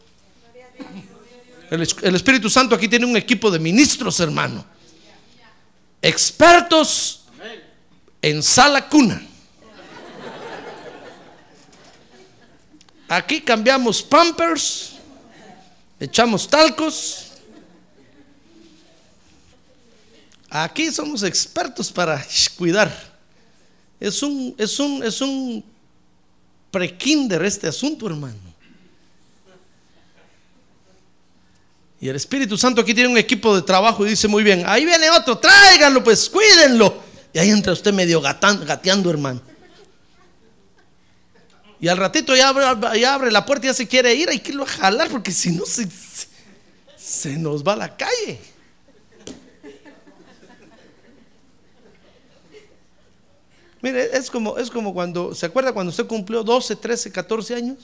El, 1.68 1.86
el 2.02 2.14
Espíritu 2.14 2.48
Santo 2.48 2.76
aquí 2.76 2.86
tiene 2.86 3.06
un 3.06 3.16
equipo 3.16 3.50
de 3.50 3.58
ministros, 3.58 4.20
hermano. 4.20 4.64
Expertos 6.00 7.24
en 8.22 8.40
sala 8.40 8.88
cuna. 8.88 9.20
Aquí 13.08 13.40
cambiamos 13.40 14.00
pampers, 14.00 14.92
echamos 15.98 16.48
talcos. 16.48 17.29
Aquí 20.50 20.90
somos 20.90 21.22
expertos 21.22 21.92
para 21.92 22.26
cuidar. 22.56 22.92
Es 24.00 24.20
un, 24.22 24.52
es 24.58 24.80
un, 24.80 25.02
es 25.04 25.20
un 25.20 25.64
prekinder 26.72 27.44
este 27.44 27.68
asunto, 27.68 28.06
hermano. 28.08 28.50
Y 32.00 32.08
el 32.08 32.16
Espíritu 32.16 32.56
Santo 32.56 32.80
aquí 32.80 32.94
tiene 32.94 33.10
un 33.10 33.18
equipo 33.18 33.54
de 33.54 33.62
trabajo 33.62 34.04
y 34.04 34.10
dice 34.10 34.26
muy 34.26 34.42
bien, 34.42 34.64
ahí 34.66 34.86
viene 34.86 35.10
otro, 35.10 35.38
tráiganlo, 35.38 36.02
pues 36.02 36.28
cuídenlo. 36.30 37.00
Y 37.32 37.38
ahí 37.38 37.50
entra 37.50 37.72
usted 37.72 37.92
medio 37.92 38.20
gateando, 38.20 39.10
hermano. 39.10 39.42
Y 41.78 41.88
al 41.88 41.96
ratito 41.96 42.34
ya 42.34 42.48
abre, 42.48 43.30
la 43.30 43.46
puerta 43.46 43.66
y 43.66 43.68
ya 43.68 43.74
se 43.74 43.86
quiere 43.86 44.14
ir, 44.14 44.28
hay 44.30 44.40
que 44.40 44.50
irlo 44.50 44.66
jalar 44.66 45.08
porque 45.08 45.30
si 45.30 45.50
no 45.52 45.64
se, 45.64 45.88
se 46.96 47.36
nos 47.36 47.62
va 47.62 47.74
a 47.74 47.76
la 47.76 47.96
calle. 47.96 48.40
Mire, 53.82 54.16
es 54.16 54.30
como, 54.30 54.58
es 54.58 54.70
como 54.70 54.92
cuando, 54.92 55.34
¿se 55.34 55.46
acuerda 55.46 55.72
cuando 55.72 55.90
usted 55.90 56.06
cumplió 56.06 56.42
12, 56.44 56.76
13, 56.76 57.12
14 57.12 57.54
años? 57.54 57.78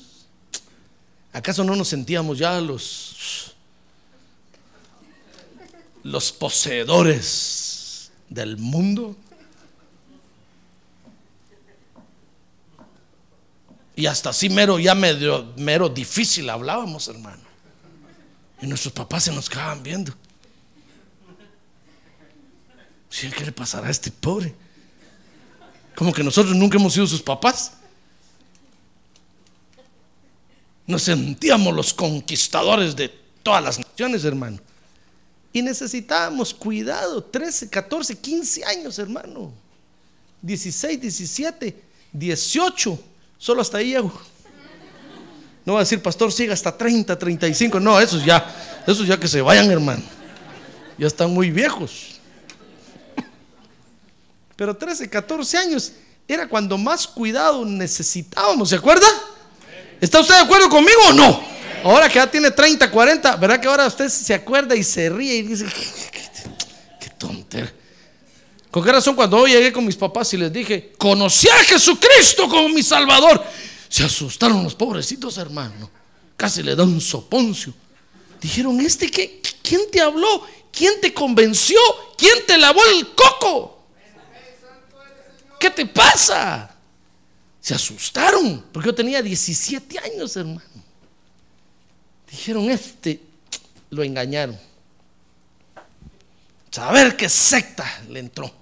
¿Acaso 1.33 1.65
no 1.65 1.75
nos 1.75 1.89
sentíamos 1.89 2.39
ya 2.39 2.61
los, 2.61 3.55
los 6.03 6.33
poseedores 6.33 8.11
del 8.29 8.59
mundo? 8.59 9.17
Y 13.95 14.05
hasta 14.05 14.29
así 14.31 14.51
mero, 14.51 14.79
ya 14.79 14.95
medio, 14.95 15.55
mero 15.57 15.89
difícil 15.89 16.51
hablábamos, 16.51 17.09
hermano. 17.09 17.43
Y 18.61 18.67
nuestros 18.67 18.93
papás 18.93 19.25
se 19.25 19.33
nos 19.33 19.49
quedaban 19.49 19.83
viendo. 19.83 20.15
¿Qué 23.09 23.45
le 23.47 23.53
pasará 23.53 23.89
a 23.89 23.91
este 23.91 24.11
pobre? 24.11 24.55
Como 25.97 26.13
que 26.13 26.23
nosotros 26.23 26.55
nunca 26.55 26.77
hemos 26.77 26.93
sido 26.93 27.07
sus 27.07 27.23
papás. 27.23 27.73
Nos 30.87 31.03
sentíamos 31.03 31.75
los 31.75 31.93
conquistadores 31.93 32.95
de 32.95 33.09
todas 33.43 33.65
las 33.65 33.79
naciones, 33.79 34.25
hermano. 34.25 34.59
Y 35.53 35.63
necesitábamos 35.63 36.53
cuidado. 36.53 37.25
13, 37.25 37.71
14, 37.71 38.19
15 38.19 38.65
años, 38.67 38.99
hermano. 38.99 39.53
16, 40.43 41.01
17, 41.01 41.83
18. 42.13 42.99
Solo 43.39 43.63
hasta 43.63 43.79
ahí 43.79 43.89
llego. 43.89 44.13
No 45.65 45.73
va 45.73 45.81
a 45.81 45.83
decir, 45.83 46.01
pastor, 46.01 46.31
siga 46.31 46.53
hasta 46.53 46.77
30, 46.77 47.19
35. 47.19 47.81
No, 47.81 47.99
esos 47.99 48.25
ya, 48.25 48.83
esos 48.87 49.07
ya 49.07 49.19
que 49.19 49.27
se 49.27 49.41
vayan, 49.41 49.71
hermano. 49.71 50.03
Ya 50.99 51.07
están 51.07 51.33
muy 51.33 51.51
viejos. 51.51 52.16
Pero 54.57 54.75
13, 54.75 55.09
14 55.09 55.59
años 55.59 55.93
era 56.27 56.49
cuando 56.49 56.77
más 56.79 57.07
cuidado 57.07 57.65
necesitábamos, 57.65 58.71
¿se 58.71 58.77
acuerda? 58.77 59.07
¿Está 60.01 60.21
usted 60.21 60.35
de 60.35 60.41
acuerdo 60.41 60.69
conmigo 60.69 61.01
o 61.09 61.13
no? 61.13 61.45
Ahora 61.85 62.09
que 62.09 62.17
ya 62.17 62.29
tiene 62.29 62.51
30, 62.51 62.91
40, 62.91 63.37
¿verdad 63.37 63.61
que 63.61 63.69
ahora 63.69 63.87
usted 63.87 64.09
se 64.09 64.35
acuerda 64.35 64.75
y 64.75 64.83
se 64.83 65.09
ríe 65.09 65.37
y 65.37 65.43
dice, 65.43 65.67
qué, 67.01 67.11
tontera? 67.19 67.73
¿Con 68.71 68.85
qué 68.85 68.93
razón 68.93 69.15
cuando 69.15 69.39
hoy 69.39 69.53
llegué 69.53 69.73
con 69.73 69.85
mis 69.85 69.97
papás 69.97 70.35
y 70.35 70.37
les 70.37 70.53
dije, 70.53 70.93
conocí 70.99 71.49
a 71.49 71.57
Jesucristo 71.65 72.49
como 72.49 72.69
mi 72.71 72.83
Salvador? 72.83 73.43
Se 73.89 74.05
asustaron 74.05 74.65
los 74.65 74.75
pobrecitos, 74.75 75.39
hermano. 75.39 75.91
Casi 76.37 76.63
le 76.63 76.75
da 76.75 76.83
un 76.83 77.01
soponcio. 77.01 77.73
Dijeron, 78.41 78.81
¿este 78.81 79.11
qué? 79.11 79.41
¿Quién 79.63 79.83
te 79.91 80.01
habló? 80.01 80.43
¿Quién 80.73 81.01
te 81.01 81.15
convenció? 81.15 81.79
¿Quién 82.19 82.45
te 82.47 82.59
lavó 82.59 82.81
el 82.85 83.15
coco? 83.15 83.76
¿Qué 85.59 85.71
te 85.71 85.87
pasa? 85.87 86.71
Se 87.61 87.75
asustaron, 87.75 88.65
porque 88.73 88.89
yo 88.89 88.95
tenía 88.95 89.23
17 89.23 89.99
años, 89.99 90.37
hermano. 90.37 90.63
Dijeron, 92.31 92.71
este, 92.71 93.21
lo 93.91 94.03
engañaron. 94.03 94.59
Saber 96.71 97.17
qué 97.17 97.29
secta 97.29 97.85
le 98.09 98.21
entró. 98.21 98.53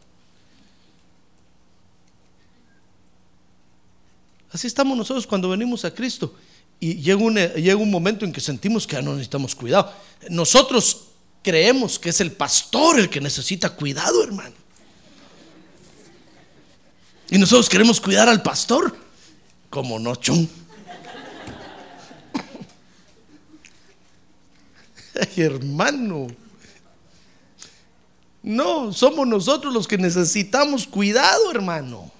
Así 4.52 4.68
estamos 4.68 4.96
nosotros 4.96 5.26
cuando 5.26 5.48
venimos 5.48 5.84
a 5.84 5.92
Cristo. 5.92 6.34
Y 6.78 6.94
llega 6.96 7.20
un, 7.20 7.34
llega 7.34 7.76
un 7.76 7.90
momento 7.90 8.24
en 8.24 8.32
que 8.32 8.40
sentimos 8.40 8.86
que 8.86 8.94
ya 8.94 9.02
no 9.02 9.12
necesitamos 9.12 9.54
cuidado. 9.54 9.92
Nosotros 10.30 11.08
creemos 11.42 11.98
que 11.98 12.10
es 12.10 12.20
el 12.20 12.30
pastor 12.32 13.00
el 13.00 13.10
que 13.10 13.20
necesita 13.20 13.70
cuidado, 13.70 14.22
hermano. 14.22 14.54
Y 17.30 17.38
nosotros 17.38 17.68
queremos 17.68 18.00
cuidar 18.00 18.28
al 18.28 18.42
pastor. 18.42 18.96
Como 19.70 19.98
no, 19.98 20.14
chum. 20.16 20.46
Ay, 25.20 25.42
hermano. 25.42 26.28
No, 28.42 28.92
somos 28.92 29.26
nosotros 29.26 29.72
los 29.72 29.88
que 29.88 29.96
necesitamos 29.96 30.86
cuidado, 30.86 31.50
hermano. 31.50 32.12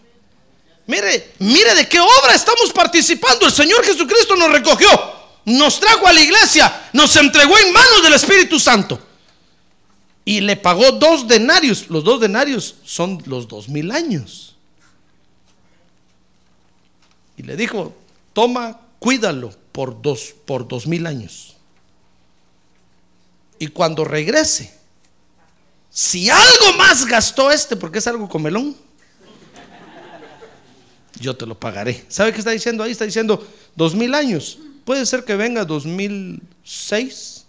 Mire, 0.86 1.34
mire 1.38 1.74
de 1.74 1.88
qué 1.88 2.00
obra 2.00 2.34
estamos 2.34 2.72
participando. 2.72 3.46
El 3.46 3.52
Señor 3.52 3.84
Jesucristo 3.84 4.36
nos 4.36 4.50
recogió, 4.50 4.88
nos 5.44 5.80
trajo 5.80 6.06
a 6.06 6.12
la 6.12 6.20
iglesia, 6.20 6.88
nos 6.92 7.14
entregó 7.16 7.58
en 7.58 7.72
manos 7.72 8.02
del 8.02 8.14
Espíritu 8.14 8.58
Santo. 8.58 8.98
Y 10.24 10.40
le 10.40 10.56
pagó 10.56 10.92
dos 10.92 11.28
denarios. 11.28 11.90
Los 11.90 12.04
dos 12.04 12.20
denarios 12.20 12.76
son 12.84 13.22
los 13.26 13.46
dos 13.46 13.68
mil 13.68 13.90
años. 13.90 14.53
Y 17.36 17.42
le 17.42 17.56
dijo, 17.56 17.94
toma, 18.32 18.80
cuídalo 18.98 19.54
por 19.72 20.00
dos, 20.00 20.34
por 20.44 20.68
dos 20.68 20.86
mil 20.86 21.06
años. 21.06 21.56
Y 23.58 23.68
cuando 23.68 24.04
regrese, 24.04 24.72
si 25.90 26.30
algo 26.30 26.72
más 26.76 27.06
gastó 27.06 27.50
este, 27.50 27.76
porque 27.76 27.98
es 27.98 28.06
algo 28.06 28.28
comelón, 28.28 28.76
yo 31.20 31.36
te 31.36 31.46
lo 31.46 31.58
pagaré. 31.58 32.04
¿Sabe 32.08 32.32
qué 32.32 32.38
está 32.38 32.50
diciendo 32.50 32.82
ahí? 32.82 32.92
Está 32.92 33.04
diciendo 33.04 33.46
dos 33.74 33.94
mil 33.94 34.14
años. 34.14 34.58
Puede 34.84 35.06
ser 35.06 35.24
que 35.24 35.36
venga 35.36 35.64
2006, 35.64 37.44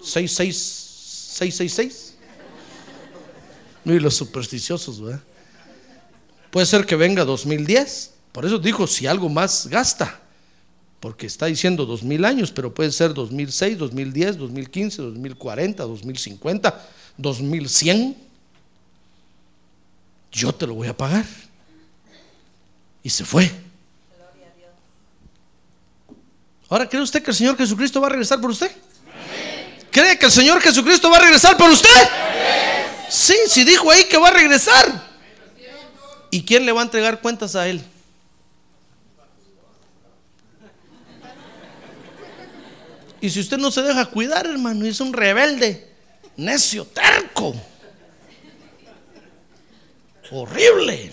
666. 0.00 2.14
Muy 3.84 4.00
los 4.00 4.14
supersticiosos, 4.14 5.02
¿verdad? 5.02 5.20
Puede 6.50 6.66
ser 6.66 6.86
que 6.86 6.96
venga 6.96 7.24
2010. 7.24 8.14
Por 8.32 8.46
eso 8.46 8.58
dijo, 8.58 8.86
si 8.86 9.06
algo 9.06 9.28
más 9.28 9.66
gasta. 9.66 10.20
Porque 11.00 11.26
está 11.26 11.46
diciendo 11.46 11.86
2000 11.86 12.24
años, 12.24 12.50
pero 12.50 12.74
puede 12.74 12.90
ser 12.90 13.14
2006, 13.14 13.78
2010, 13.78 14.38
2015, 14.38 15.02
2040, 15.02 15.82
2050, 15.84 16.88
2100. 17.16 18.16
Yo 20.32 20.52
te 20.52 20.66
lo 20.66 20.74
voy 20.74 20.88
a 20.88 20.96
pagar. 20.96 21.24
Y 23.02 23.10
se 23.10 23.24
fue. 23.24 23.50
Ahora, 26.68 26.88
¿cree 26.88 27.00
usted 27.00 27.22
que 27.22 27.30
el 27.30 27.36
Señor 27.36 27.56
Jesucristo 27.56 28.00
va 28.00 28.08
a 28.08 28.10
regresar 28.10 28.40
por 28.40 28.50
usted? 28.50 28.70
¿Cree 29.90 30.18
que 30.18 30.26
el 30.26 30.32
Señor 30.32 30.60
Jesucristo 30.60 31.10
va 31.10 31.16
a 31.16 31.20
regresar 31.20 31.56
por 31.56 31.70
usted? 31.70 31.88
Sí, 33.08 33.34
sí 33.46 33.64
dijo 33.64 33.90
ahí 33.90 34.04
que 34.04 34.18
va 34.18 34.28
a 34.28 34.32
regresar. 34.32 35.07
¿Y 36.30 36.44
quién 36.44 36.66
le 36.66 36.72
va 36.72 36.80
a 36.80 36.84
entregar 36.84 37.20
cuentas 37.20 37.56
a 37.56 37.68
él? 37.68 37.82
Y 43.20 43.30
si 43.30 43.40
usted 43.40 43.58
no 43.58 43.70
se 43.70 43.82
deja 43.82 44.06
cuidar, 44.06 44.46
hermano, 44.46 44.86
y 44.86 44.90
es 44.90 45.00
un 45.00 45.12
rebelde, 45.12 45.92
necio, 46.36 46.84
terco, 46.86 47.54
horrible. 50.30 51.12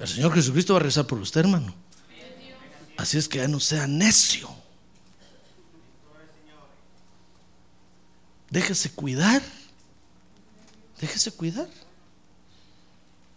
El 0.00 0.08
Señor 0.08 0.32
Jesucristo 0.32 0.72
va 0.72 0.80
a 0.80 0.82
rezar 0.82 1.06
por 1.06 1.18
usted, 1.18 1.40
hermano. 1.40 1.74
Así 2.96 3.18
es 3.18 3.28
que 3.28 3.38
ya 3.38 3.48
no 3.48 3.60
sea 3.60 3.86
necio. 3.86 4.48
Déjese 8.50 8.90
cuidar. 8.90 9.40
Déjese 11.00 11.30
cuidar. 11.32 11.68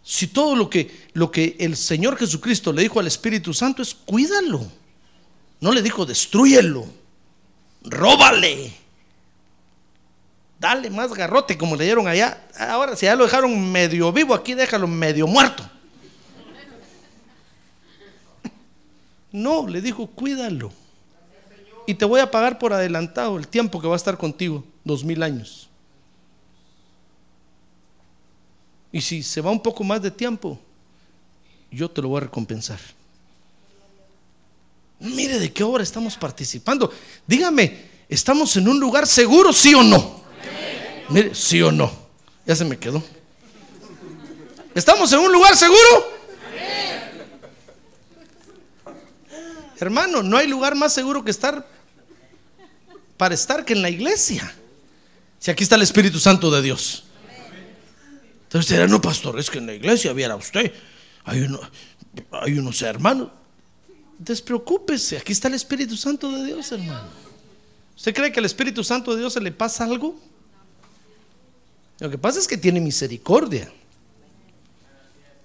Si 0.02 0.26
todo 0.26 0.54
lo 0.54 0.68
que, 0.68 1.08
lo 1.14 1.30
que 1.30 1.56
el 1.58 1.76
Señor 1.76 2.18
Jesucristo 2.18 2.72
le 2.72 2.82
dijo 2.82 3.00
al 3.00 3.06
Espíritu 3.06 3.54
Santo 3.54 3.80
es 3.80 3.94
cuídalo. 3.94 4.70
No 5.60 5.72
le 5.72 5.80
dijo 5.80 6.04
destruyelo, 6.04 6.86
róbale, 7.84 8.70
dale 10.60 10.90
más 10.90 11.14
garrote 11.14 11.56
como 11.56 11.74
le 11.74 11.84
dieron 11.84 12.06
allá. 12.06 12.46
Ahora 12.58 12.96
si 12.96 13.06
ya 13.06 13.16
lo 13.16 13.24
dejaron 13.24 13.72
medio 13.72 14.12
vivo, 14.12 14.34
aquí 14.34 14.52
déjalo 14.52 14.86
medio 14.86 15.26
muerto. 15.26 15.66
No, 19.32 19.66
le 19.66 19.80
dijo 19.80 20.06
cuídalo. 20.06 20.70
Y 21.86 21.94
te 21.94 22.04
voy 22.04 22.20
a 22.20 22.30
pagar 22.30 22.58
por 22.58 22.74
adelantado 22.74 23.38
el 23.38 23.48
tiempo 23.48 23.80
que 23.80 23.88
va 23.88 23.94
a 23.94 23.96
estar 23.96 24.18
contigo, 24.18 24.64
dos 24.84 25.02
mil 25.02 25.22
años. 25.22 25.68
Y 28.92 29.00
si 29.00 29.22
se 29.22 29.40
va 29.40 29.50
un 29.50 29.60
poco 29.60 29.82
más 29.82 30.00
de 30.00 30.10
tiempo, 30.10 30.58
yo 31.70 31.90
te 31.90 32.00
lo 32.00 32.08
voy 32.08 32.18
a 32.18 32.24
recompensar. 32.24 32.78
Mire 35.00 35.38
de 35.40 35.52
qué 35.52 35.64
obra 35.64 35.82
estamos 35.82 36.16
participando. 36.16 36.92
Dígame, 37.26 37.88
¿estamos 38.08 38.56
en 38.56 38.68
un 38.68 38.78
lugar 38.78 39.06
seguro, 39.06 39.52
sí 39.52 39.74
o 39.74 39.82
no? 39.82 40.22
Mire, 41.08 41.34
sí 41.34 41.60
o 41.60 41.72
no. 41.72 41.90
Ya 42.46 42.54
se 42.54 42.64
me 42.64 42.78
quedó. 42.78 43.02
¿Estamos 44.74 45.12
en 45.12 45.18
un 45.18 45.32
lugar 45.32 45.56
seguro? 45.56 46.14
Hermano, 49.80 50.22
no 50.22 50.36
hay 50.36 50.46
lugar 50.46 50.76
más 50.76 50.92
seguro 50.92 51.24
que 51.24 51.30
estar 51.30 51.68
para 53.16 53.34
estar 53.34 53.64
que 53.64 53.72
en 53.72 53.82
la 53.82 53.90
iglesia. 53.90 54.54
Si 55.44 55.50
aquí 55.50 55.62
está 55.62 55.76
el 55.76 55.82
Espíritu 55.82 56.18
Santo 56.18 56.50
de 56.50 56.62
Dios. 56.62 57.04
Entonces 58.44 58.70
dirá, 58.70 58.86
no, 58.86 58.98
pastor, 58.98 59.38
es 59.38 59.50
que 59.50 59.58
en 59.58 59.66
la 59.66 59.74
iglesia 59.74 60.14
viera 60.14 60.36
usted, 60.36 60.72
hay, 61.22 61.42
uno, 61.42 61.60
hay 62.30 62.58
unos 62.58 62.80
hermanos. 62.80 63.28
Despreocúpese, 64.18 65.18
aquí 65.18 65.32
está 65.32 65.48
el 65.48 65.54
Espíritu 65.54 65.98
Santo 65.98 66.32
de 66.32 66.46
Dios, 66.46 66.72
hermano. 66.72 67.08
¿Usted 67.94 68.14
cree 68.14 68.32
que 68.32 68.38
al 68.38 68.46
Espíritu 68.46 68.82
Santo 68.82 69.12
de 69.12 69.20
Dios 69.20 69.34
se 69.34 69.40
le 69.42 69.52
pasa 69.52 69.84
algo? 69.84 70.18
Lo 71.98 72.08
que 72.08 72.16
pasa 72.16 72.38
es 72.38 72.48
que 72.48 72.56
tiene 72.56 72.80
misericordia. 72.80 73.70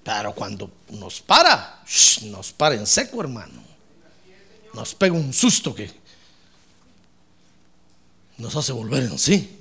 Pero 0.02 0.34
cuando 0.34 0.72
nos 0.92 1.20
para, 1.20 1.84
nos 2.22 2.54
para 2.54 2.76
en 2.76 2.88
seco, 2.88 3.20
hermano. 3.20 3.62
Nos 4.74 4.96
pega 4.96 5.14
un 5.14 5.34
susto 5.34 5.76
que 5.76 5.92
nos 8.38 8.56
hace 8.56 8.72
volver 8.72 9.04
en 9.04 9.20
sí. 9.20 9.58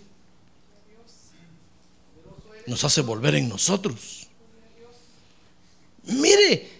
Nos 2.69 2.85
hace 2.85 3.01
volver 3.01 3.35
en 3.35 3.49
nosotros. 3.49 4.29
Mire, 6.05 6.71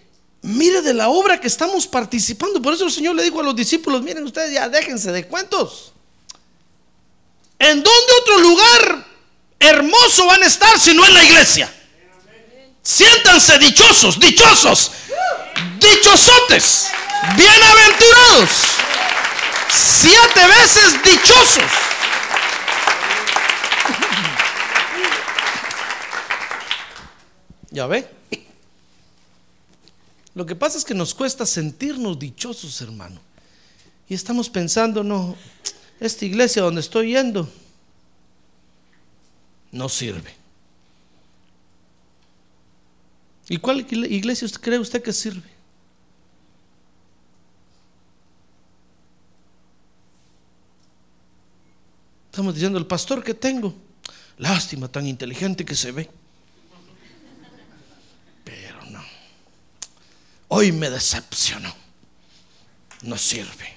mire 0.43 0.83
de 0.83 0.93
la 0.93 1.09
obra 1.09 1.41
que 1.41 1.47
estamos 1.47 1.87
participando. 1.87 2.61
Por 2.61 2.75
eso 2.75 2.85
el 2.85 2.91
Señor 2.91 3.15
le 3.15 3.23
dijo 3.23 3.39
a 3.39 3.43
los 3.43 3.55
discípulos, 3.55 4.03
miren 4.03 4.23
ustedes 4.23 4.53
ya 4.53 4.69
déjense 4.69 5.11
de 5.11 5.25
cuentos. 5.25 5.93
¿En 7.57 7.81
dónde 7.81 8.13
otro 8.21 8.37
lugar 8.37 9.05
hermoso 9.59 10.27
van 10.27 10.43
a 10.43 10.45
estar 10.45 10.79
si 10.79 10.93
no 10.93 11.03
en 11.07 11.13
la 11.13 11.23
iglesia? 11.23 11.73
Siéntanse 12.83 13.57
dichosos, 13.57 14.19
dichosos, 14.19 14.91
dichosotes, 15.79 16.87
bienaventurados, 17.35 18.49
siete 19.69 20.47
veces 20.47 21.03
dichosos. 21.03 21.88
¿Ya 27.71 27.85
ve? 27.87 28.07
Lo 30.33 30.45
que 30.45 30.55
pasa 30.55 30.77
es 30.77 30.85
que 30.85 30.93
nos 30.93 31.13
cuesta 31.13 31.45
sentirnos 31.45 32.17
dichosos, 32.17 32.81
hermano. 32.81 33.19
Y 34.07 34.13
estamos 34.13 34.49
pensando, 34.49 35.03
no, 35.03 35.35
esta 35.99 36.25
iglesia 36.25 36.61
donde 36.61 36.81
estoy 36.81 37.13
yendo 37.13 37.51
no 39.71 39.89
sirve. 39.89 40.33
¿Y 43.49 43.57
cuál 43.57 43.79
iglesia 43.91 44.47
cree 44.61 44.79
usted 44.79 45.01
que 45.01 45.11
sirve? 45.11 45.49
Estamos 52.31 52.53
diciendo, 52.53 52.77
el 52.77 52.85
pastor 52.85 53.23
que 53.23 53.33
tengo, 53.33 53.73
lástima, 54.37 54.87
tan 54.87 55.05
inteligente 55.07 55.65
que 55.65 55.75
se 55.75 55.91
ve. 55.91 56.09
Pero 58.45 58.85
no. 58.85 59.03
Hoy 60.49 60.71
me 60.71 60.89
decepcionó. 60.89 61.73
No 63.03 63.17
sirve. 63.17 63.73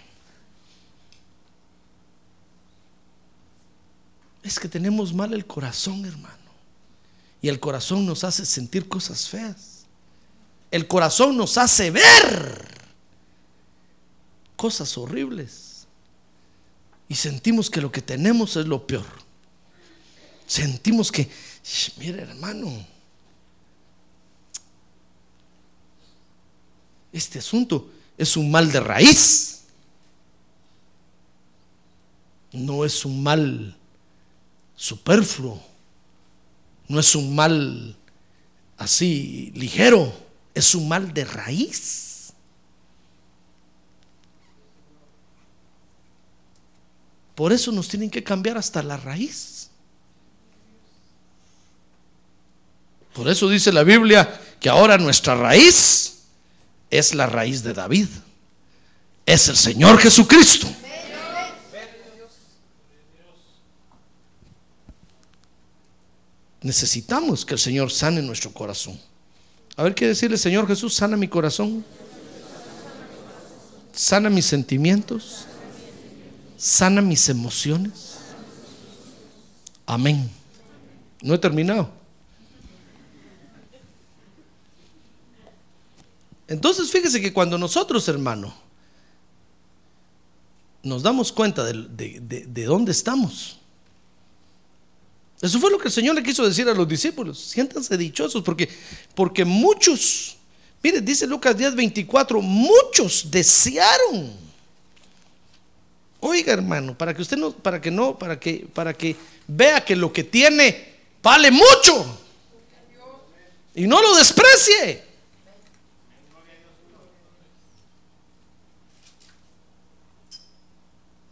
Es 4.42 4.58
que 4.58 4.68
tenemos 4.68 5.14
mal 5.14 5.32
el 5.32 5.46
corazón, 5.46 6.04
hermano. 6.04 6.36
Y 7.40 7.48
el 7.48 7.60
corazón 7.60 8.04
nos 8.04 8.24
hace 8.24 8.44
sentir 8.44 8.88
cosas 8.88 9.28
feas. 9.28 9.84
El 10.70 10.88
corazón 10.88 11.36
nos 11.36 11.58
hace 11.58 11.90
ver 11.90 12.66
cosas 14.56 14.96
horribles. 14.96 15.86
Y 17.08 17.14
sentimos 17.14 17.68
que 17.68 17.80
lo 17.80 17.92
que 17.92 18.00
tenemos 18.00 18.56
es 18.56 18.66
lo 18.66 18.86
peor. 18.86 19.22
Sentimos 20.46 21.12
que, 21.12 21.30
mire 21.98 22.22
hermano, 22.22 22.86
este 27.12 27.38
asunto 27.38 27.90
es 28.16 28.36
un 28.36 28.50
mal 28.50 28.70
de 28.72 28.80
raíz. 28.80 29.62
No 32.52 32.84
es 32.84 33.04
un 33.04 33.22
mal 33.22 33.76
superfluo 34.76 35.72
no 36.92 37.00
es 37.00 37.14
un 37.14 37.34
mal 37.34 37.96
así 38.76 39.50
ligero, 39.54 40.12
es 40.54 40.74
un 40.74 40.88
mal 40.88 41.14
de 41.14 41.24
raíz. 41.24 42.34
Por 47.34 47.50
eso 47.50 47.72
nos 47.72 47.88
tienen 47.88 48.10
que 48.10 48.22
cambiar 48.22 48.58
hasta 48.58 48.82
la 48.82 48.98
raíz. 48.98 49.70
Por 53.14 53.26
eso 53.26 53.48
dice 53.48 53.72
la 53.72 53.84
Biblia 53.84 54.40
que 54.60 54.68
ahora 54.68 54.98
nuestra 54.98 55.34
raíz 55.34 56.11
es 56.92 57.14
la 57.14 57.26
raíz 57.26 57.64
de 57.64 57.72
David. 57.72 58.06
Es 59.26 59.48
el 59.48 59.56
Señor 59.56 59.98
Jesucristo. 59.98 60.68
necesitamos 66.62 67.44
que 67.44 67.54
el 67.54 67.60
Señor 67.60 67.90
sane 67.90 68.22
nuestro 68.22 68.52
corazón. 68.52 68.98
A 69.76 69.82
ver, 69.82 69.94
qué 69.94 70.06
decirle, 70.06 70.36
Señor 70.36 70.66
Jesús, 70.66 70.94
sana 70.94 71.16
mi 71.16 71.28
corazón, 71.28 71.84
sana 73.92 74.30
mis 74.30 74.46
sentimientos, 74.46 75.46
sana 76.56 77.00
mis 77.02 77.28
emociones. 77.28 78.18
Amén. 79.86 80.30
No 81.22 81.34
he 81.34 81.38
terminado. 81.38 81.90
Entonces, 86.48 86.90
fíjese 86.90 87.20
que 87.20 87.32
cuando 87.32 87.56
nosotros, 87.56 88.06
hermano, 88.08 88.54
nos 90.82 91.02
damos 91.02 91.32
cuenta 91.32 91.64
de, 91.64 92.20
de 92.20 92.64
dónde 92.64 92.92
estamos, 92.92 93.58
eso 95.42 95.58
fue 95.58 95.72
lo 95.72 95.78
que 95.78 95.88
el 95.88 95.92
Señor 95.92 96.14
le 96.14 96.22
quiso 96.22 96.46
decir 96.46 96.68
a 96.68 96.72
los 96.72 96.86
discípulos. 96.86 97.36
Siéntanse 97.36 97.96
dichosos 97.96 98.44
porque, 98.44 98.68
porque 99.12 99.44
muchos, 99.44 100.36
mire, 100.80 101.00
dice 101.00 101.26
Lucas 101.26 101.56
10, 101.56 101.74
24, 101.74 102.40
muchos 102.40 103.28
desearon. 103.28 104.32
Oiga, 106.20 106.52
hermano, 106.52 106.96
para 106.96 107.12
que 107.12 107.22
usted 107.22 107.36
no, 107.36 107.50
para 107.50 107.80
que 107.80 107.90
no, 107.90 108.16
para 108.16 108.38
que, 108.38 108.68
para 108.72 108.94
que 108.94 109.16
vea 109.48 109.84
que 109.84 109.96
lo 109.96 110.12
que 110.12 110.22
tiene 110.22 110.94
vale 111.20 111.50
mucho. 111.50 112.20
Y 113.74 113.88
no 113.88 114.00
lo 114.00 114.14
desprecie. 114.14 115.11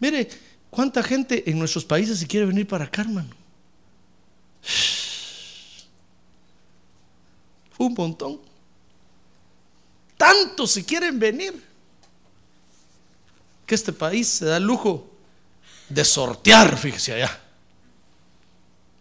Mire, 0.01 0.28
cuánta 0.70 1.03
gente 1.03 1.48
en 1.48 1.59
nuestros 1.59 1.84
países 1.84 2.18
se 2.18 2.26
quiere 2.26 2.46
venir 2.46 2.66
para 2.66 2.86
acá, 2.86 3.03
hermano. 3.03 3.30
Un 7.78 7.94
montón. 7.94 8.40
Tantos 10.16 10.72
si 10.72 10.84
quieren 10.84 11.18
venir. 11.18 11.62
Que 13.66 13.74
este 13.74 13.92
país 13.92 14.26
se 14.28 14.46
da 14.46 14.57
el 14.57 14.64
lujo 14.64 15.09
de 15.88 16.05
sortear, 16.05 16.76
fíjese 16.76 17.14
allá. 17.14 17.40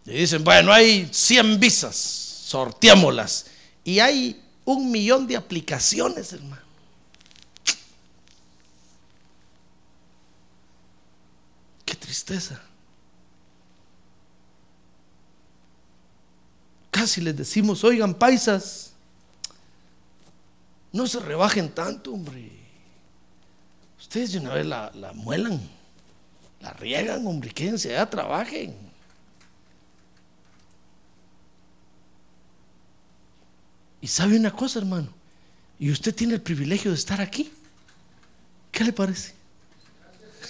Y 0.05 0.11
dicen, 0.11 0.43
bueno, 0.43 0.71
hay 0.71 1.09
100 1.11 1.59
visas, 1.59 1.95
sorteámoslas. 1.95 3.47
Y 3.83 3.99
hay 3.99 4.41
un 4.65 4.91
millón 4.91 5.27
de 5.27 5.37
aplicaciones, 5.37 6.33
hermano. 6.33 6.68
Tristeza. 12.09 12.59
Casi 16.89 17.21
les 17.21 17.37
decimos, 17.37 17.83
oigan, 17.83 18.15
paisas, 18.15 18.93
no 20.91 21.05
se 21.05 21.19
rebajen 21.19 21.69
tanto, 21.69 22.11
hombre. 22.11 22.51
Ustedes 23.99 24.31
de 24.31 24.39
una 24.39 24.55
vez 24.55 24.65
la, 24.65 25.11
muelan, 25.13 25.61
la 26.61 26.73
riegan, 26.73 27.27
hombre, 27.27 27.51
quédense 27.51 27.93
allá, 27.93 28.09
trabajen. 28.09 28.75
Y 34.01 34.07
sabe 34.07 34.35
una 34.35 34.49
cosa, 34.49 34.79
hermano, 34.79 35.09
y 35.77 35.91
usted 35.91 36.15
tiene 36.15 36.33
el 36.33 36.41
privilegio 36.41 36.89
de 36.89 36.97
estar 36.97 37.21
aquí. 37.21 37.53
¿Qué 38.71 38.83
le 38.83 38.93
parece? 38.93 39.35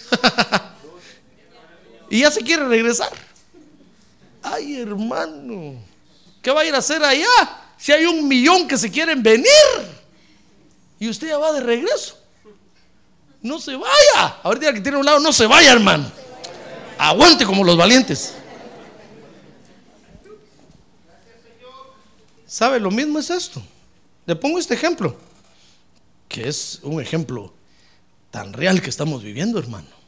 y 2.09 2.21
ya 2.21 2.31
se 2.31 2.41
quiere 2.41 2.67
regresar. 2.67 3.11
Ay, 4.41 4.81
hermano. 4.81 5.75
¿Qué 6.41 6.51
va 6.51 6.61
a 6.61 6.65
ir 6.65 6.73
a 6.73 6.79
hacer 6.79 7.03
allá? 7.03 7.27
Si 7.77 7.91
hay 7.91 8.05
un 8.05 8.27
millón 8.27 8.67
que 8.67 8.77
se 8.77 8.89
quieren 8.89 9.21
venir. 9.21 9.45
Y 10.99 11.09
usted 11.09 11.27
ya 11.27 11.37
va 11.37 11.51
de 11.53 11.61
regreso. 11.61 12.17
No 13.41 13.59
se 13.59 13.75
vaya. 13.75 14.37
Ahorita 14.43 14.73
que 14.73 14.81
tiene 14.81 14.97
un 14.97 15.05
lado, 15.05 15.19
no 15.19 15.31
se 15.31 15.45
vaya, 15.45 15.71
hermano. 15.71 16.11
Aguante 16.97 17.45
como 17.45 17.63
los 17.63 17.77
valientes. 17.77 18.33
¿Sabe? 22.45 22.79
Lo 22.79 22.91
mismo 22.91 23.19
es 23.19 23.29
esto. 23.29 23.61
Le 24.25 24.35
pongo 24.35 24.59
este 24.59 24.73
ejemplo, 24.73 25.15
que 26.27 26.47
es 26.47 26.79
un 26.83 27.01
ejemplo 27.01 27.53
tan 28.31 28.53
real 28.53 28.81
que 28.81 28.89
estamos 28.89 29.23
viviendo, 29.23 29.59
hermano. 29.59 29.98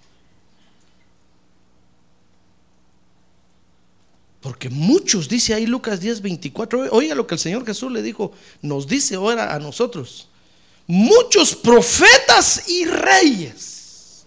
Porque 4.41 4.69
muchos, 4.69 5.29
dice 5.29 5.53
ahí 5.53 5.67
Lucas 5.67 5.99
10, 5.99 6.21
24, 6.21 6.89
oiga 6.91 7.13
lo 7.13 7.27
que 7.27 7.35
el 7.35 7.39
Señor 7.39 7.65
Jesús 7.65 7.91
le 7.91 8.01
dijo, 8.01 8.31
nos 8.63 8.87
dice 8.87 9.15
ahora 9.15 9.53
a 9.53 9.59
nosotros, 9.59 10.27
muchos 10.87 11.55
profetas 11.55 12.67
y 12.67 12.85
reyes. 12.85 14.25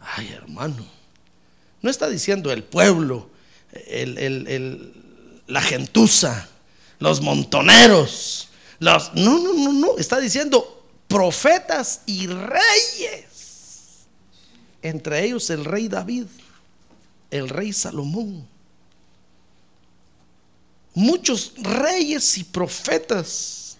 Ay, 0.00 0.28
hermano, 0.28 0.84
no 1.82 1.90
está 1.90 2.08
diciendo 2.08 2.52
el 2.52 2.62
pueblo, 2.64 3.30
el, 3.86 4.18
el- 4.18 4.46
el- 4.46 4.92
la 5.46 5.62
gentuza, 5.62 6.48
los 6.98 7.20
montoneros, 7.22 8.48
los, 8.78 9.14
no, 9.14 9.38
no, 9.38 9.52
no, 9.54 9.72
no, 9.72 9.96
está 9.98 10.20
diciendo 10.20 10.84
profetas 11.08 12.02
y 12.06 12.26
reyes. 12.26 14.06
Entre 14.82 15.24
ellos 15.24 15.48
el 15.50 15.64
rey 15.64 15.88
David, 15.88 16.26
el 17.30 17.48
rey 17.48 17.72
Salomón. 17.72 18.46
Muchos 20.96 21.52
reyes 21.58 22.38
y 22.38 22.44
profetas 22.44 23.76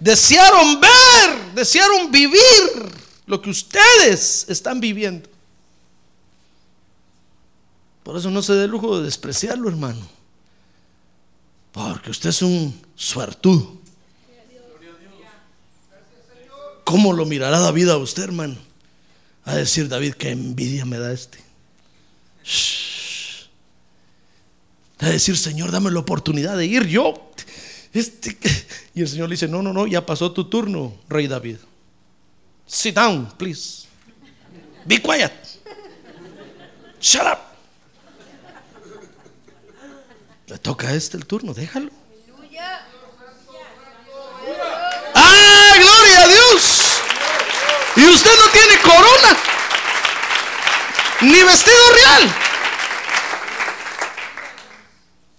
desearon 0.00 0.80
ver, 0.80 1.54
desearon 1.54 2.10
vivir 2.10 2.40
lo 3.24 3.40
que 3.40 3.50
ustedes 3.50 4.44
están 4.48 4.80
viviendo. 4.80 5.28
Por 8.02 8.16
eso 8.16 8.32
no 8.32 8.42
se 8.42 8.54
dé 8.54 8.66
lujo 8.66 8.98
de 8.98 9.04
despreciarlo, 9.04 9.68
hermano. 9.68 10.04
Porque 11.70 12.10
usted 12.10 12.30
es 12.30 12.42
un 12.42 12.76
suertudo. 12.96 13.78
¿Cómo 16.82 17.12
lo 17.12 17.26
mirará 17.26 17.60
David 17.60 17.90
a 17.90 17.96
usted, 17.96 18.24
hermano? 18.24 18.56
A 19.44 19.54
decir 19.54 19.88
David, 19.88 20.14
qué 20.14 20.30
envidia 20.30 20.84
me 20.84 20.98
da 20.98 21.12
este. 21.12 21.38
A 25.00 25.10
decir, 25.10 25.36
Señor, 25.36 25.70
dame 25.70 25.90
la 25.90 26.00
oportunidad 26.00 26.56
de 26.56 26.66
ir 26.66 26.86
yo. 26.86 27.30
Este, 27.92 28.36
y 28.94 29.02
el 29.02 29.08
Señor 29.08 29.28
le 29.28 29.34
dice, 29.34 29.48
no, 29.48 29.62
no, 29.62 29.72
no, 29.72 29.86
ya 29.86 30.04
pasó 30.04 30.32
tu 30.32 30.48
turno, 30.48 30.94
rey 31.08 31.26
David. 31.26 31.58
Sit 32.66 32.94
down, 32.94 33.28
please. 33.36 33.86
Be 34.84 35.00
quiet. 35.00 35.32
Shut 37.00 37.22
up. 37.22 37.38
Le 40.46 40.58
toca 40.58 40.88
a 40.88 40.94
este 40.94 41.16
el 41.16 41.26
turno, 41.26 41.52
déjalo. 41.52 41.90
¡Ah, 45.14 45.74
gloria 45.76 46.22
a 46.22 46.28
Dios! 46.28 47.00
Y 47.96 48.04
usted 48.04 48.30
no 48.38 48.50
tiene 48.52 48.80
corona, 48.80 49.36
ni 51.22 51.42
vestido 51.42 51.90
real. 51.94 52.45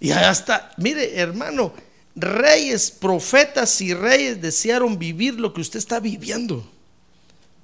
Y 0.07 0.11
está, 0.11 0.71
mire 0.77 1.19
hermano, 1.19 1.73
reyes, 2.15 2.91
profetas 2.91 3.81
y 3.81 3.93
reyes 3.93 4.41
desearon 4.41 4.97
vivir 4.97 5.39
lo 5.39 5.53
que 5.53 5.61
usted 5.61 5.79
está 5.79 5.99
viviendo 5.99 6.65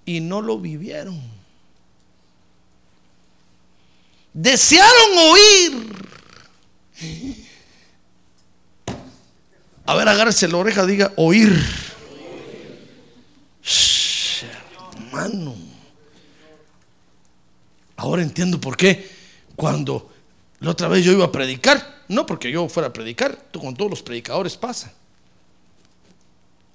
y 0.06 0.20
no 0.20 0.42
lo 0.42 0.60
vivieron. 0.60 1.22
Desearon 4.34 5.18
oír. 5.32 5.94
A 9.86 9.96
ver, 9.96 10.08
agárrese 10.08 10.48
la 10.48 10.58
oreja, 10.58 10.86
diga 10.86 11.14
oír. 11.16 11.54
Hermano. 14.96 15.56
Ahora 17.96 18.22
entiendo 18.24 18.60
por 18.60 18.76
qué 18.76 19.10
cuando 19.56 20.12
la 20.60 20.72
otra 20.72 20.88
vez 20.88 21.04
yo 21.04 21.12
iba 21.12 21.26
a 21.26 21.32
predicar, 21.32 22.03
no 22.08 22.26
porque 22.26 22.52
yo 22.52 22.68
fuera 22.70 22.90
a 22.90 22.94
predicar, 22.94 23.46
con 23.52 23.76
todos 23.76 23.92
los 23.92 24.04
predicadores 24.04 24.58
pasa. 24.58 24.94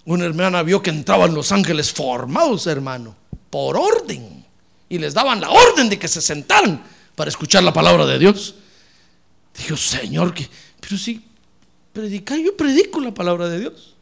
Una 0.04 0.24
hermana 0.24 0.62
vio 0.62 0.82
que 0.82 0.90
entraban 0.90 1.34
los 1.34 1.52
ángeles 1.52 1.92
formados, 1.92 2.66
hermano, 2.66 3.14
por 3.50 3.76
orden. 3.76 4.44
Y 4.88 4.98
les 4.98 5.12
daban 5.12 5.40
la 5.40 5.50
orden 5.50 5.90
de 5.90 5.98
que 5.98 6.08
se 6.08 6.22
sentaran 6.22 6.82
para 7.14 7.28
escuchar 7.28 7.62
la 7.62 7.72
palabra 7.72 8.06
de 8.06 8.18
Dios. 8.18 8.54
Dijo, 9.58 9.76
Señor, 9.76 10.34
pero 10.80 10.96
si 10.96 11.22
predicar, 11.92 12.38
yo 12.38 12.56
predico 12.56 13.00
la 13.00 13.12
palabra 13.12 13.48
de 13.48 13.60
Dios. 13.60 13.96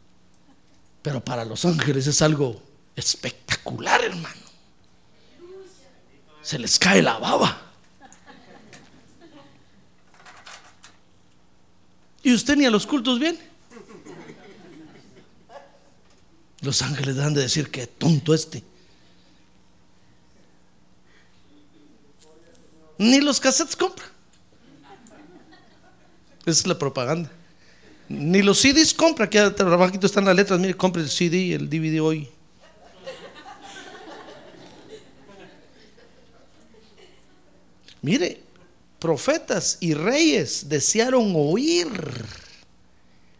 Pero 1.01 1.23
para 1.23 1.43
los 1.43 1.65
ángeles 1.65 2.07
es 2.07 2.21
algo 2.21 2.61
espectacular, 2.95 4.01
hermano. 4.03 4.47
Se 6.41 6.57
les 6.57 6.79
cae 6.79 7.01
la 7.01 7.17
baba. 7.17 7.66
Y 12.27 12.33
usted 12.33 12.57
ni 12.57 12.65
a 12.65 12.69
los 12.69 12.85
cultos 12.85 13.19
viene. 13.19 13.39
Los 16.59 16.81
ángeles 16.81 17.15
dan 17.15 17.33
de 17.33 17.39
decir 17.39 17.71
que 17.71 17.87
tonto 17.87 18.33
este. 18.33 18.61
Ni 22.97 23.21
los 23.21 23.39
cassettes 23.39 23.77
compra. 23.77 24.03
Esa 26.41 26.59
es 26.59 26.67
la 26.67 26.77
propaganda. 26.77 27.31
Ni 28.09 28.41
los 28.41 28.59
CDs 28.59 28.93
compra, 28.93 29.29
que 29.29 29.39
abajito 29.39 30.05
están 30.05 30.25
las 30.25 30.35
letras. 30.35 30.59
Mire, 30.59 30.75
compre 30.75 31.03
el 31.03 31.09
CD 31.09 31.37
y 31.37 31.53
el 31.53 31.69
DVD 31.69 32.01
hoy. 32.01 32.29
Mire, 38.01 38.43
profetas 38.99 39.77
y 39.79 39.93
reyes 39.93 40.69
desearon 40.69 41.33
oír 41.35 41.87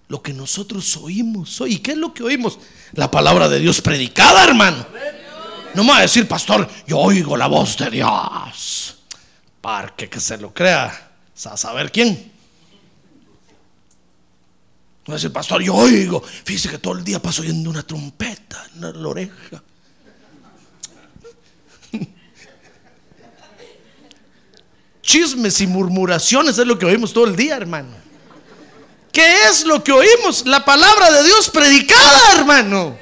lo 0.07 0.21
que 0.21 0.33
nosotros 0.33 0.95
oímos 0.97 1.59
hoy. 1.61 1.75
¿Y 1.75 1.77
qué 1.79 1.91
es 1.91 1.97
lo 1.97 2.13
que 2.13 2.23
oímos? 2.23 2.59
La 2.93 3.11
palabra 3.11 3.49
de 3.49 3.59
Dios 3.59 3.81
predicada, 3.81 4.43
hermano. 4.43 4.85
No 5.73 5.83
me 5.83 5.91
va 5.91 5.97
a 5.97 6.01
decir, 6.01 6.27
pastor, 6.27 6.67
yo 6.87 6.97
oigo 6.97 7.35
la 7.35 7.47
voz 7.47 7.77
de 7.77 7.89
Dios. 7.89 8.97
Para 9.61 9.95
que, 9.95 10.09
que 10.09 10.19
se 10.19 10.37
lo 10.37 10.53
crea, 10.53 11.11
a 11.45 11.57
saber 11.57 11.91
quién. 11.91 12.31
No 15.05 15.11
va 15.11 15.13
a 15.13 15.17
decir, 15.17 15.31
pastor, 15.31 15.61
yo 15.61 15.75
oigo. 15.75 16.21
Fíjese 16.21 16.69
que 16.69 16.77
todo 16.77 16.97
el 16.97 17.03
día 17.03 17.21
paso 17.21 17.41
oyendo 17.41 17.69
una 17.69 17.83
trompeta 17.83 18.65
en 18.75 19.01
la 19.01 19.07
oreja. 19.07 19.63
Chismes 25.07 25.61
y 25.61 25.67
murmuraciones 25.67 26.57
es 26.57 26.67
lo 26.67 26.77
que 26.77 26.85
oímos 26.85 27.13
todo 27.13 27.23
el 27.23 27.35
día, 27.37 27.55
hermano. 27.55 27.95
¿Qué 29.13 29.45
es 29.49 29.65
lo 29.65 29.81
que 29.81 29.93
oímos? 29.93 30.45
La 30.45 30.65
palabra 30.65 31.09
de 31.09 31.23
Dios 31.23 31.49
predicada, 31.49 32.33
hermano. 32.35 32.97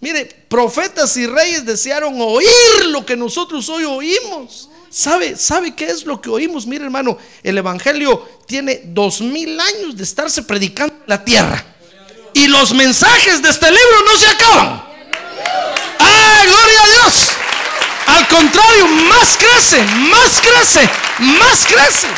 Mire, 0.00 0.24
profetas 0.48 1.14
y 1.18 1.26
reyes 1.26 1.66
desearon 1.66 2.14
oír 2.18 2.86
lo 2.86 3.04
que 3.04 3.14
nosotros 3.14 3.68
hoy 3.68 3.84
oímos. 3.84 4.70
¿Sabe, 4.88 5.36
¿Sabe 5.36 5.76
qué 5.76 5.84
es 5.84 6.06
lo 6.06 6.18
que 6.18 6.30
oímos? 6.30 6.66
Mire, 6.66 6.84
hermano, 6.84 7.18
el 7.42 7.58
Evangelio 7.58 8.26
tiene 8.46 8.80
dos 8.86 9.20
mil 9.20 9.60
años 9.60 9.98
de 9.98 10.02
estarse 10.02 10.42
predicando 10.44 10.94
en 10.94 11.08
la 11.08 11.22
tierra. 11.22 11.62
Y 12.32 12.46
los 12.46 12.72
mensajes 12.72 13.42
de 13.42 13.50
este 13.50 13.66
libro 13.66 14.04
no 14.06 14.16
se 14.18 14.26
acaban. 14.28 14.82
¡Ah, 15.98 16.42
gloria 16.46 16.82
a 16.82 16.88
Dios! 16.88 17.35
Al 18.06 18.28
contrario, 18.28 18.86
más 19.08 19.36
crece, 19.36 19.82
más 19.82 20.40
crece, 20.40 20.88
más 21.38 21.66
crece. 21.66 22.08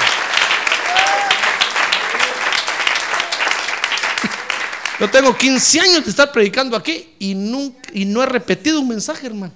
Yo 5.00 5.08
tengo 5.08 5.36
15 5.36 5.80
años 5.80 6.04
de 6.04 6.10
estar 6.10 6.32
predicando 6.32 6.76
aquí 6.76 7.14
y, 7.18 7.34
nunca, 7.34 7.88
y 7.92 8.04
no 8.04 8.22
he 8.22 8.26
repetido 8.26 8.80
un 8.80 8.88
mensaje, 8.88 9.26
hermano. 9.28 9.52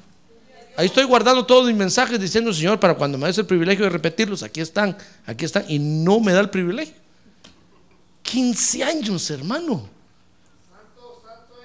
Ahí 0.76 0.86
estoy 0.86 1.04
guardando 1.04 1.44
todos 1.44 1.66
mis 1.66 1.76
mensajes 1.76 2.18
diciendo, 2.18 2.52
Señor, 2.52 2.80
para 2.80 2.94
cuando 2.94 3.18
me 3.18 3.26
des 3.26 3.36
el 3.38 3.46
privilegio 3.46 3.84
de 3.84 3.90
repetirlos, 3.90 4.42
aquí 4.42 4.60
están, 4.60 4.96
aquí 5.26 5.44
están, 5.44 5.64
y 5.68 5.78
no 5.78 6.20
me 6.20 6.32
da 6.32 6.40
el 6.40 6.50
privilegio. 6.50 6.94
15 8.22 8.84
años, 8.84 9.30
hermano. 9.30 9.90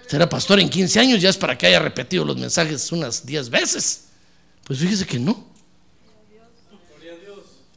Será 0.07 0.27
pastor 0.27 0.59
en 0.59 0.69
15 0.69 0.99
años, 0.99 1.21
ya 1.21 1.29
es 1.29 1.37
para 1.37 1.57
que 1.57 1.67
haya 1.67 1.79
repetido 1.79 2.25
los 2.25 2.37
mensajes 2.37 2.91
unas 2.91 3.25
10 3.25 3.49
veces. 3.49 4.06
Pues 4.67 4.79
fíjese 4.79 5.05
que 5.05 5.17
no. 5.17 5.45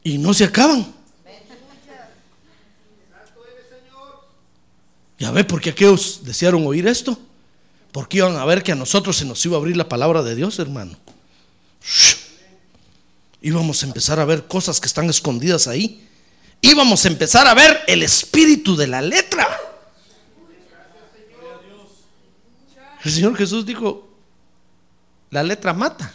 Y 0.03 0.17
no 0.17 0.33
se 0.33 0.43
acaban. 0.43 0.93
Ya 5.17 5.31
ve 5.31 5.43
por 5.43 5.61
qué 5.61 5.69
aquellos 5.69 6.21
desearon 6.23 6.65
oír 6.67 6.87
esto. 6.87 7.17
Porque 7.91 8.17
iban 8.17 8.35
a 8.35 8.45
ver 8.45 8.63
que 8.63 8.73
a 8.73 8.75
nosotros 8.75 9.17
se 9.17 9.25
nos 9.25 9.45
iba 9.45 9.55
a 9.55 9.59
abrir 9.59 9.77
la 9.77 9.87
palabra 9.87 10.21
de 10.21 10.35
Dios, 10.35 10.59
hermano. 10.59 10.97
Íbamos 13.41 13.83
a 13.83 13.85
empezar 13.85 14.19
a 14.19 14.25
ver 14.25 14.47
cosas 14.47 14.79
que 14.79 14.87
están 14.87 15.09
escondidas 15.09 15.67
ahí. 15.67 16.07
Íbamos 16.59 17.05
a 17.05 17.07
empezar 17.07 17.47
a 17.47 17.53
ver 17.53 17.81
el 17.87 18.03
espíritu 18.03 18.75
de 18.75 18.87
la 18.87 19.01
letra. 19.01 19.47
El 23.03 23.11
Señor 23.11 23.35
Jesús 23.35 23.65
dijo, 23.65 24.09
la 25.31 25.41
letra 25.41 25.73
mata, 25.73 26.13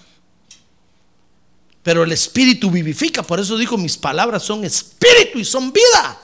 pero 1.86 2.02
el 2.02 2.10
espíritu 2.10 2.68
vivifica. 2.68 3.22
Por 3.22 3.38
eso 3.38 3.56
dijo, 3.56 3.78
mis 3.78 3.96
palabras 3.96 4.42
son 4.42 4.64
espíritu 4.64 5.38
y 5.38 5.44
son 5.44 5.72
vida. 5.72 6.20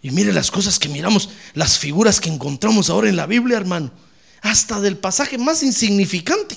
Y 0.00 0.10
mire 0.10 0.32
las 0.32 0.50
cosas 0.50 0.78
que 0.78 0.88
miramos, 0.88 1.28
las 1.52 1.78
figuras 1.78 2.18
que 2.18 2.30
encontramos 2.30 2.88
ahora 2.88 3.10
en 3.10 3.16
la 3.16 3.26
Biblia, 3.26 3.58
hermano. 3.58 3.90
Hasta 4.40 4.80
del 4.80 4.96
pasaje 4.96 5.36
más 5.36 5.62
insignificante. 5.62 6.56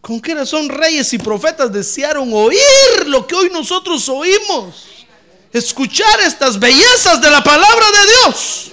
¿Con 0.00 0.20
qué 0.20 0.34
razón 0.34 0.68
reyes 0.68 1.12
y 1.12 1.18
profetas 1.18 1.72
desearon 1.72 2.32
oír 2.32 3.06
lo 3.06 3.24
que 3.24 3.36
hoy 3.36 3.50
nosotros 3.50 4.08
oímos? 4.08 5.06
Escuchar 5.52 6.22
estas 6.26 6.58
bellezas 6.58 7.20
de 7.20 7.30
la 7.30 7.44
palabra 7.44 7.86
de 7.86 8.10
Dios. 8.10 8.72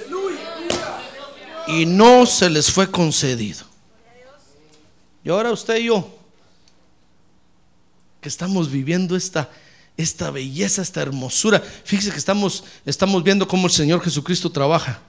Y 1.67 1.85
no 1.85 2.25
se 2.25 2.49
les 2.49 2.71
fue 2.71 2.89
concedido. 2.89 3.74
Y 5.25 5.29
ahora 5.29 5.51
usted 5.51 5.77
y 5.77 5.85
yo, 5.85 6.07
que 8.21 8.29
estamos 8.29 8.71
viviendo 8.71 9.17
esta 9.17 9.49
esta 9.97 10.29
belleza, 10.31 10.81
esta 10.81 11.01
hermosura. 11.01 11.61
Fíjese 11.83 12.11
que 12.11 12.17
estamos, 12.17 12.63
estamos 12.85 13.23
viendo 13.23 13.47
cómo 13.47 13.67
el 13.67 13.73
Señor 13.73 14.01
Jesucristo 14.01 14.51
trabaja 14.51 14.99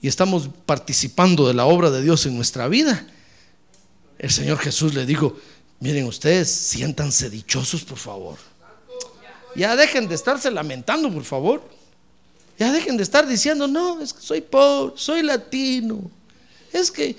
y 0.00 0.08
estamos 0.08 0.48
participando 0.64 1.46
de 1.46 1.54
la 1.54 1.66
obra 1.66 1.90
de 1.90 2.02
Dios 2.02 2.24
en 2.26 2.36
nuestra 2.36 2.68
vida. 2.68 3.06
El 4.18 4.30
Señor 4.30 4.58
Jesús 4.58 4.94
le 4.94 5.04
dijo, 5.04 5.36
miren 5.80 6.06
ustedes, 6.06 6.50
siéntanse 6.50 7.28
dichosos, 7.28 7.84
por 7.84 7.98
favor. 7.98 8.38
Ya 9.54 9.76
dejen 9.76 10.08
de 10.08 10.14
estarse 10.14 10.50
lamentando, 10.50 11.10
por 11.12 11.24
favor. 11.24 11.62
Ya 12.58 12.72
dejen 12.72 12.96
de 12.96 13.02
estar 13.02 13.26
diciendo, 13.26 13.66
no, 13.66 14.00
es 14.00 14.14
que 14.14 14.20
soy 14.22 14.40
pobre, 14.40 14.94
soy 14.96 15.22
latino. 15.22 16.10
Es 16.72 16.90
que 16.90 17.16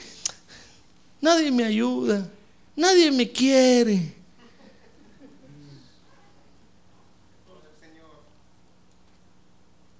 nadie 1.22 1.52
me 1.52 1.64
ayuda, 1.64 2.28
nadie 2.76 3.12
me 3.12 3.32
quiere. 3.32 4.16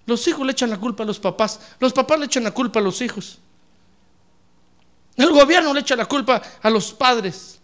Los 0.06 0.26
hijos 0.28 0.46
le 0.46 0.54
echan 0.54 0.70
la 0.70 0.80
culpa 0.80 1.04
a 1.04 1.06
los 1.06 1.20
papás, 1.20 1.60
los 1.80 1.92
papás 1.92 2.18
le 2.20 2.26
echan 2.26 2.44
la 2.44 2.52
culpa 2.52 2.80
a 2.80 2.82
los 2.82 3.02
hijos. 3.02 3.40
El 5.18 5.32
gobierno 5.32 5.74
le 5.74 5.82
echa 5.82 5.96
la 5.96 6.06
culpa 6.06 6.42
a 6.62 6.70
los 6.70 6.94
padres. 6.94 7.60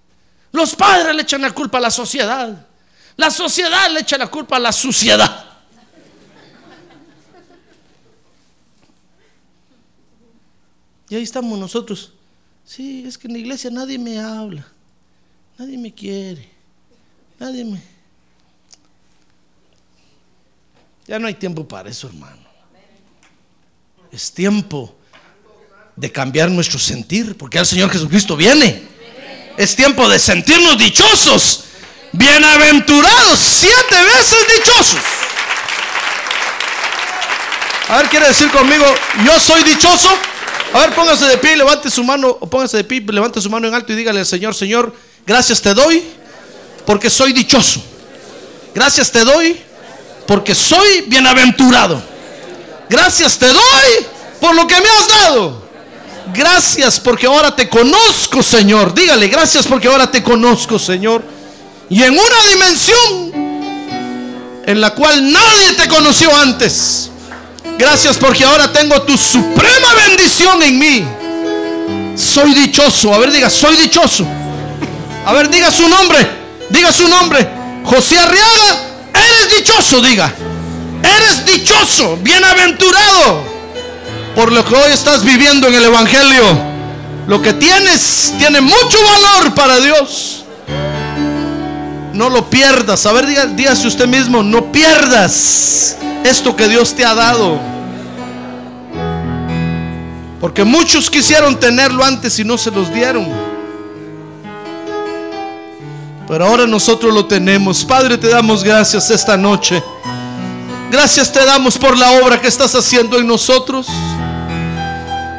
Los 0.51 0.75
padres 0.75 1.15
le 1.15 1.21
echan 1.21 1.41
la 1.41 1.51
culpa 1.51 1.77
a 1.77 1.81
la 1.81 1.91
sociedad. 1.91 2.67
La 3.15 3.29
sociedad 3.29 3.89
le 3.91 4.01
echa 4.01 4.17
la 4.17 4.27
culpa 4.27 4.57
a 4.57 4.59
la 4.59 4.71
suciedad. 4.71 5.45
Y 11.09 11.15
ahí 11.15 11.23
estamos 11.23 11.57
nosotros. 11.59 12.11
Sí, 12.65 13.03
es 13.05 13.17
que 13.17 13.27
en 13.27 13.33
la 13.33 13.39
iglesia 13.39 13.69
nadie 13.69 13.99
me 13.99 14.19
habla. 14.19 14.65
Nadie 15.57 15.77
me 15.77 15.93
quiere. 15.93 16.49
Nadie 17.39 17.65
me... 17.65 17.81
Ya 21.05 21.19
no 21.19 21.27
hay 21.27 21.33
tiempo 21.33 21.67
para 21.67 21.89
eso, 21.89 22.07
hermano. 22.07 22.41
Es 24.11 24.31
tiempo 24.31 24.95
de 25.95 26.11
cambiar 26.11 26.49
nuestro 26.49 26.79
sentir, 26.79 27.37
porque 27.37 27.57
el 27.57 27.65
Señor 27.65 27.89
Jesucristo 27.89 28.35
viene. 28.35 28.81
Es 29.57 29.75
tiempo 29.75 30.07
de 30.09 30.17
sentirnos 30.17 30.77
dichosos, 30.77 31.65
bienaventurados, 32.13 33.39
siete 33.39 34.03
veces 34.03 34.47
dichosos. 34.57 35.01
A 37.89 37.97
ver, 37.97 38.09
quiere 38.09 38.27
decir 38.27 38.49
conmigo, 38.49 38.85
yo 39.25 39.39
soy 39.39 39.63
dichoso. 39.63 40.09
A 40.73 40.79
ver, 40.79 40.95
póngase 40.95 41.25
de 41.25 41.37
pie, 41.37 41.55
levante 41.55 41.89
su 41.91 42.03
mano, 42.03 42.35
o 42.39 42.47
póngase 42.47 42.77
de 42.77 42.83
pie, 42.83 42.99
levante 43.07 43.39
su 43.39 43.49
mano 43.49 43.67
en 43.67 43.75
alto 43.75 43.93
y 43.93 43.95
dígale 43.95 44.21
al 44.21 44.25
Señor, 44.25 44.55
Señor, 44.55 44.93
gracias 45.25 45.61
te 45.61 45.73
doy 45.73 46.03
porque 46.85 47.11
soy 47.11 47.31
dichoso. 47.31 47.81
Gracias 48.73 49.11
te 49.11 49.23
doy 49.23 49.55
porque 50.25 50.55
soy 50.55 51.01
bienaventurado. 51.07 52.01
Gracias 52.89 53.37
te 53.37 53.47
doy 53.47 54.05
por 54.41 54.55
lo 54.55 54.65
que 54.65 54.75
me 54.75 54.89
has 54.89 55.07
dado. 55.07 55.63
Gracias 56.33 56.99
porque 56.99 57.27
ahora 57.27 57.55
te 57.55 57.69
conozco, 57.69 58.41
Señor. 58.41 58.95
Dígale, 58.95 59.27
gracias 59.27 59.67
porque 59.67 59.87
ahora 59.87 60.09
te 60.09 60.23
conozco, 60.23 60.79
Señor. 60.79 61.23
Y 61.89 62.01
en 62.01 62.13
una 62.13 62.47
dimensión 62.49 63.31
en 64.65 64.81
la 64.81 64.95
cual 64.95 65.31
nadie 65.31 65.73
te 65.77 65.87
conoció 65.87 66.35
antes. 66.35 67.11
Gracias 67.83 68.17
porque 68.17 68.45
ahora 68.45 68.71
tengo 68.71 69.01
tu 69.01 69.17
suprema 69.17 69.93
bendición 70.07 70.63
en 70.63 70.79
mí. 70.79 71.05
Soy 72.15 72.53
dichoso. 72.53 73.13
A 73.13 73.17
ver, 73.17 73.29
diga, 73.29 73.49
soy 73.49 73.75
dichoso. 73.75 74.25
A 75.25 75.33
ver, 75.33 75.49
diga 75.49 75.69
su 75.69 75.89
nombre. 75.89 76.25
Diga 76.69 76.93
su 76.93 77.09
nombre. 77.09 77.45
José 77.83 78.17
Arriaga 78.17 78.83
Eres 79.13 79.57
dichoso, 79.57 80.01
diga. 80.01 80.33
Eres 81.03 81.45
dichoso, 81.45 82.17
bienaventurado 82.21 83.43
por 84.33 84.53
lo 84.53 84.63
que 84.63 84.75
hoy 84.75 84.93
estás 84.93 85.25
viviendo 85.25 85.67
en 85.67 85.75
el 85.75 85.83
Evangelio. 85.83 86.43
Lo 87.27 87.41
que 87.41 87.51
tienes 87.51 88.33
tiene 88.37 88.61
mucho 88.61 88.97
valor 89.03 89.53
para 89.55 89.81
Dios. 89.81 90.45
No 92.13 92.29
lo 92.29 92.49
pierdas. 92.49 93.05
A 93.05 93.11
ver, 93.11 93.25
diga, 93.25 93.45
dígase 93.47 93.87
usted 93.87 94.07
mismo, 94.07 94.41
no 94.41 94.71
pierdas 94.71 95.97
esto 96.23 96.55
que 96.55 96.69
Dios 96.69 96.95
te 96.95 97.03
ha 97.03 97.13
dado. 97.13 97.72
Porque 100.43 100.65
muchos 100.65 101.09
quisieron 101.09 101.57
tenerlo 101.57 102.03
antes 102.03 102.37
y 102.37 102.43
no 102.43 102.57
se 102.57 102.69
los 102.69 102.93
dieron. 102.93 103.25
Pero 106.27 106.45
ahora 106.45 106.67
nosotros 106.67 107.13
lo 107.13 107.25
tenemos. 107.25 107.85
Padre, 107.85 108.17
te 108.17 108.27
damos 108.27 108.61
gracias 108.61 109.09
esta 109.09 109.37
noche. 109.37 109.81
Gracias 110.91 111.31
te 111.31 111.45
damos 111.45 111.77
por 111.77 111.97
la 111.97 112.11
obra 112.19 112.41
que 112.41 112.49
estás 112.49 112.75
haciendo 112.75 113.17
en 113.19 113.25
nosotros. 113.25 113.87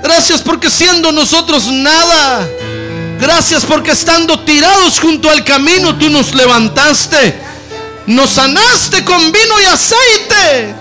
Gracias 0.02 0.40
porque 0.40 0.70
siendo 0.70 1.12
nosotros 1.12 1.66
nada. 1.66 2.48
Gracias 3.20 3.66
porque 3.66 3.90
estando 3.90 4.40
tirados 4.40 4.98
junto 4.98 5.28
al 5.28 5.44
camino 5.44 5.98
tú 5.98 6.08
nos 6.08 6.34
levantaste. 6.34 7.42
Nos 8.06 8.30
sanaste 8.30 9.04
con 9.04 9.20
vino 9.20 9.60
y 9.60 9.64
aceite. 9.66 10.74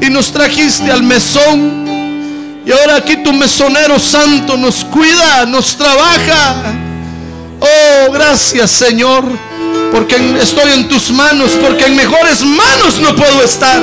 Y 0.00 0.08
nos 0.08 0.32
trajiste 0.32 0.90
al 0.90 1.02
mesón. 1.02 1.87
Y 2.68 2.72
ahora 2.72 2.96
aquí 2.96 3.16
tu 3.24 3.32
mesonero 3.32 3.98
santo 3.98 4.54
nos 4.58 4.84
cuida, 4.84 5.46
nos 5.46 5.74
trabaja 5.74 6.76
Oh, 7.60 8.12
gracias 8.12 8.70
Señor, 8.70 9.24
porque 9.90 10.16
estoy 10.40 10.72
en 10.72 10.88
tus 10.88 11.10
manos, 11.10 11.52
porque 11.60 11.86
en 11.86 11.96
mejores 11.96 12.44
manos 12.44 13.00
no 13.00 13.16
puedo 13.16 13.42
estar. 13.42 13.80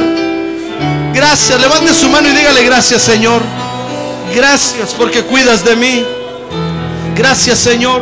Gracias, 1.14 1.60
levante 1.60 1.94
su 1.94 2.08
mano 2.10 2.30
y 2.30 2.32
dígale 2.32 2.64
gracias 2.64 3.02
Señor. 3.02 3.42
Gracias 4.34 4.94
porque 4.94 5.24
cuidas 5.24 5.66
de 5.66 5.76
mí. 5.76 6.06
Gracias 7.16 7.60
Señor. 7.60 8.02